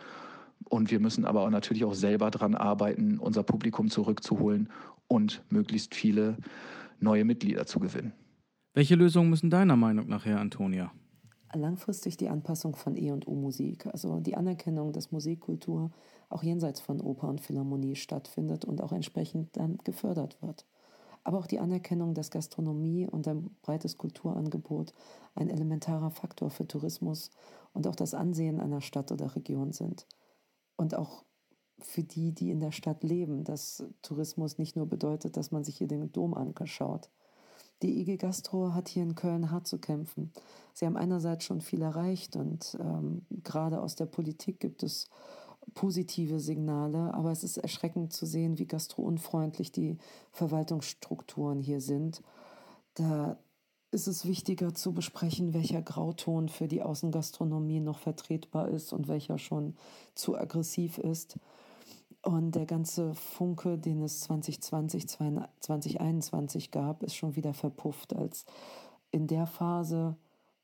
und 0.64 0.90
wir 0.90 1.00
müssen 1.00 1.24
aber 1.24 1.40
auch 1.40 1.50
natürlich 1.50 1.84
auch 1.84 1.94
selber 1.94 2.30
daran 2.30 2.54
arbeiten, 2.54 3.18
unser 3.18 3.42
Publikum 3.42 3.88
zurückzuholen 3.88 4.68
und 5.12 5.44
möglichst 5.50 5.94
viele 5.94 6.38
neue 6.98 7.24
Mitglieder 7.26 7.66
zu 7.66 7.80
gewinnen. 7.80 8.14
Welche 8.72 8.94
Lösungen 8.94 9.28
müssen 9.28 9.50
deiner 9.50 9.76
Meinung 9.76 10.08
nach 10.08 10.24
her, 10.24 10.40
Antonia? 10.40 10.90
Langfristig 11.54 12.16
die 12.16 12.30
Anpassung 12.30 12.74
von 12.74 12.96
E- 12.96 13.12
und 13.12 13.28
U-Musik, 13.28 13.86
also 13.86 14.20
die 14.20 14.36
Anerkennung, 14.36 14.92
dass 14.92 15.12
Musikkultur 15.12 15.90
auch 16.30 16.42
jenseits 16.42 16.80
von 16.80 16.98
Oper 17.02 17.28
und 17.28 17.42
Philharmonie 17.42 17.94
stattfindet 17.94 18.64
und 18.64 18.80
auch 18.80 18.92
entsprechend 18.92 19.54
dann 19.58 19.76
gefördert 19.84 20.40
wird. 20.40 20.64
Aber 21.24 21.38
auch 21.38 21.46
die 21.46 21.60
Anerkennung, 21.60 22.14
dass 22.14 22.30
Gastronomie 22.30 23.06
und 23.06 23.28
ein 23.28 23.50
breites 23.60 23.98
Kulturangebot 23.98 24.94
ein 25.34 25.50
elementarer 25.50 26.10
Faktor 26.10 26.48
für 26.48 26.66
Tourismus 26.66 27.30
und 27.74 27.86
auch 27.86 27.94
das 27.94 28.14
Ansehen 28.14 28.60
einer 28.60 28.80
Stadt 28.80 29.12
oder 29.12 29.36
Region 29.36 29.72
sind. 29.72 30.06
Und 30.76 30.94
auch 30.94 31.22
für 31.84 32.02
die, 32.02 32.32
die 32.32 32.50
in 32.50 32.60
der 32.60 32.72
Stadt 32.72 33.02
leben, 33.02 33.44
dass 33.44 33.84
Tourismus 34.02 34.58
nicht 34.58 34.76
nur 34.76 34.86
bedeutet, 34.86 35.36
dass 35.36 35.50
man 35.50 35.64
sich 35.64 35.76
hier 35.76 35.88
den 35.88 36.12
Dom 36.12 36.34
anschaut. 36.34 37.10
Die 37.82 38.00
IG 38.00 38.16
Gastro 38.16 38.74
hat 38.74 38.88
hier 38.88 39.02
in 39.02 39.16
Köln 39.16 39.50
hart 39.50 39.66
zu 39.66 39.78
kämpfen. 39.78 40.32
Sie 40.72 40.86
haben 40.86 40.96
einerseits 40.96 41.44
schon 41.44 41.60
viel 41.60 41.82
erreicht 41.82 42.36
und 42.36 42.78
ähm, 42.80 43.26
gerade 43.42 43.80
aus 43.80 43.96
der 43.96 44.06
Politik 44.06 44.60
gibt 44.60 44.82
es 44.82 45.08
positive 45.74 46.38
Signale, 46.38 47.12
aber 47.14 47.32
es 47.32 47.44
ist 47.44 47.56
erschreckend 47.56 48.12
zu 48.12 48.26
sehen, 48.26 48.58
wie 48.58 48.66
gastrounfreundlich 48.66 49.72
die 49.72 49.98
Verwaltungsstrukturen 50.30 51.60
hier 51.60 51.80
sind. 51.80 52.22
Da 52.94 53.38
ist 53.90 54.06
es 54.06 54.26
wichtiger 54.26 54.74
zu 54.74 54.92
besprechen, 54.92 55.52
welcher 55.52 55.82
Grauton 55.82 56.48
für 56.48 56.66
die 56.66 56.82
Außengastronomie 56.82 57.80
noch 57.80 57.98
vertretbar 57.98 58.68
ist 58.68 58.92
und 58.92 59.06
welcher 59.06 59.38
schon 59.38 59.74
zu 60.14 60.36
aggressiv 60.36 60.98
ist. 60.98 61.38
Und 62.22 62.54
der 62.54 62.66
ganze 62.66 63.14
Funke, 63.14 63.78
den 63.78 64.00
es 64.02 64.20
2020, 64.20 65.08
2021 65.08 66.70
gab, 66.70 67.02
ist 67.02 67.16
schon 67.16 67.34
wieder 67.34 67.52
verpufft, 67.52 68.14
als 68.14 68.46
in 69.10 69.26
der 69.26 69.46
Phase 69.46 70.16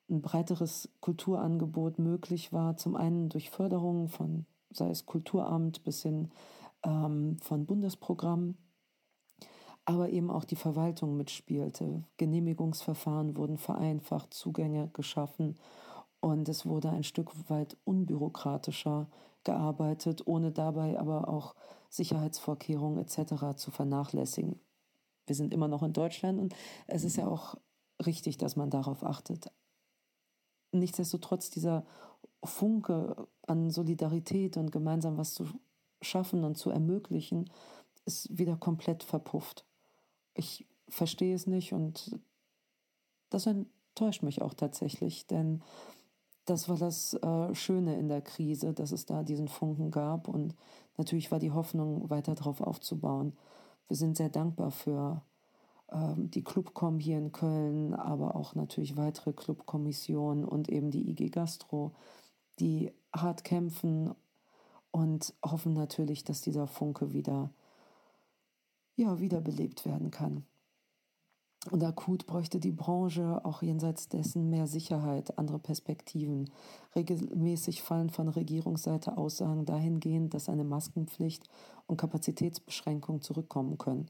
ein 0.08 0.22
breiteres 0.22 0.88
Kulturangebot 1.00 1.98
möglich 1.98 2.52
war, 2.52 2.76
zum 2.76 2.96
einen 2.96 3.28
durch 3.28 3.50
Förderung 3.50 4.08
von 4.08 4.46
sei 4.70 4.90
es 4.90 5.06
Kulturamt 5.06 5.84
bis 5.84 6.02
hin 6.02 6.30
ähm, 6.82 7.36
von 7.42 7.66
Bundesprogrammen, 7.66 8.56
aber 9.84 10.10
eben 10.10 10.30
auch 10.30 10.44
die 10.44 10.56
Verwaltung 10.56 11.16
mitspielte. 11.16 12.04
Genehmigungsverfahren 12.16 13.36
wurden 13.36 13.58
vereinfacht, 13.58 14.34
Zugänge 14.34 14.90
geschaffen 14.92 15.56
und 16.20 16.48
es 16.48 16.66
wurde 16.66 16.90
ein 16.90 17.04
Stück 17.04 17.30
weit 17.48 17.76
unbürokratischer 17.84 19.08
gearbeitet, 19.44 20.26
ohne 20.26 20.52
dabei 20.52 20.98
aber 20.98 21.28
auch 21.28 21.54
Sicherheitsvorkehrungen 21.90 22.98
etc. 22.98 23.56
zu 23.56 23.70
vernachlässigen. 23.70 24.60
Wir 25.26 25.34
sind 25.34 25.52
immer 25.52 25.68
noch 25.68 25.82
in 25.82 25.92
Deutschland 25.92 26.40
und 26.40 26.54
es 26.86 27.04
ist 27.04 27.16
ja 27.16 27.26
auch 27.26 27.56
richtig, 28.04 28.38
dass 28.38 28.56
man 28.56 28.70
darauf 28.70 29.04
achtet. 29.04 29.50
Nichtsdestotrotz 30.72 31.50
dieser 31.50 31.84
Funke 32.44 33.28
an 33.46 33.70
Solidarität 33.70 34.56
und 34.56 34.70
gemeinsam 34.70 35.16
was 35.16 35.34
zu 35.34 35.46
schaffen 36.00 36.44
und 36.44 36.56
zu 36.56 36.70
ermöglichen, 36.70 37.50
ist 38.04 38.36
wieder 38.36 38.56
komplett 38.56 39.02
verpufft. 39.02 39.66
Ich 40.34 40.66
verstehe 40.88 41.34
es 41.34 41.46
nicht 41.46 41.72
und 41.72 42.18
das 43.30 43.46
enttäuscht 43.46 44.22
mich 44.22 44.40
auch 44.42 44.54
tatsächlich, 44.54 45.26
denn 45.26 45.62
das 46.48 46.68
war 46.68 46.76
das 46.76 47.14
äh, 47.14 47.54
Schöne 47.54 47.98
in 47.98 48.08
der 48.08 48.22
Krise, 48.22 48.72
dass 48.72 48.92
es 48.92 49.06
da 49.06 49.22
diesen 49.22 49.48
Funken 49.48 49.90
gab 49.90 50.28
und 50.28 50.54
natürlich 50.96 51.30
war 51.30 51.38
die 51.38 51.52
Hoffnung, 51.52 52.08
weiter 52.10 52.34
darauf 52.34 52.60
aufzubauen. 52.60 53.36
Wir 53.86 53.96
sind 53.96 54.16
sehr 54.16 54.28
dankbar 54.28 54.70
für 54.70 55.22
ähm, 55.92 56.30
die 56.30 56.42
Clubcom 56.42 56.98
hier 56.98 57.18
in 57.18 57.32
Köln, 57.32 57.94
aber 57.94 58.36
auch 58.36 58.54
natürlich 58.54 58.96
weitere 58.96 59.32
Clubkommissionen 59.32 60.44
und 60.44 60.68
eben 60.68 60.90
die 60.90 61.10
IG 61.10 61.28
Gastro, 61.30 61.92
die 62.60 62.92
hart 63.14 63.44
kämpfen 63.44 64.14
und 64.90 65.34
hoffen 65.44 65.74
natürlich, 65.74 66.24
dass 66.24 66.40
dieser 66.40 66.66
Funke 66.66 67.12
wieder, 67.12 67.50
ja, 68.96 69.20
wiederbelebt 69.20 69.86
werden 69.86 70.10
kann. 70.10 70.44
Und 71.70 71.82
akut 71.82 72.26
bräuchte 72.26 72.60
die 72.60 72.70
Branche 72.70 73.44
auch 73.44 73.62
jenseits 73.62 74.08
dessen 74.08 74.48
mehr 74.48 74.66
Sicherheit, 74.66 75.38
andere 75.38 75.58
Perspektiven. 75.58 76.50
Regelmäßig 76.94 77.82
fallen 77.82 78.10
von 78.10 78.28
Regierungsseite 78.28 79.18
Aussagen 79.18 79.66
dahingehend, 79.66 80.34
dass 80.34 80.48
eine 80.48 80.64
Maskenpflicht 80.64 81.48
und 81.86 81.96
Kapazitätsbeschränkung 81.96 83.22
zurückkommen 83.22 83.76
können. 83.76 84.08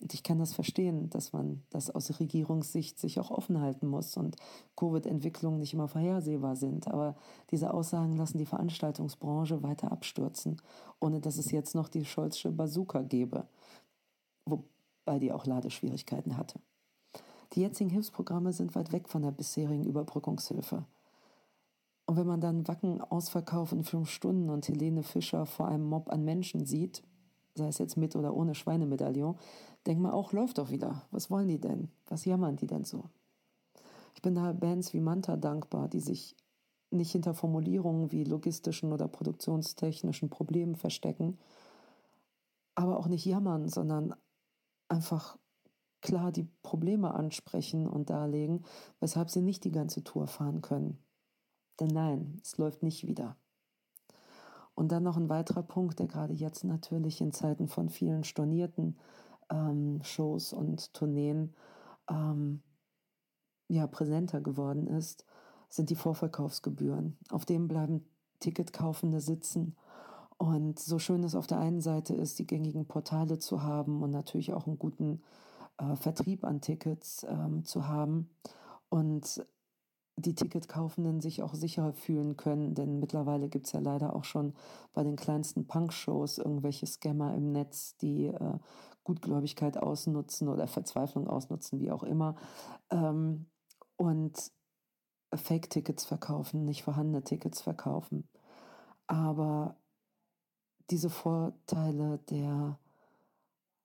Und 0.00 0.12
ich 0.12 0.22
kann 0.22 0.38
das 0.38 0.52
verstehen, 0.52 1.08
dass 1.10 1.32
man 1.32 1.62
das 1.70 1.90
aus 1.90 2.18
Regierungssicht 2.18 2.98
sich 2.98 3.20
auch 3.20 3.30
offen 3.30 3.60
halten 3.60 3.86
muss 3.86 4.16
und 4.16 4.36
Covid-Entwicklungen 4.76 5.58
nicht 5.58 5.74
immer 5.74 5.88
vorhersehbar 5.88 6.56
sind. 6.56 6.88
Aber 6.88 7.16
diese 7.50 7.72
Aussagen 7.72 8.16
lassen 8.16 8.38
die 8.38 8.46
Veranstaltungsbranche 8.46 9.62
weiter 9.62 9.92
abstürzen, 9.92 10.60
ohne 11.00 11.20
dass 11.20 11.38
es 11.38 11.50
jetzt 11.50 11.74
noch 11.74 11.88
die 11.88 12.04
Scholzsche 12.04 12.50
Bazooka 12.52 13.02
gäbe, 13.02 13.46
wobei 14.44 15.18
die 15.18 15.32
auch 15.32 15.46
Ladeschwierigkeiten 15.46 16.36
hatte. 16.36 16.58
Die 17.52 17.60
jetzigen 17.60 17.90
Hilfsprogramme 17.90 18.52
sind 18.52 18.74
weit 18.74 18.92
weg 18.92 19.08
von 19.08 19.22
der 19.22 19.30
bisherigen 19.30 19.84
Überbrückungshilfe. 19.84 20.84
Und 22.06 22.16
wenn 22.16 22.26
man 22.26 22.40
dann 22.40 22.68
Wacken 22.68 23.00
Ausverkauf 23.00 23.72
in 23.72 23.82
fünf 23.82 24.10
Stunden 24.10 24.48
und 24.50 24.66
Helene 24.68 25.02
Fischer 25.02 25.44
vor 25.46 25.68
einem 25.68 25.84
Mob 25.84 26.10
an 26.10 26.24
Menschen 26.24 26.64
sieht, 26.64 27.02
sei 27.54 27.68
es 27.68 27.78
jetzt 27.78 27.96
mit 27.96 28.14
oder 28.14 28.34
ohne 28.34 28.54
Schweinemedaillon, 28.54 29.36
denkt 29.86 30.02
man 30.02 30.12
auch, 30.12 30.32
läuft 30.32 30.58
doch 30.58 30.70
wieder. 30.70 31.02
Was 31.10 31.30
wollen 31.30 31.48
die 31.48 31.60
denn? 31.60 31.88
Was 32.06 32.24
jammern 32.24 32.56
die 32.56 32.66
denn 32.66 32.84
so? 32.84 33.04
Ich 34.14 34.22
bin 34.22 34.34
daher 34.34 34.54
Bands 34.54 34.92
wie 34.92 35.00
Manta 35.00 35.36
dankbar, 35.36 35.88
die 35.88 36.00
sich 36.00 36.36
nicht 36.90 37.12
hinter 37.12 37.34
Formulierungen 37.34 38.12
wie 38.12 38.24
logistischen 38.24 38.92
oder 38.92 39.08
produktionstechnischen 39.08 40.30
Problemen 40.30 40.76
verstecken, 40.76 41.38
aber 42.74 42.98
auch 42.98 43.08
nicht 43.08 43.24
jammern, 43.24 43.68
sondern 43.68 44.14
einfach 44.88 45.36
klar 46.02 46.32
die 46.32 46.48
Probleme 46.62 47.14
ansprechen 47.14 47.86
und 47.88 48.10
darlegen, 48.10 48.64
weshalb 49.00 49.30
sie 49.30 49.42
nicht 49.42 49.64
die 49.64 49.72
ganze 49.72 50.04
Tour 50.04 50.26
fahren 50.26 50.62
können. 50.62 50.98
Denn 51.80 51.88
nein, 51.88 52.40
es 52.42 52.58
läuft 52.58 52.82
nicht 52.82 53.06
wieder. 53.06 53.36
Und 54.74 54.92
dann 54.92 55.02
noch 55.02 55.16
ein 55.16 55.28
weiterer 55.28 55.62
Punkt, 55.62 55.98
der 55.98 56.06
gerade 56.06 56.34
jetzt 56.34 56.64
natürlich 56.64 57.20
in 57.20 57.32
Zeiten 57.32 57.66
von 57.66 57.88
vielen 57.88 58.24
stornierten 58.24 58.98
ähm, 59.50 60.00
Shows 60.02 60.52
und 60.52 60.92
Tourneen 60.92 61.54
ähm, 62.10 62.62
ja, 63.68 63.86
präsenter 63.86 64.40
geworden 64.40 64.86
ist, 64.86 65.24
sind 65.68 65.90
die 65.90 65.94
Vorverkaufsgebühren. 65.96 67.18
Auf 67.30 67.44
dem 67.44 67.68
bleiben 67.68 68.06
Ticketkaufende 68.40 69.20
sitzen. 69.20 69.76
Und 70.38 70.78
so 70.78 70.98
schön 70.98 71.24
es 71.24 71.34
auf 71.34 71.46
der 71.46 71.58
einen 71.58 71.80
Seite 71.80 72.14
ist, 72.14 72.38
die 72.38 72.46
gängigen 72.46 72.86
Portale 72.86 73.38
zu 73.38 73.62
haben 73.62 74.02
und 74.02 74.10
natürlich 74.10 74.52
auch 74.52 74.66
einen 74.66 74.78
guten 74.78 75.22
äh, 75.78 75.96
Vertrieb 75.96 76.44
an 76.44 76.60
Tickets 76.60 77.26
ähm, 77.28 77.64
zu 77.64 77.88
haben 77.88 78.30
und 78.88 79.46
die 80.18 80.34
Ticketkaufenden 80.34 81.20
sich 81.20 81.42
auch 81.42 81.54
sicher 81.54 81.92
fühlen 81.92 82.36
können, 82.36 82.74
denn 82.74 82.98
mittlerweile 82.98 83.48
gibt 83.48 83.66
es 83.66 83.72
ja 83.72 83.80
leider 83.80 84.16
auch 84.16 84.24
schon 84.24 84.54
bei 84.94 85.04
den 85.04 85.16
kleinsten 85.16 85.66
Punk-Shows 85.66 86.38
irgendwelche 86.38 86.86
Scammer 86.86 87.34
im 87.34 87.52
Netz, 87.52 87.96
die 87.98 88.26
äh, 88.26 88.58
Gutgläubigkeit 89.04 89.76
ausnutzen 89.76 90.48
oder 90.48 90.66
Verzweiflung 90.66 91.28
ausnutzen, 91.28 91.80
wie 91.80 91.90
auch 91.90 92.02
immer, 92.02 92.36
ähm, 92.90 93.46
und 93.96 94.52
Fake-Tickets 95.34 96.06
verkaufen, 96.06 96.64
nicht 96.64 96.82
vorhandene 96.82 97.22
Tickets 97.22 97.60
verkaufen. 97.60 98.26
Aber 99.06 99.76
diese 100.90 101.10
Vorteile 101.10 102.18
der 102.30 102.78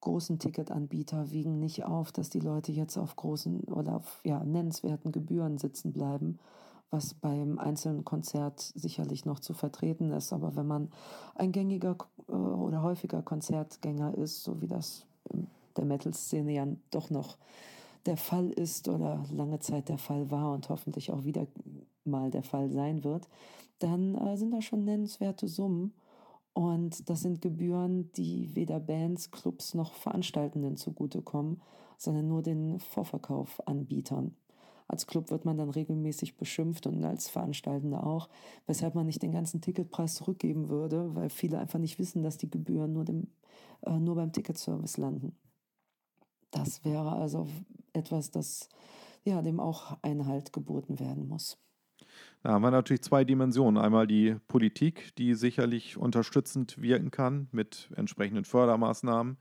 großen 0.02 0.40
Ticketanbieter 0.40 1.32
wiegen 1.32 1.60
nicht 1.60 1.86
auf, 1.86 2.12
dass 2.12 2.30
die 2.30 2.40
Leute 2.40 2.72
jetzt 2.72 2.98
auf 2.98 3.16
großen 3.16 3.62
oder 3.66 3.98
auf 3.98 4.20
ja, 4.24 4.44
nennenswerten 4.44 5.12
Gebühren 5.12 5.58
sitzen 5.58 5.94
bleiben, 5.94 6.40
was 6.90 7.14
beim 7.14 7.58
einzelnen 7.58 8.04
Konzert 8.04 8.60
sicherlich 8.60 9.26
noch 9.26 9.40
zu 9.40 9.54
vertreten 9.54 10.12
ist. 10.12 10.34
Aber 10.34 10.56
wenn 10.56 10.68
man 10.68 10.92
ein 11.36 11.52
gängiger 11.52 11.96
äh, 12.28 12.32
oder 12.34 12.82
häufiger 12.82 13.22
Konzertgänger 13.22 14.18
ist, 14.18 14.44
so 14.44 14.62
wie 14.62 14.68
das 14.68 15.06
in 15.32 15.48
der 15.78 15.86
Metal-Szene 15.86 16.52
ja 16.52 16.68
doch 16.90 17.10
noch 17.10 17.38
der 18.06 18.18
Fall 18.18 18.50
ist 18.50 18.88
oder 18.88 19.24
lange 19.32 19.60
Zeit 19.60 19.90
der 19.90 19.98
Fall 19.98 20.32
war 20.32 20.52
und 20.52 20.70
hoffentlich 20.70 21.12
auch 21.12 21.24
wieder 21.24 21.46
mal 22.04 22.32
der 22.32 22.44
Fall 22.44 22.70
sein 22.70 23.04
wird, 23.04 23.28
dann 23.80 24.16
äh, 24.16 24.38
sind 24.38 24.52
da 24.52 24.62
schon 24.62 24.86
nennenswerte 24.86 25.48
Summen. 25.48 25.94
Und 26.54 27.10
das 27.10 27.22
sind 27.22 27.42
Gebühren, 27.42 28.12
die 28.14 28.56
weder 28.56 28.80
Bands, 28.80 29.32
Clubs 29.32 29.74
noch 29.74 29.94
Veranstaltenden 29.94 30.76
zugutekommen, 30.76 31.62
sondern 31.98 32.28
nur 32.28 32.42
den 32.42 32.80
Vorverkaufanbietern. 32.80 34.36
Als 34.88 35.08
Club 35.08 35.32
wird 35.32 35.46
man 35.46 35.58
dann 35.58 35.70
regelmäßig 35.70 36.36
beschimpft 36.36 36.86
und 36.86 37.02
als 37.06 37.30
Veranstaltende 37.30 38.04
auch, 38.04 38.28
weshalb 38.66 38.94
man 38.94 39.06
nicht 39.06 39.22
den 39.24 39.32
ganzen 39.32 39.62
Ticketpreis 39.62 40.16
zurückgeben 40.16 40.68
würde, 40.68 41.16
weil 41.16 41.30
viele 41.30 41.60
einfach 41.60 41.80
nicht 41.80 41.98
wissen, 41.98 42.24
dass 42.24 42.38
die 42.38 42.50
Gebühren 42.50 42.92
nur, 42.92 43.06
dem, 43.06 43.28
äh, 43.84 43.98
nur 43.98 44.16
beim 44.16 44.34
Ticketservice 44.34 44.98
landen. 44.98 45.38
Das 46.52 46.84
wäre 46.84 47.14
also 47.14 47.48
etwas, 47.94 48.32
das 48.32 48.68
ja, 49.24 49.42
dem 49.42 49.62
auch 49.62 49.98
Einhalt 50.02 50.52
geboten 50.52 51.00
werden 51.00 51.28
muss. 51.28 51.58
Da 52.44 52.52
haben 52.52 52.64
wir 52.64 52.72
natürlich 52.72 53.04
zwei 53.04 53.24
Dimensionen. 53.24 53.82
Einmal 53.82 54.08
die 54.08 54.36
Politik, 54.48 55.16
die 55.18 55.36
sicherlich 55.36 55.98
unterstützend 55.98 56.82
wirken 56.82 57.12
kann 57.12 57.48
mit 57.52 57.90
entsprechenden 57.96 58.46
Fördermaßnahmen 58.46 59.38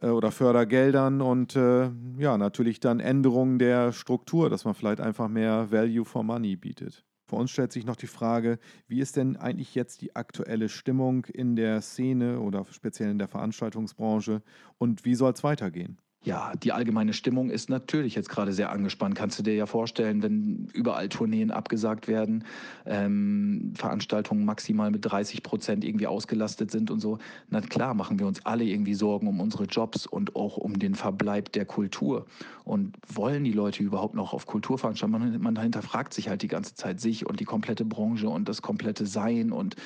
äh, 0.00 0.08
oder 0.08 0.30
Fördergeldern 0.30 1.20
und 1.20 1.54
äh, 1.54 1.90
ja, 2.18 2.38
natürlich 2.38 2.80
dann 2.80 3.00
Änderungen 3.00 3.58
der 3.58 3.92
Struktur, 3.92 4.48
dass 4.48 4.64
man 4.64 4.74
vielleicht 4.74 5.00
einfach 5.00 5.28
mehr 5.28 5.70
Value 5.70 6.06
for 6.06 6.24
Money 6.24 6.56
bietet. 6.56 7.04
Für 7.26 7.36
uns 7.36 7.50
stellt 7.50 7.72
sich 7.72 7.86
noch 7.86 7.96
die 7.96 8.06
Frage, 8.06 8.58
wie 8.86 9.00
ist 9.00 9.16
denn 9.16 9.36
eigentlich 9.36 9.74
jetzt 9.74 10.02
die 10.02 10.14
aktuelle 10.14 10.68
Stimmung 10.68 11.24
in 11.26 11.56
der 11.56 11.80
Szene 11.80 12.40
oder 12.40 12.66
speziell 12.70 13.10
in 13.10 13.18
der 13.18 13.28
Veranstaltungsbranche 13.28 14.42
und 14.78 15.04
wie 15.04 15.14
soll 15.14 15.32
es 15.32 15.42
weitergehen? 15.42 15.98
Ja, 16.24 16.52
die 16.56 16.72
allgemeine 16.72 17.12
Stimmung 17.12 17.50
ist 17.50 17.68
natürlich 17.68 18.14
jetzt 18.14 18.30
gerade 18.30 18.54
sehr 18.54 18.70
angespannt. 18.70 19.14
Kannst 19.14 19.38
du 19.38 19.42
dir 19.42 19.54
ja 19.54 19.66
vorstellen, 19.66 20.22
wenn 20.22 20.68
überall 20.72 21.10
Tourneen 21.10 21.50
abgesagt 21.50 22.08
werden, 22.08 22.44
ähm, 22.86 23.74
Veranstaltungen 23.76 24.46
maximal 24.46 24.90
mit 24.90 25.04
30 25.04 25.42
Prozent 25.42 25.84
irgendwie 25.84 26.06
ausgelastet 26.06 26.70
sind 26.70 26.90
und 26.90 27.00
so. 27.00 27.18
Na 27.50 27.60
klar, 27.60 27.92
machen 27.92 28.18
wir 28.18 28.26
uns 28.26 28.44
alle 28.46 28.64
irgendwie 28.64 28.94
Sorgen 28.94 29.28
um 29.28 29.38
unsere 29.38 29.64
Jobs 29.64 30.06
und 30.06 30.34
auch 30.34 30.56
um 30.56 30.78
den 30.78 30.94
Verbleib 30.94 31.52
der 31.52 31.66
Kultur. 31.66 32.24
Und 32.64 32.96
wollen 33.06 33.44
die 33.44 33.52
Leute 33.52 33.82
überhaupt 33.82 34.14
noch 34.14 34.32
auf 34.32 34.46
Kulturveranstaltungen? 34.46 35.32
Man, 35.32 35.42
man 35.42 35.62
hinterfragt 35.62 36.14
sich 36.14 36.30
halt 36.30 36.40
die 36.40 36.48
ganze 36.48 36.74
Zeit 36.74 37.02
sich 37.02 37.26
und 37.26 37.38
die 37.38 37.44
komplette 37.44 37.84
Branche 37.84 38.30
und 38.30 38.48
das 38.48 38.62
komplette 38.62 39.04
Sein 39.04 39.52
und 39.52 39.76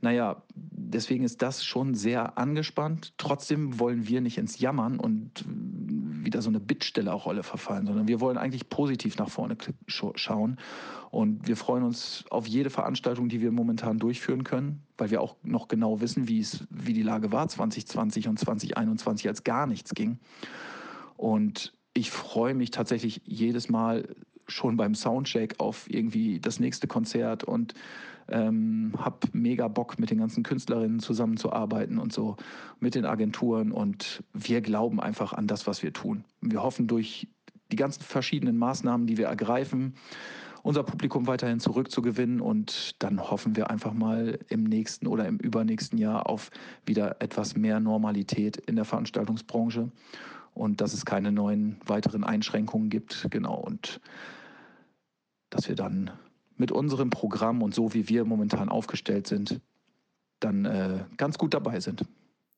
naja, 0.00 0.42
deswegen 0.54 1.24
ist 1.24 1.42
das 1.42 1.64
schon 1.64 1.94
sehr 1.94 2.38
angespannt. 2.38 3.14
Trotzdem 3.18 3.78
wollen 3.78 4.06
wir 4.08 4.20
nicht 4.20 4.38
ins 4.38 4.58
Jammern 4.58 4.98
und 4.98 5.44
wieder 6.24 6.42
so 6.42 6.48
eine 6.48 6.60
Bittstellerrolle 6.60 7.42
verfallen, 7.42 7.86
sondern 7.86 8.08
wir 8.08 8.20
wollen 8.20 8.38
eigentlich 8.38 8.68
positiv 8.68 9.16
nach 9.18 9.28
vorne 9.28 9.56
schauen. 9.86 10.58
Und 11.10 11.46
wir 11.46 11.56
freuen 11.56 11.84
uns 11.84 12.24
auf 12.30 12.46
jede 12.46 12.70
Veranstaltung, 12.70 13.28
die 13.28 13.40
wir 13.40 13.52
momentan 13.52 13.98
durchführen 13.98 14.44
können, 14.44 14.82
weil 14.98 15.10
wir 15.10 15.20
auch 15.20 15.36
noch 15.42 15.68
genau 15.68 16.00
wissen, 16.00 16.28
wie, 16.28 16.40
es, 16.40 16.66
wie 16.70 16.92
die 16.92 17.02
Lage 17.02 17.30
war 17.30 17.48
2020 17.48 18.28
und 18.28 18.38
2021, 18.38 19.28
als 19.28 19.44
gar 19.44 19.66
nichts 19.66 19.94
ging. 19.94 20.18
Und 21.16 21.72
ich 21.92 22.10
freue 22.10 22.54
mich 22.54 22.70
tatsächlich 22.70 23.22
jedes 23.24 23.68
Mal 23.68 24.08
schon 24.46 24.76
beim 24.76 24.94
Soundcheck 24.94 25.54
auf 25.58 25.88
irgendwie 25.88 26.40
das 26.40 26.60
nächste 26.60 26.86
Konzert 26.86 27.44
und 27.44 27.74
ähm, 28.28 28.92
habe 28.98 29.28
mega 29.32 29.68
Bock, 29.68 29.98
mit 29.98 30.10
den 30.10 30.18
ganzen 30.18 30.42
Künstlerinnen 30.42 31.00
zusammenzuarbeiten 31.00 31.98
und 31.98 32.12
so, 32.12 32.36
mit 32.80 32.94
den 32.94 33.04
Agenturen. 33.04 33.72
Und 33.72 34.22
wir 34.32 34.60
glauben 34.60 35.00
einfach 35.00 35.32
an 35.32 35.46
das, 35.46 35.66
was 35.66 35.82
wir 35.82 35.92
tun. 35.92 36.24
Wir 36.40 36.62
hoffen 36.62 36.86
durch 36.86 37.28
die 37.70 37.76
ganzen 37.76 38.02
verschiedenen 38.02 38.56
Maßnahmen, 38.56 39.06
die 39.06 39.18
wir 39.18 39.26
ergreifen 39.26 39.94
unser 40.64 40.82
Publikum 40.82 41.26
weiterhin 41.26 41.60
zurückzugewinnen 41.60 42.40
und 42.40 43.02
dann 43.02 43.20
hoffen 43.20 43.54
wir 43.54 43.68
einfach 43.68 43.92
mal 43.92 44.38
im 44.48 44.64
nächsten 44.64 45.06
oder 45.06 45.28
im 45.28 45.36
übernächsten 45.36 45.98
Jahr 45.98 46.26
auf 46.26 46.50
wieder 46.86 47.20
etwas 47.20 47.54
mehr 47.54 47.80
Normalität 47.80 48.56
in 48.56 48.76
der 48.76 48.86
Veranstaltungsbranche 48.86 49.90
und 50.54 50.80
dass 50.80 50.94
es 50.94 51.04
keine 51.04 51.32
neuen 51.32 51.80
weiteren 51.84 52.24
Einschränkungen 52.24 52.88
gibt. 52.88 53.26
Genau 53.30 53.56
und 53.56 54.00
dass 55.50 55.68
wir 55.68 55.76
dann 55.76 56.10
mit 56.56 56.72
unserem 56.72 57.10
Programm 57.10 57.62
und 57.62 57.74
so 57.74 57.94
wie 57.94 58.08
wir 58.08 58.24
momentan 58.24 58.68
aufgestellt 58.68 59.26
sind, 59.26 59.60
dann 60.40 60.64
äh, 60.64 61.04
ganz 61.16 61.38
gut 61.38 61.54
dabei 61.54 61.80
sind. 61.80 62.04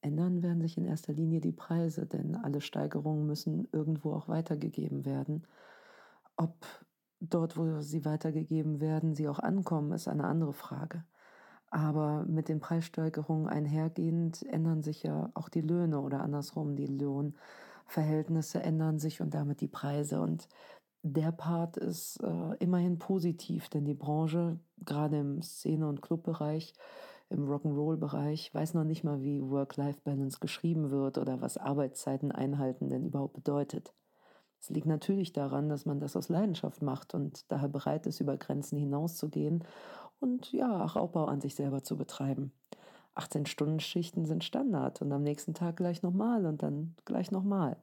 Ändern 0.03 0.43
werden 0.43 0.61
sich 0.61 0.77
in 0.77 0.85
erster 0.85 1.13
Linie 1.13 1.41
die 1.41 1.53
Preise, 1.53 2.07
denn 2.07 2.37
alle 2.37 2.61
Steigerungen 2.61 3.27
müssen 3.27 3.67
irgendwo 3.73 4.13
auch 4.13 4.29
weitergegeben 4.29 5.05
werden. 5.05 5.47
Ob 6.37 6.55
dort, 7.21 7.57
wo 7.57 7.81
sie 7.81 8.05
weitergegeben 8.05 8.81
werden, 8.81 9.15
sie 9.15 9.29
auch 9.29 9.39
ankommen, 9.39 9.93
ist 9.93 10.09
eine 10.09 10.25
andere 10.25 10.53
Frage. 10.53 11.05
Aber 11.71 12.25
mit 12.27 12.49
den 12.49 12.61
Preissteigerungen 12.61 13.49
einhergehend 13.49 14.45
ändern 14.45 14.83
sich 14.83 15.03
ja 15.03 15.31
auch 15.35 15.49
die 15.49 15.63
Löhne 15.63 16.01
oder 16.01 16.21
andersrum, 16.21 16.77
die 16.77 16.87
Lohnverhältnisse 17.87 18.63
ändern 18.63 18.99
sich 18.99 19.21
und 19.21 19.35
damit 19.35 19.61
die 19.61 19.69
Preise. 19.69 20.21
Und 20.21 20.49
der 21.03 21.33
Part 21.33 21.77
ist 21.77 22.23
äh, 22.23 22.55
immerhin 22.59 22.99
positiv, 22.99 23.69
denn 23.69 23.85
die 23.85 23.95
Branche, 23.95 24.59
gerade 24.85 25.19
im 25.19 25.43
Szene- 25.43 25.89
und 25.89 26.03
Clubbereich, 26.03 26.75
im 27.29 27.49
Rock'n'Roll-Bereich, 27.49 28.55
weiß 28.55 28.75
noch 28.75 28.85
nicht 28.85 29.03
mal, 29.03 29.23
wie 29.23 29.43
Work-Life-Balance 29.43 30.39
geschrieben 30.41 30.91
wird 30.91 31.19
oder 31.19 31.41
was 31.41 31.59
Arbeitszeiten 31.59 32.31
einhalten 32.31 32.89
denn 32.89 33.05
überhaupt 33.07 33.35
bedeutet. 33.35 33.93
Es 34.61 34.71
liegt 34.71 34.87
natürlich 34.87 35.33
daran, 35.33 35.69
dass 35.69 35.87
man 35.87 36.01
das 36.01 36.17
aus 36.17 36.29
Leidenschaft 36.29 36.83
macht 36.83 37.15
und 37.15 37.51
daher 37.51 37.69
bereit 37.69 38.07
ist, 38.07 38.21
über 38.21 38.37
Grenzen 38.37 38.79
hinauszugehen 38.79 39.65
und 40.19 40.53
ja, 40.53 40.85
auch 40.85 40.97
Raubbau 40.97 41.27
an 41.27 41.41
sich 41.41 41.55
selber 41.55 41.83
zu 41.83 41.97
betreiben. 41.97 42.53
18-Stunden-Schichten 43.17 44.27
sind 44.27 44.45
Standard 44.45 45.01
und 45.03 45.13
am 45.13 45.23
nächsten 45.23 45.55
Tag 45.55 45.77
gleich 45.77 46.03
nochmal 46.03 46.47
und 46.47 46.63
dann 46.63 46.95
gleich 47.05 47.31
nochmal. 47.31 47.77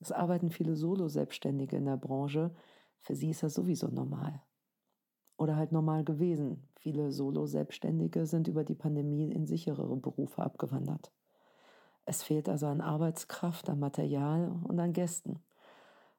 Es 0.00 0.12
arbeiten 0.12 0.50
viele 0.50 0.76
Solo-Selbstständige 0.76 1.76
in 1.76 1.84
der 1.84 1.96
Branche. 1.96 2.54
Für 3.00 3.14
sie 3.14 3.30
ist 3.30 3.42
das 3.42 3.54
sowieso 3.54 3.88
normal. 3.88 4.42
Oder 5.36 5.56
halt 5.56 5.72
normal 5.72 6.04
gewesen. 6.04 6.68
Viele 6.76 7.12
Solo-Selbstständige 7.12 8.26
sind 8.26 8.48
über 8.48 8.64
die 8.64 8.74
Pandemie 8.74 9.30
in 9.30 9.46
sicherere 9.46 9.96
Berufe 9.96 10.42
abgewandert. 10.42 11.12
Es 12.06 12.22
fehlt 12.22 12.48
also 12.48 12.66
an 12.66 12.80
Arbeitskraft, 12.80 13.68
an 13.68 13.80
Material 13.80 14.54
und 14.64 14.78
an 14.78 14.92
Gästen. 14.92 15.40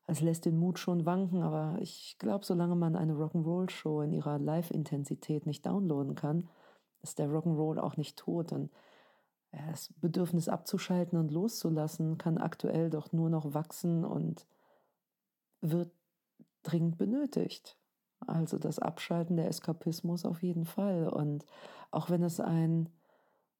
Es 0.06 0.22
lässt 0.22 0.46
den 0.46 0.58
Mut 0.58 0.80
schon 0.80 1.06
wanken, 1.06 1.42
aber 1.42 1.78
ich 1.82 2.18
glaube, 2.20 2.46
solange 2.46 2.76
man 2.76 2.96
eine 2.96 3.14
Rock'n'Roll-Show 3.14 4.02
in 4.02 4.14
ihrer 4.14 4.40
Live-Intensität 4.40 5.46
nicht 5.46 5.66
downloaden 5.66 6.16
kann, 6.16 6.50
ist 7.02 7.20
der 7.20 7.30
Rock'n'Roll 7.30 7.80
auch 7.80 7.98
nicht 7.98 8.18
tot. 8.18 8.52
Und 8.52 8.72
das 9.52 9.94
Bedürfnis 10.00 10.50
abzuschalten 10.50 11.18
und 11.18 11.32
loszulassen 11.32 12.18
kann 12.18 12.38
aktuell 12.38 12.90
doch 12.90 13.12
nur 13.12 13.30
noch 13.30 13.54
wachsen 13.54 14.06
und 14.06 14.46
wird 15.62 15.92
dringend 16.64 16.98
benötigt. 16.98 17.78
Also 18.26 18.58
das 18.58 18.80
Abschalten 18.80 19.38
der 19.38 19.48
Eskapismus 19.48 20.26
auf 20.26 20.44
jeden 20.44 20.66
Fall. 20.66 21.08
Und 21.08 21.46
auch 21.92 22.10
wenn 22.10 22.24
es 22.24 22.40
ein 22.40 22.90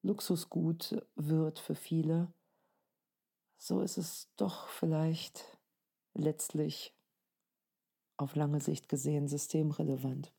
Luxusgut 0.02 1.06
wird 1.16 1.60
für 1.60 1.76
viele, 1.76 2.34
so 3.58 3.82
ist 3.82 3.98
es 3.98 4.30
doch 4.36 4.68
vielleicht 4.68 5.58
letztlich 6.14 6.96
auf 8.18 8.36
lange 8.36 8.60
Sicht 8.60 8.90
gesehen 8.90 9.28
systemrelevant. 9.28 10.34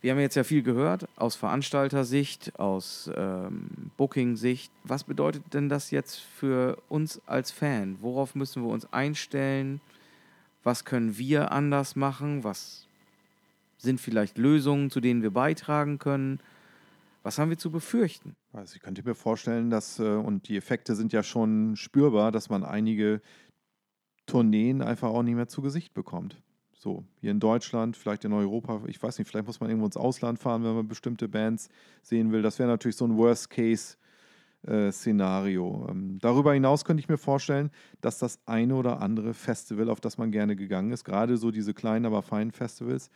Wir 0.00 0.12
haben 0.12 0.20
jetzt 0.20 0.36
ja 0.36 0.44
viel 0.44 0.62
gehört 0.62 1.08
aus 1.16 1.34
Veranstaltersicht, 1.34 2.58
aus 2.58 3.10
ähm, 3.16 3.90
Booking-Sicht. 3.96 4.70
Was 4.84 5.02
bedeutet 5.02 5.42
denn 5.52 5.68
das 5.68 5.90
jetzt 5.90 6.20
für 6.20 6.80
uns 6.88 7.20
als 7.26 7.50
Fan? 7.50 7.96
Worauf 8.00 8.36
müssen 8.36 8.62
wir 8.62 8.70
uns 8.70 8.92
einstellen? 8.92 9.80
Was 10.62 10.84
können 10.84 11.18
wir 11.18 11.50
anders 11.50 11.96
machen? 11.96 12.44
Was 12.44 12.86
sind 13.76 14.00
vielleicht 14.00 14.38
Lösungen, 14.38 14.90
zu 14.90 15.00
denen 15.00 15.22
wir 15.22 15.32
beitragen 15.32 15.98
können? 15.98 16.38
Was 17.24 17.38
haben 17.38 17.50
wir 17.50 17.58
zu 17.58 17.72
befürchten? 17.72 18.36
Also 18.52 18.76
ich 18.76 18.82
könnte 18.82 19.02
mir 19.02 19.16
vorstellen, 19.16 19.68
dass, 19.68 19.98
äh, 19.98 20.14
und 20.14 20.48
die 20.48 20.56
Effekte 20.56 20.94
sind 20.94 21.12
ja 21.12 21.24
schon 21.24 21.74
spürbar, 21.74 22.30
dass 22.30 22.50
man 22.50 22.62
einige 22.62 23.20
Tourneen 24.26 24.80
einfach 24.80 25.08
auch 25.08 25.24
nicht 25.24 25.34
mehr 25.34 25.48
zu 25.48 25.60
Gesicht 25.60 25.92
bekommt. 25.92 26.40
So, 26.80 27.04
hier 27.20 27.32
in 27.32 27.40
Deutschland, 27.40 27.96
vielleicht 27.96 28.24
in 28.24 28.32
Europa, 28.32 28.82
ich 28.86 29.02
weiß 29.02 29.18
nicht, 29.18 29.26
vielleicht 29.26 29.48
muss 29.48 29.58
man 29.58 29.68
irgendwo 29.68 29.86
ins 29.86 29.96
Ausland 29.96 30.38
fahren, 30.38 30.62
wenn 30.62 30.76
man 30.76 30.86
bestimmte 30.86 31.28
Bands 31.28 31.70
sehen 32.02 32.30
will. 32.30 32.40
Das 32.40 32.60
wäre 32.60 32.68
natürlich 32.68 32.94
so 32.94 33.04
ein 33.04 33.16
Worst-Case-Szenario. 33.16 35.86
Äh, 35.86 35.90
ähm, 35.90 36.20
darüber 36.20 36.54
hinaus 36.54 36.84
könnte 36.84 37.00
ich 37.00 37.08
mir 37.08 37.18
vorstellen, 37.18 37.72
dass 38.00 38.20
das 38.20 38.38
eine 38.46 38.76
oder 38.76 39.02
andere 39.02 39.34
Festival, 39.34 39.90
auf 39.90 40.00
das 40.00 40.18
man 40.18 40.30
gerne 40.30 40.54
gegangen 40.54 40.92
ist, 40.92 41.02
gerade 41.02 41.36
so 41.36 41.50
diese 41.50 41.74
kleinen, 41.74 42.06
aber 42.06 42.22
feinen 42.22 42.52
Festivals, 42.52 43.10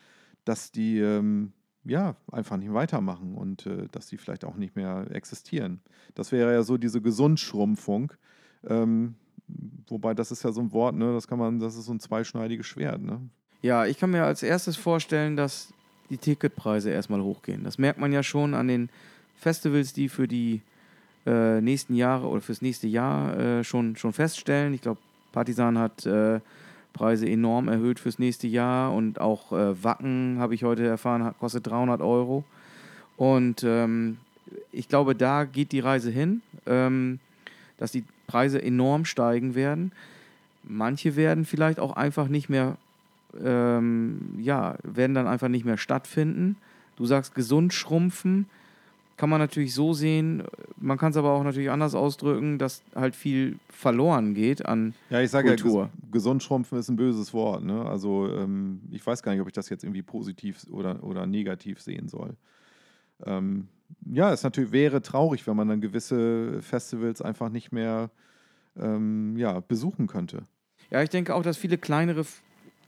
dass 0.45 0.73
die 0.73 0.99
ähm, 0.99 1.53
ja, 1.85 2.17
einfach 2.33 2.57
nicht 2.57 2.73
weitermachen 2.73 3.37
und 3.37 3.67
äh, 3.67 3.87
dass 3.93 4.09
sie 4.09 4.17
vielleicht 4.17 4.45
auch 4.45 4.57
nicht 4.57 4.75
mehr 4.75 5.07
existieren. 5.13 5.83
Das 6.17 6.33
wäre 6.33 6.53
ja 6.53 6.65
so 6.65 6.79
diese 6.79 7.01
Gesundschrumpfung. 7.01 8.13
Ähm, 8.65 9.15
wobei 9.87 10.15
das 10.15 10.33
ist 10.33 10.43
ja 10.43 10.51
so 10.51 10.61
ein 10.61 10.73
Wort, 10.73 10.97
ne, 10.97 11.13
das 11.13 11.29
kann 11.29 11.39
man, 11.39 11.61
das 11.61 11.77
ist 11.77 11.85
so 11.85 11.93
ein 11.93 12.01
zweischneidiges 12.01 12.67
Schwert, 12.67 13.01
ne? 13.01 13.21
Ja, 13.63 13.87
ich 13.87 13.99
kann 13.99 14.11
mir 14.11 14.25
als 14.25 14.43
erstes 14.43 14.77
vorstellen, 14.77 15.37
dass 15.37 15.73
die 16.11 16.19
Ticketpreise 16.19 16.91
erstmal 16.91 17.23
hochgehen. 17.23 17.63
Das 17.65 17.79
merkt 17.79 18.01
man 18.01 18.13
ja 18.13 18.23
schon 18.23 18.55
an 18.55 18.69
den 18.69 18.91
Festivals, 19.39 19.93
die 19.93 20.09
für 20.09 20.27
die 20.29 20.61
äh, 21.27 21.61
nächsten 21.61 21.95
Jahre 21.95 22.27
oder 22.27 22.41
fürs 22.41 22.61
nächste 22.61 22.89
Jahr 22.89 23.39
äh, 23.39 23.65
schon, 23.65 23.97
schon 23.97 24.13
feststellen. 24.13 24.75
Ich 24.75 24.83
glaube, 24.83 25.01
Partisan 25.31 25.79
hat 25.79 26.05
äh, 26.05 26.41
Preise 26.93 27.29
enorm 27.29 27.69
erhöht 27.69 27.99
fürs 27.99 28.19
nächste 28.19 28.47
Jahr 28.47 28.93
und 28.93 29.21
auch 29.21 29.53
äh, 29.53 29.83
Wacken, 29.83 30.37
habe 30.39 30.55
ich 30.55 30.65
heute 30.65 30.87
erfahren, 30.87 31.35
kostet 31.39 31.67
300 31.67 32.01
Euro. 32.01 32.45
Und 33.17 33.63
ähm, 33.65 34.19
ich 34.73 34.89
glaube, 34.89 35.15
da 35.15 35.45
geht 35.45 35.73
die 35.73 35.81
Reise 35.81 36.11
hin, 36.11 36.43
ähm, 36.67 37.21
dass 37.79 37.93
die 37.93 38.05
Preise 38.27 38.61
enorm 38.61 39.05
steigen 39.05 39.55
werden. 39.55 39.93
Manche 40.65 41.17
werden 41.17 41.45
vielleicht 41.45 41.81
auch 41.81 41.97
einfach 41.97 42.29
nicht 42.29 42.49
mehr, 42.49 42.77
ähm, 43.43 44.35
ja, 44.39 44.77
werden 44.83 45.15
dann 45.15 45.27
einfach 45.27 45.49
nicht 45.49 45.65
mehr 45.65 45.77
stattfinden. 45.77 46.57
Du 46.97 47.07
sagst 47.07 47.35
gesund 47.35 47.73
schrumpfen 47.73 48.47
kann 49.23 49.31
man 49.31 49.39
natürlich 49.39 49.73
so 49.73 49.93
sehen, 49.93 50.43
man 50.79 50.99
kann 50.99 51.13
es 51.13 51.17
aber 51.17 51.31
auch 51.31 51.45
natürlich 51.45 51.71
anders 51.71 51.95
ausdrücken, 51.95 52.59
dass 52.59 52.83
halt 52.95 53.15
viel 53.15 53.57
verloren 53.69 54.35
geht 54.35 54.67
an 54.67 54.95
ja, 55.11 55.21
ich 55.21 55.31
sage 55.31 55.49
Kultur. 55.49 55.83
Ja, 55.83 56.09
gesund 56.11 56.43
schrumpfen 56.43 56.77
ist 56.77 56.89
ein 56.89 56.97
böses 56.97 57.33
Wort. 57.33 57.63
Ne? 57.63 57.85
Also 57.85 58.29
ähm, 58.29 58.81
ich 58.91 59.07
weiß 59.07 59.23
gar 59.23 59.31
nicht, 59.31 59.41
ob 59.41 59.47
ich 59.47 59.53
das 59.53 59.69
jetzt 59.69 59.85
irgendwie 59.85 60.03
positiv 60.03 60.67
oder, 60.73 61.05
oder 61.05 61.27
negativ 61.27 61.81
sehen 61.81 62.09
soll. 62.09 62.35
Ähm, 63.25 63.69
ja, 64.11 64.33
es 64.33 64.43
natürlich 64.43 64.73
wäre 64.73 65.03
traurig, 65.03 65.47
wenn 65.47 65.57
man 65.57 65.69
dann 65.69 65.81
gewisse 65.81 66.61
Festivals 66.61 67.23
einfach 67.23 67.49
nicht 67.49 67.71
mehr 67.71 68.11
ähm, 68.77 69.37
ja, 69.37 69.61
besuchen 69.61 70.09
könnte. 70.09 70.43
Ja, 70.91 71.03
ich 71.03 71.11
denke 71.11 71.35
auch, 71.35 71.43
dass 71.43 71.57
viele 71.57 71.79
kleinere 71.79 72.25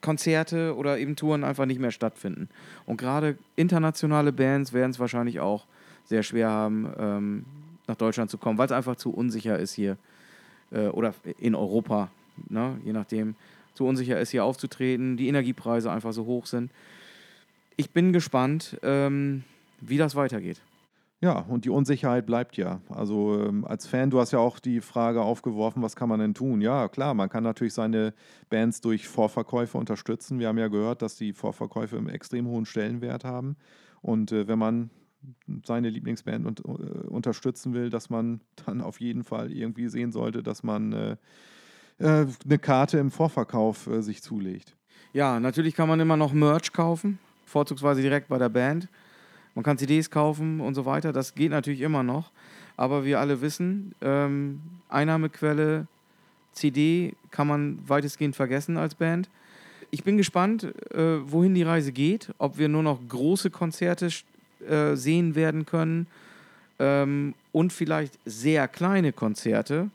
Konzerte 0.05 0.77
oder 0.77 0.99
eben 0.99 1.17
Touren 1.17 1.45
einfach 1.45 1.65
nicht 1.65 1.81
mehr 1.81 1.91
stattfinden. 1.91 2.49
Und 2.85 2.99
gerade 2.99 3.39
internationale 3.57 4.33
Bands 4.33 4.73
werden 4.75 4.91
es 4.91 5.01
wahrscheinlich 5.01 5.41
auch 5.41 5.65
sehr 6.05 6.23
schwer 6.23 6.51
haben, 6.51 6.93
ähm, 6.99 7.45
nach 7.87 7.97
Deutschland 7.97 8.31
zu 8.31 8.37
kommen, 8.37 8.59
weil 8.59 8.67
es 8.67 8.73
einfach 8.73 8.97
zu 8.97 9.11
unsicher 9.11 9.59
ist 9.59 9.73
hier 9.73 9.97
äh, 10.71 10.89
oder 10.89 11.15
in 11.39 11.55
Europa, 11.55 12.11
ne, 12.51 12.79
je 12.85 12.93
nachdem, 12.93 13.35
zu 13.73 13.87
unsicher 13.87 14.21
ist 14.21 14.31
hier 14.31 14.45
aufzutreten, 14.45 15.17
die 15.17 15.29
Energiepreise 15.29 15.91
einfach 15.91 16.13
so 16.13 16.27
hoch 16.27 16.47
sind. 16.47 16.71
Ich 17.77 17.91
bin 17.91 18.13
gespannt, 18.13 18.79
ähm, 18.83 19.43
wie 19.81 19.97
das 19.97 20.15
weitergeht. 20.15 20.61
Ja, 21.21 21.39
und 21.39 21.65
die 21.65 21.71
Unsicherheit 21.71 22.27
bleibt 22.27 22.57
ja. 22.57 22.81
Also 22.89 23.41
ähm, 23.41 23.65
als 23.65 23.87
Fan, 23.87 24.11
du 24.11 24.21
hast 24.21 24.33
ja 24.33 24.41
auch 24.41 24.59
die 24.59 24.81
Frage 24.81 25.23
aufgeworfen, 25.23 25.83
was 25.83 25.97
kann 25.97 26.09
man 26.09 26.21
denn 26.21 26.35
tun? 26.35 26.61
Ja, 26.61 26.89
klar, 26.89 27.15
man 27.15 27.31
kann 27.31 27.45
natürlich 27.45 27.73
seine 27.73 28.13
Bands 28.51 28.81
durch 28.81 29.09
Vorverkäufe 29.09 29.79
unterstützen. 29.79 30.39
Wir 30.39 30.49
haben 30.49 30.59
ja 30.59 30.69
gehört, 30.69 31.01
dass 31.01 31.17
die 31.17 31.33
Vorverkäufe 31.33 31.97
einen 31.97 32.09
extrem 32.09 32.47
hohen 32.47 32.67
Stellenwert 32.67 33.25
haben. 33.25 33.57
Und 34.03 34.33
äh, 34.33 34.49
wenn 34.49 34.59
man 34.59 34.91
seine 35.65 35.89
Lieblingsband 35.89 36.47
und, 36.47 36.61
äh, 36.61 37.07
unterstützen 37.09 37.73
will, 37.73 37.91
dass 37.91 38.11
man 38.11 38.41
dann 38.67 38.81
auf 38.81 39.01
jeden 39.01 39.25
Fall 39.25 39.51
irgendwie 39.51 39.89
sehen 39.89 40.13
sollte, 40.13 40.43
dass 40.43 40.63
man 40.63 40.93
äh, 40.93 41.17
äh, 41.99 42.27
eine 42.45 42.59
Karte 42.59 42.99
im 42.99 43.11
Vorverkauf 43.11 43.87
äh, 43.87 44.03
sich 44.03 44.23
zulegt. 44.23 44.77
Ja, 45.13 45.39
natürlich 45.41 45.75
kann 45.75 45.89
man 45.89 46.01
immer 46.01 46.17
noch 46.17 46.33
Merch 46.33 46.73
kaufen, 46.73 47.19
vorzugsweise 47.47 48.03
direkt 48.03 48.29
bei 48.29 48.39
der 48.39 48.49
Band. 48.49 48.89
Man 49.55 49.65
kann 49.65 49.79
CDs 49.79 50.11
kaufen 50.11 50.61
und 50.61 50.75
so 50.75 50.85
weiter. 50.85 51.13
Das 51.13 51.35
geht 51.35 51.51
natürlich 51.51 51.81
immer 51.81 52.03
noch. 52.03 52.31
Aber 52.77 53.05
wir 53.05 53.21
alle 53.21 53.41
wissen, 53.41 53.95
ähm, 54.01 54.61
Einnahmequelle 54.89 55.87
CD 56.53 57.15
kann 57.31 57.47
man 57.47 57.79
weitestgehend 57.87 58.35
vergessen 58.35 58.77
als 58.77 58.95
Band. 58.95 59.29
Ich 59.91 60.03
bin 60.03 60.17
gespannt, 60.17 60.65
äh, 60.93 61.19
wohin 61.31 61.55
die 61.55 61.63
Reise 61.63 61.93
geht, 61.93 62.33
ob 62.39 62.59
wir 62.59 62.69
nur 62.69 62.83
noch 62.83 62.99
große 63.09 63.51
Konzerte 63.51 64.09
äh, 64.67 64.97
sehen 64.97 65.35
werden 65.35 65.67
können 65.67 66.09
ähm, 66.79 67.35
und 67.53 67.73
vielleicht 67.73 68.19
sehr 68.25 68.67
kleine 68.67 69.13
Konzerte. 69.13 69.91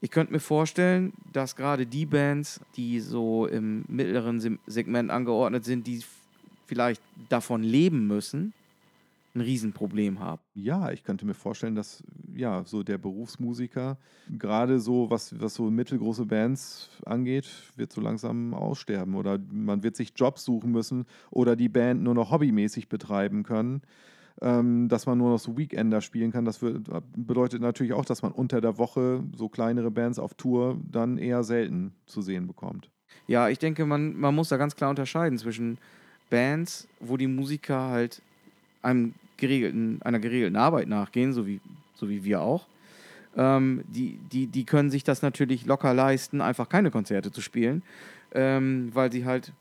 Ich 0.00 0.10
könnte 0.10 0.32
mir 0.32 0.40
vorstellen, 0.40 1.12
dass 1.32 1.56
gerade 1.56 1.86
die 1.86 2.06
Bands, 2.06 2.60
die 2.76 3.00
so 3.00 3.46
im 3.46 3.84
mittleren 3.88 4.58
Segment 4.66 5.10
angeordnet 5.10 5.64
sind, 5.64 5.86
die 5.86 6.02
vielleicht 6.66 7.02
davon 7.30 7.62
leben 7.62 8.06
müssen, 8.06 8.52
ein 9.38 9.40
Riesenproblem 9.40 10.20
haben. 10.20 10.42
Ja, 10.54 10.90
ich 10.90 11.02
könnte 11.02 11.26
mir 11.26 11.34
vorstellen, 11.34 11.74
dass 11.74 12.02
ja 12.34 12.64
so 12.64 12.82
der 12.82 12.98
Berufsmusiker 12.98 13.98
gerade 14.38 14.80
so, 14.80 15.10
was, 15.10 15.38
was 15.40 15.54
so 15.54 15.70
mittelgroße 15.70 16.26
Bands 16.26 16.90
angeht, 17.04 17.48
wird 17.76 17.92
so 17.92 18.00
langsam 18.00 18.54
aussterben. 18.54 19.14
Oder 19.14 19.38
man 19.50 19.82
wird 19.82 19.96
sich 19.96 20.12
Jobs 20.14 20.44
suchen 20.44 20.70
müssen 20.70 21.06
oder 21.30 21.56
die 21.56 21.68
Band 21.68 22.02
nur 22.02 22.14
noch 22.14 22.30
hobbymäßig 22.30 22.88
betreiben 22.88 23.42
können. 23.42 23.82
Ähm, 24.40 24.88
dass 24.88 25.06
man 25.06 25.18
nur 25.18 25.30
noch 25.30 25.40
so 25.40 25.58
Weekender 25.58 26.00
spielen 26.00 26.30
kann. 26.30 26.44
Das 26.44 26.62
wird, 26.62 26.88
bedeutet 27.16 27.60
natürlich 27.60 27.92
auch, 27.92 28.04
dass 28.04 28.22
man 28.22 28.30
unter 28.30 28.60
der 28.60 28.78
Woche 28.78 29.24
so 29.34 29.48
kleinere 29.48 29.90
Bands 29.90 30.20
auf 30.20 30.34
Tour 30.34 30.78
dann 30.88 31.18
eher 31.18 31.42
selten 31.42 31.92
zu 32.06 32.22
sehen 32.22 32.46
bekommt. 32.46 32.88
Ja, 33.26 33.48
ich 33.48 33.58
denke, 33.58 33.84
man, 33.84 34.14
man 34.14 34.36
muss 34.36 34.48
da 34.48 34.56
ganz 34.56 34.76
klar 34.76 34.90
unterscheiden 34.90 35.38
zwischen 35.38 35.78
Bands, 36.30 36.86
wo 37.00 37.16
die 37.16 37.26
Musiker 37.26 37.88
halt 37.88 38.22
einem 38.82 39.14
geregelten, 39.38 40.00
einer 40.02 40.18
geregelten 40.18 40.56
Arbeit 40.56 40.88
nachgehen, 40.88 41.32
so 41.32 41.46
wie, 41.46 41.60
so 41.94 42.10
wie 42.10 42.24
wir 42.24 42.42
auch. 42.42 42.66
Ähm, 43.36 43.84
die, 43.88 44.18
die, 44.32 44.46
die 44.46 44.64
können 44.64 44.90
sich 44.90 45.04
das 45.04 45.22
natürlich 45.22 45.64
locker 45.64 45.94
leisten, 45.94 46.40
einfach 46.40 46.68
keine 46.68 46.90
Konzerte 46.90 47.32
zu 47.32 47.40
spielen, 47.40 47.82
ähm, 48.34 48.90
weil 48.92 49.10
sie 49.10 49.24
halt 49.24 49.52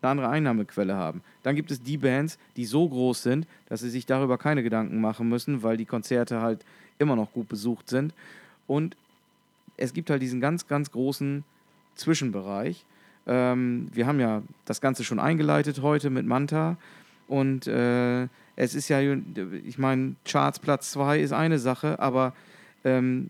eine 0.00 0.10
andere 0.10 0.28
Einnahmequelle 0.28 0.94
haben. 0.94 1.22
Dann 1.42 1.56
gibt 1.56 1.70
es 1.70 1.82
die 1.82 1.96
Bands, 1.96 2.38
die 2.56 2.66
so 2.66 2.88
groß 2.88 3.22
sind, 3.22 3.46
dass 3.68 3.80
sie 3.80 3.90
sich 3.90 4.06
darüber 4.06 4.38
keine 4.38 4.62
Gedanken 4.62 5.00
machen 5.00 5.28
müssen, 5.28 5.62
weil 5.62 5.76
die 5.76 5.84
Konzerte 5.84 6.40
halt 6.40 6.64
immer 6.98 7.16
noch 7.16 7.32
gut 7.32 7.48
besucht 7.48 7.88
sind. 7.88 8.12
Und 8.66 8.96
es 9.76 9.92
gibt 9.92 10.10
halt 10.10 10.22
diesen 10.22 10.40
ganz, 10.40 10.68
ganz 10.68 10.90
großen 10.90 11.44
Zwischenbereich. 11.94 12.84
Ähm, 13.26 13.88
wir 13.92 14.06
haben 14.06 14.20
ja 14.20 14.42
das 14.64 14.80
Ganze 14.80 15.04
schon 15.04 15.20
eingeleitet 15.20 15.82
heute 15.82 16.10
mit 16.10 16.26
Manta. 16.26 16.76
Und 17.28 17.66
äh, 17.66 18.28
es 18.56 18.74
ist 18.74 18.88
ja, 18.88 19.00
ich 19.00 19.78
meine, 19.78 20.16
Charts 20.24 20.58
Platz 20.58 20.90
2 20.92 21.20
ist 21.20 21.32
eine 21.32 21.58
Sache, 21.58 21.98
aber 21.98 22.34
ähm, 22.84 23.28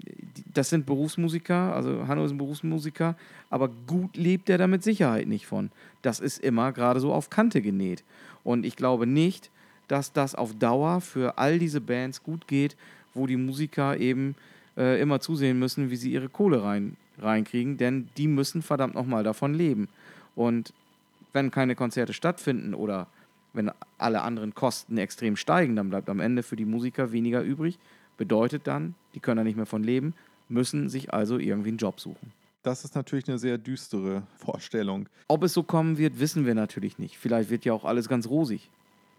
das 0.53 0.71
sind 0.71 0.87
Berufsmusiker, 0.87 1.75
also 1.75 2.07
Hanno 2.09 2.25
ist 2.25 2.33
ein 2.33 2.39
Berufsmusiker, 2.39 3.17
aber 3.51 3.69
gut 3.87 4.17
lebt 4.17 4.49
er 4.49 4.59
da 4.59 4.67
mit 4.67 4.83
Sicherheit 4.83 5.29
nicht 5.29 5.47
von. 5.47 5.71
Das 6.03 6.21
ist 6.21 6.39
immer 6.39 6.73
gerade 6.73 7.01
so 7.01 7.13
auf 7.13 7.31
Kante 7.31 7.63
genäht. 7.63 8.03
Und 8.45 8.67
ich 8.67 8.77
glaube 8.77 9.07
nicht, 9.07 9.51
dass 9.89 10.13
das 10.13 10.35
auf 10.35 10.55
Dauer 10.59 11.01
für 11.01 11.39
all 11.39 11.59
diese 11.59 11.81
Bands 11.81 12.23
gut 12.23 12.49
geht, 12.49 12.77
wo 13.15 13.27
die 13.27 13.37
Musiker 13.37 13.99
eben 13.99 14.35
äh, 14.77 15.01
immer 15.01 15.21
zusehen 15.21 15.59
müssen, 15.59 15.91
wie 15.91 15.97
sie 15.97 16.13
ihre 16.13 16.29
Kohle 16.29 16.63
rein, 16.63 16.97
reinkriegen, 17.19 17.77
denn 17.77 18.09
die 18.17 18.27
müssen 18.27 18.63
verdammt 18.63 18.95
nochmal 18.95 19.23
davon 19.23 19.55
leben. 19.55 19.89
Und 20.35 20.73
wenn 21.33 21.51
keine 21.51 21.75
Konzerte 21.75 22.15
stattfinden 22.15 22.75
oder 22.75 23.07
wenn 23.53 23.71
alle 23.99 24.23
anderen 24.23 24.55
Kosten 24.55 24.99
extrem 24.99 25.37
steigen, 25.37 25.77
dann 25.77 25.91
bleibt 25.91 26.09
am 26.09 26.21
Ende 26.21 26.43
für 26.43 26.57
die 26.57 26.65
Musiker 26.65 27.13
weniger 27.13 27.43
übrig. 27.43 27.79
Bedeutet 28.17 28.67
dann, 28.67 28.95
die 29.15 29.21
können 29.21 29.39
da 29.39 29.45
nicht 29.45 29.57
mehr 29.57 29.67
von 29.67 29.83
leben, 29.83 30.15
müssen 30.49 30.89
sich 30.89 31.13
also 31.13 31.39
irgendwie 31.39 31.71
einen 31.71 31.79
Job 31.79 32.01
suchen. 32.01 32.33
Das 32.63 32.85
ist 32.85 32.95
natürlich 32.95 33.29
eine 33.29 33.39
sehr 33.39 33.59
düstere 33.59 34.23
Vorstellung. 34.37 35.09
Ob 35.27 35.43
es 35.43 35.53
so 35.53 35.63
kommen 35.63 35.99
wird, 35.99 36.21
wissen 36.21 36.47
wir 36.47 36.55
natürlich 36.55 36.99
nicht. 36.99 37.19
Vielleicht 37.19 37.51
wird 37.51 37.65
ja 37.65 37.73
auch 37.73 37.85
alles 37.85 38.09
ganz 38.09 38.29
rosig. 38.29 38.71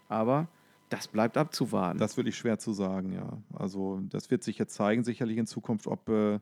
Aber 0.08 0.48
das 0.88 1.08
bleibt 1.08 1.36
abzuwarten. 1.36 1.98
Das 1.98 2.16
würde 2.16 2.30
ich 2.30 2.36
schwer 2.36 2.58
zu 2.58 2.72
sagen, 2.72 3.12
ja. 3.12 3.36
Also 3.52 4.00
das 4.08 4.30
wird 4.30 4.42
sich 4.42 4.58
jetzt 4.58 4.74
zeigen, 4.74 5.04
sicherlich 5.04 5.36
in 5.36 5.46
Zukunft, 5.46 5.86
ob 5.86 6.08
äh, 6.08 6.38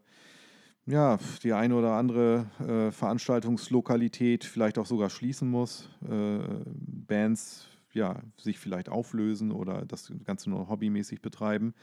ja, 0.87 1.19
die 1.43 1.53
eine 1.53 1.75
oder 1.75 1.93
andere 1.93 2.47
äh, 2.61 2.93
Veranstaltungslokalität 2.93 4.45
vielleicht 4.45 4.79
auch 4.79 4.87
sogar 4.87 5.11
schließen 5.11 5.49
muss. 5.51 5.89
Äh, 6.09 6.39
Bands 7.07 7.69
ja, 7.95 8.21
sich 8.37 8.59
vielleicht 8.59 8.89
auflösen 8.89 9.53
oder 9.53 9.85
das 9.85 10.13
Ganze 10.25 10.51
nur 10.51 10.69
hobbymäßig 10.69 11.23
betreiben. 11.23 11.75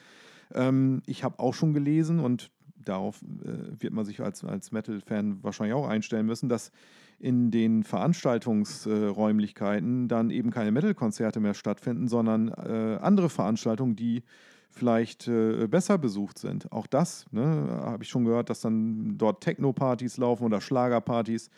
Ähm, 0.53 1.01
ich 1.05 1.23
habe 1.23 1.39
auch 1.39 1.53
schon 1.53 1.73
gelesen 1.73 2.19
und 2.19 2.51
darauf 2.75 3.21
äh, 3.21 3.81
wird 3.81 3.93
man 3.93 4.03
sich 4.05 4.21
als, 4.21 4.43
als 4.43 4.71
Metal-Fan 4.71 5.43
wahrscheinlich 5.43 5.75
auch 5.75 5.87
einstellen 5.87 6.25
müssen, 6.25 6.49
dass 6.49 6.71
in 7.19 7.51
den 7.51 7.83
Veranstaltungsräumlichkeiten 7.83 10.07
dann 10.07 10.29
eben 10.29 10.51
keine 10.51 10.71
Metal-Konzerte 10.71 11.41
mehr 11.41 11.53
stattfinden, 11.53 12.07
sondern 12.07 12.47
äh, 12.47 12.97
andere 13.01 13.29
Veranstaltungen, 13.29 13.95
die 13.95 14.23
vielleicht 14.71 15.27
äh, 15.27 15.67
besser 15.67 15.97
besucht 15.97 16.39
sind. 16.39 16.71
Auch 16.71 16.87
das 16.87 17.25
ne, 17.31 17.81
habe 17.83 18.03
ich 18.03 18.09
schon 18.09 18.23
gehört, 18.23 18.49
dass 18.49 18.61
dann 18.61 19.17
dort 19.17 19.41
Techno-Partys 19.41 20.15
laufen 20.17 20.45
oder 20.45 20.61
Schlagerpartys. 20.61 21.49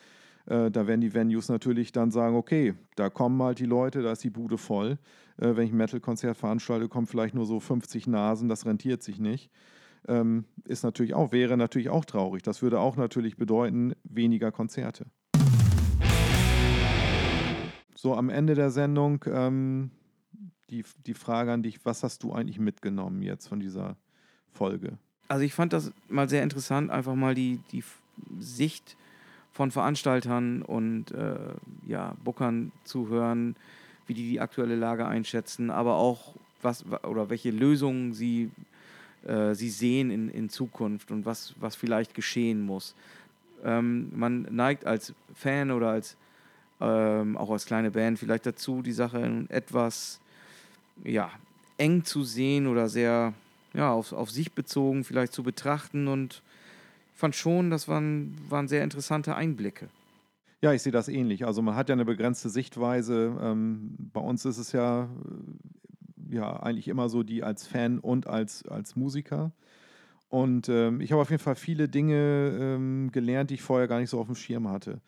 Äh, 0.45 0.71
da 0.71 0.87
werden 0.87 1.01
die 1.01 1.13
Venues 1.13 1.49
natürlich 1.49 1.91
dann 1.91 2.11
sagen, 2.11 2.35
okay, 2.35 2.73
da 2.95 3.09
kommen 3.09 3.41
halt 3.41 3.59
die 3.59 3.65
Leute, 3.65 4.01
da 4.01 4.11
ist 4.11 4.23
die 4.23 4.29
Bude 4.29 4.57
voll. 4.57 4.97
Äh, 5.37 5.55
wenn 5.55 5.65
ich 5.65 5.71
ein 5.71 5.77
Metal-Konzert 5.77 6.37
veranstalte, 6.37 6.87
kommen 6.87 7.07
vielleicht 7.07 7.35
nur 7.35 7.45
so 7.45 7.59
50 7.59 8.07
Nasen, 8.07 8.49
das 8.49 8.65
rentiert 8.65 9.03
sich 9.03 9.19
nicht. 9.19 9.51
Ähm, 10.07 10.45
ist 10.65 10.83
natürlich 10.83 11.13
auch, 11.13 11.31
wäre 11.31 11.57
natürlich 11.57 11.89
auch 11.89 12.05
traurig. 12.05 12.41
Das 12.43 12.61
würde 12.61 12.79
auch 12.79 12.95
natürlich 12.95 13.37
bedeuten, 13.37 13.93
weniger 14.03 14.51
Konzerte. 14.51 15.05
So, 17.95 18.15
am 18.15 18.29
Ende 18.29 18.55
der 18.55 18.71
Sendung 18.71 19.23
ähm, 19.27 19.91
die, 20.71 20.83
die 21.05 21.13
Frage 21.13 21.51
an 21.51 21.61
dich, 21.61 21.85
was 21.85 22.01
hast 22.01 22.23
du 22.23 22.33
eigentlich 22.33 22.57
mitgenommen 22.57 23.21
jetzt 23.21 23.47
von 23.47 23.59
dieser 23.59 23.97
Folge? 24.51 24.97
Also 25.27 25.43
ich 25.43 25.53
fand 25.53 25.73
das 25.73 25.91
mal 26.09 26.27
sehr 26.27 26.43
interessant, 26.43 26.89
einfach 26.89 27.15
mal 27.15 27.35
die, 27.35 27.59
die 27.71 27.83
Sicht 28.39 28.97
von 29.61 29.69
Veranstaltern 29.69 30.63
und 30.63 31.11
äh, 31.11 31.35
ja, 31.85 32.15
Bookern 32.23 32.71
zu 32.83 33.09
hören, 33.09 33.55
wie 34.07 34.15
die 34.15 34.27
die 34.27 34.39
aktuelle 34.39 34.75
Lage 34.75 35.05
einschätzen, 35.05 35.69
aber 35.69 35.97
auch 35.97 36.33
was 36.63 36.83
oder 37.03 37.29
welche 37.29 37.51
Lösungen 37.51 38.11
sie, 38.11 38.49
äh, 39.23 39.53
sie 39.53 39.69
sehen 39.69 40.09
in, 40.09 40.29
in 40.29 40.49
Zukunft 40.49 41.11
und 41.11 41.27
was, 41.27 41.53
was 41.59 41.75
vielleicht 41.75 42.15
geschehen 42.15 42.61
muss. 42.61 42.95
Ähm, 43.63 44.09
man 44.15 44.47
neigt 44.49 44.87
als 44.87 45.13
Fan 45.35 45.69
oder 45.69 45.89
als 45.89 46.17
ähm, 46.79 47.37
auch 47.37 47.51
als 47.51 47.67
kleine 47.67 47.91
Band 47.91 48.17
vielleicht 48.17 48.47
dazu, 48.47 48.81
die 48.81 48.93
Sache 48.93 49.45
etwas 49.49 50.19
ja, 51.03 51.29
eng 51.77 52.03
zu 52.03 52.23
sehen 52.23 52.65
oder 52.65 52.89
sehr 52.89 53.35
ja, 53.75 53.91
auf, 53.91 54.11
auf 54.11 54.31
sich 54.31 54.53
bezogen 54.53 55.03
vielleicht 55.03 55.33
zu 55.33 55.43
betrachten 55.43 56.07
und 56.07 56.41
fand 57.13 57.35
schon, 57.35 57.69
das 57.69 57.87
waren, 57.87 58.35
waren 58.49 58.67
sehr 58.67 58.83
interessante 58.83 59.35
Einblicke. 59.35 59.89
Ja, 60.61 60.73
ich 60.73 60.83
sehe 60.83 60.91
das 60.91 61.07
ähnlich. 61.07 61.45
Also 61.45 61.61
man 61.63 61.75
hat 61.75 61.89
ja 61.89 61.93
eine 61.93 62.05
begrenzte 62.05 62.49
Sichtweise. 62.49 63.35
Ähm, 63.41 63.95
bei 64.13 64.21
uns 64.21 64.45
ist 64.45 64.59
es 64.59 64.71
ja, 64.71 65.05
äh, 65.05 66.35
ja 66.35 66.53
eigentlich 66.61 66.87
immer 66.87 67.09
so, 67.09 67.23
die 67.23 67.43
als 67.43 67.65
Fan 67.65 67.97
und 67.97 68.27
als, 68.27 68.67
als 68.67 68.95
Musiker. 68.95 69.51
Und 70.29 70.69
ähm, 70.69 71.01
ich 71.01 71.11
habe 71.11 71.21
auf 71.21 71.31
jeden 71.31 71.41
Fall 71.41 71.55
viele 71.55 71.89
Dinge 71.89 72.57
ähm, 72.59 73.11
gelernt, 73.11 73.49
die 73.49 73.55
ich 73.55 73.63
vorher 73.63 73.87
gar 73.87 73.99
nicht 73.99 74.11
so 74.11 74.19
auf 74.19 74.27
dem 74.27 74.35
Schirm 74.35 74.69
hatte. 74.69 75.01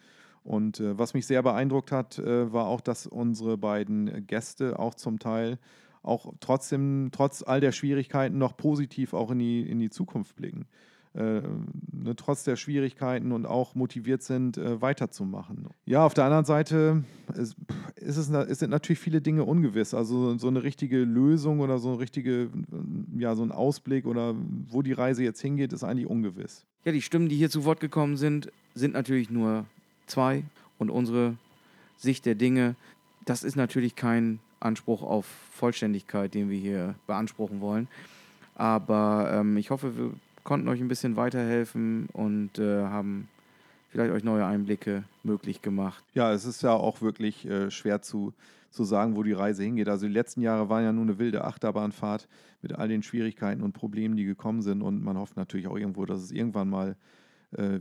Und 0.44 0.80
äh, 0.80 0.98
was 0.98 1.14
mich 1.14 1.28
sehr 1.28 1.44
beeindruckt 1.44 1.92
hat, 1.92 2.18
äh, 2.18 2.52
war 2.52 2.66
auch, 2.66 2.82
dass 2.82 3.06
unsere 3.06 3.58
beiden 3.58 4.26
Gäste 4.26 4.80
auch 4.80 4.96
zum 4.96 5.20
Teil 5.20 5.60
auch 6.02 6.34
trotzdem, 6.42 7.10
trotz 7.14 7.44
all 7.44 7.62
der 7.62 7.72
Schwierigkeiten, 7.72 8.38
noch 8.38 8.58
positiv 8.58 9.14
auch 9.14 9.32
in 9.32 9.40
die, 9.40 9.62
in 9.62 9.80
die 9.80 9.92
Zukunft 9.92 10.36
blicken 10.36 10.66
äh, 11.16 11.42
ne, 11.92 12.16
trotz 12.16 12.44
der 12.44 12.56
Schwierigkeiten 12.56 13.32
und 13.32 13.46
auch 13.46 13.76
motiviert 13.76 14.24
sind, 14.24 14.58
äh, 14.58 14.82
weiterzumachen. 14.82 15.68
Ja, 15.86 16.06
auf 16.06 16.14
der 16.14 16.26
anderen 16.26 16.46
Seite 16.46 17.04
ist, 17.36 17.56
ist 17.96 18.18
es, 18.18 18.28
sind 18.60 18.72
natürlich 18.72 19.00
viele 19.00 19.22
Dinge 19.22 19.44
ungewiss. 19.44 19.94
Also 19.94 20.38
so 20.38 20.48
eine 20.48 20.64
richtige 20.64 20.98
Lösung 20.98 21.60
oder 21.60 21.78
so 21.78 21.90
eine 21.90 22.00
richtige, 22.00 22.50
ja, 23.18 23.36
so 23.36 23.44
ein 23.44 23.52
Ausblick 23.52 24.06
oder 24.06 24.36
wo 24.70 24.82
die 24.82 24.94
Reise 24.94 25.24
jetzt 25.24 25.42
hingeht, 25.42 25.72
ist 25.72 25.84
eigentlich 25.84 26.08
ungewiss. 26.08 26.66
Ja, 26.84 26.92
die 26.92 27.02
Stimmen, 27.02 27.30
die 27.30 27.36
hier 27.36 27.50
zu 27.50 27.64
Wort 27.64 27.80
gekommen 27.80 28.18
sind, 28.18 28.52
sind 28.74 28.94
natürlich 28.94 29.30
nur 29.30 29.66
zwei 30.08 30.44
und 30.80 30.90
unsere 30.90 31.38
Sicht 31.98 32.26
der 32.26 32.36
Dinge, 32.36 32.76
das 33.26 33.44
ist 33.44 33.56
natürlich 33.56 33.96
kein 33.96 34.40
Anspruch 34.60 35.04
auf 35.04 35.26
Vollständigkeit, 35.52 36.34
den 36.34 36.50
wir 36.50 36.58
hier 36.58 36.96
beanspruchen 37.08 37.62
wollen. 37.62 37.88
Aber 38.56 39.30
ähm, 39.34 39.58
ich 39.58 39.70
hoffe, 39.70 39.98
wir 39.98 40.12
konnten 40.44 40.68
euch 40.68 40.82
ein 40.82 40.88
bisschen 40.88 41.16
weiterhelfen 41.16 42.08
und 42.14 42.60
äh, 42.60 42.84
haben 42.84 43.28
vielleicht 43.90 44.12
euch 44.12 44.24
neue 44.24 44.46
Einblicke 44.46 45.04
möglich 45.24 45.62
gemacht. 45.62 46.04
Ja, 46.14 46.34
es 46.34 46.46
ist 46.46 46.64
ja 46.64 46.74
auch 46.74 47.02
wirklich 47.02 47.46
äh, 47.46 47.70
schwer 47.70 48.02
zu, 48.02 48.34
zu 48.72 48.84
sagen, 48.84 49.16
wo 49.16 49.24
die 49.24 49.34
Reise 49.34 49.64
hingeht. 49.64 49.88
Also 49.88 50.08
die 50.08 50.14
letzten 50.14 50.42
Jahre 50.42 50.68
waren 50.70 50.84
ja 50.84 50.92
nur 50.92 51.04
eine 51.04 51.20
wilde 51.20 51.44
Achterbahnfahrt 51.44 52.28
mit 52.62 52.74
all 52.74 52.88
den 52.88 53.04
Schwierigkeiten 53.04 53.62
und 53.62 53.74
Problemen, 53.74 54.16
die 54.16 54.26
gekommen 54.26 54.62
sind. 54.62 54.82
Und 54.82 55.04
man 55.04 55.18
hofft 55.18 55.38
natürlich 55.38 55.68
auch 55.68 55.78
irgendwo, 55.78 56.06
dass 56.06 56.22
es 56.22 56.32
irgendwann 56.32 56.70
mal 56.70 56.96
äh, 57.58 57.80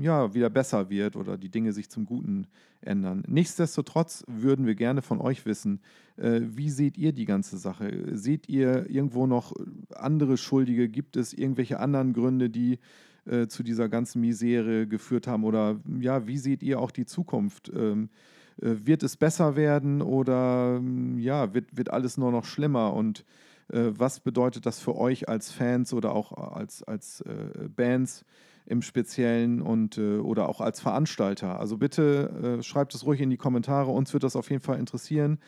ja, 0.00 0.34
wieder 0.34 0.50
besser 0.50 0.90
wird 0.90 1.16
oder 1.16 1.36
die 1.36 1.48
Dinge 1.48 1.72
sich 1.72 1.90
zum 1.90 2.04
Guten 2.04 2.46
ändern. 2.80 3.22
Nichtsdestotrotz 3.26 4.24
würden 4.26 4.66
wir 4.66 4.74
gerne 4.74 5.02
von 5.02 5.20
euch 5.20 5.46
wissen, 5.46 5.80
äh, 6.16 6.40
wie 6.42 6.70
seht 6.70 6.96
ihr 6.98 7.12
die 7.12 7.24
ganze 7.24 7.58
Sache? 7.58 8.16
Seht 8.16 8.48
ihr 8.48 8.88
irgendwo 8.88 9.26
noch 9.26 9.52
andere 9.94 10.36
Schuldige? 10.36 10.88
Gibt 10.88 11.16
es 11.16 11.32
irgendwelche 11.32 11.80
anderen 11.80 12.12
Gründe, 12.12 12.50
die 12.50 12.78
äh, 13.26 13.46
zu 13.46 13.62
dieser 13.62 13.88
ganzen 13.88 14.20
Misere 14.20 14.86
geführt 14.86 15.26
haben? 15.26 15.44
Oder 15.44 15.80
ja, 16.00 16.26
wie 16.26 16.38
seht 16.38 16.62
ihr 16.62 16.80
auch 16.80 16.90
die 16.90 17.06
Zukunft? 17.06 17.70
Ähm, 17.74 18.08
äh, 18.60 18.74
wird 18.84 19.02
es 19.02 19.16
besser 19.16 19.56
werden 19.56 20.02
oder 20.02 20.80
ja, 21.16 21.54
wird, 21.54 21.76
wird 21.76 21.90
alles 21.90 22.16
nur 22.16 22.32
noch 22.32 22.44
schlimmer? 22.44 22.94
Und 22.94 23.24
äh, 23.68 23.90
was 23.96 24.20
bedeutet 24.20 24.66
das 24.66 24.80
für 24.80 24.96
euch 24.96 25.28
als 25.28 25.50
Fans 25.50 25.92
oder 25.92 26.14
auch 26.14 26.32
als, 26.32 26.82
als 26.82 27.20
äh, 27.22 27.68
Bands? 27.68 28.24
Im 28.66 28.82
Speziellen 28.82 29.60
und 29.62 29.98
äh, 29.98 30.18
oder 30.18 30.48
auch 30.48 30.60
als 30.60 30.80
Veranstalter. 30.80 31.58
Also 31.58 31.76
bitte 31.76 32.58
äh, 32.60 32.62
schreibt 32.62 32.94
es 32.94 33.04
ruhig 33.04 33.20
in 33.20 33.30
die 33.30 33.36
Kommentare, 33.36 33.90
uns 33.90 34.12
wird 34.12 34.22
das 34.22 34.36
auf 34.36 34.50
jeden 34.50 34.62
Fall 34.62 34.78
interessieren. 34.78 35.38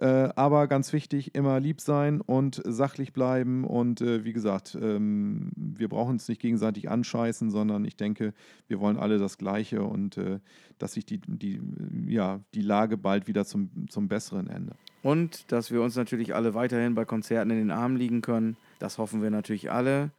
Äh, 0.00 0.30
aber 0.34 0.66
ganz 0.66 0.94
wichtig, 0.94 1.34
immer 1.34 1.60
lieb 1.60 1.82
sein 1.82 2.22
und 2.22 2.62
sachlich 2.64 3.12
bleiben. 3.12 3.64
Und 3.64 4.00
äh, 4.00 4.24
wie 4.24 4.32
gesagt, 4.32 4.76
ähm, 4.80 5.50
wir 5.54 5.88
brauchen 5.88 6.12
uns 6.12 6.26
nicht 6.26 6.40
gegenseitig 6.40 6.88
anscheißen, 6.88 7.50
sondern 7.50 7.84
ich 7.84 7.96
denke, 7.96 8.32
wir 8.66 8.80
wollen 8.80 8.96
alle 8.96 9.18
das 9.18 9.36
Gleiche 9.36 9.82
und 9.82 10.16
äh, 10.16 10.40
dass 10.78 10.94
sich 10.94 11.04
die, 11.04 11.20
die, 11.26 11.60
ja, 12.06 12.40
die 12.54 12.62
Lage 12.62 12.96
bald 12.96 13.26
wieder 13.26 13.44
zum, 13.44 13.88
zum 13.90 14.08
Besseren 14.08 14.46
ändert. 14.46 14.78
Und 15.02 15.52
dass 15.52 15.70
wir 15.70 15.82
uns 15.82 15.96
natürlich 15.96 16.34
alle 16.34 16.54
weiterhin 16.54 16.94
bei 16.94 17.04
Konzerten 17.04 17.50
in 17.50 17.58
den 17.58 17.70
Armen 17.70 17.96
liegen 17.96 18.22
können. 18.22 18.56
Das 18.78 18.96
hoffen 18.96 19.20
wir 19.20 19.30
natürlich 19.30 19.70
alle. 19.70 20.12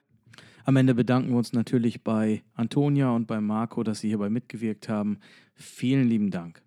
Am 0.63 0.75
Ende 0.75 0.93
bedanken 0.93 1.29
wir 1.29 1.37
uns 1.37 1.53
natürlich 1.53 2.03
bei 2.03 2.43
Antonia 2.53 3.11
und 3.11 3.25
bei 3.27 3.41
Marco, 3.41 3.83
dass 3.83 3.99
sie 3.99 4.09
hierbei 4.09 4.29
mitgewirkt 4.29 4.89
haben. 4.89 5.19
Vielen 5.55 6.07
lieben 6.07 6.29
Dank. 6.29 6.61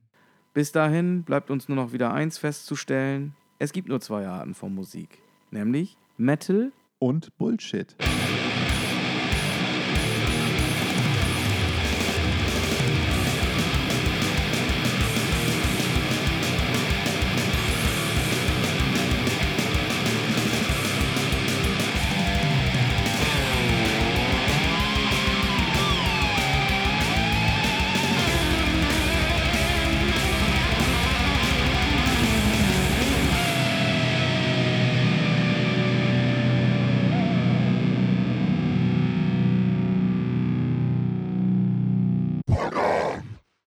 Bis 0.53 0.73
dahin 0.73 1.23
bleibt 1.23 1.51
uns 1.51 1.69
nur 1.69 1.77
noch 1.77 1.93
wieder 1.93 2.13
eins 2.13 2.39
festzustellen. 2.39 3.35
Es 3.59 3.73
gibt 3.73 3.89
nur 3.89 4.01
zwei 4.01 4.27
Arten 4.27 4.55
von 4.55 4.75
Musik, 4.75 5.19
nämlich 5.51 5.97
Metal 6.17 6.73
und 6.99 7.37
Bullshit. 7.39 7.97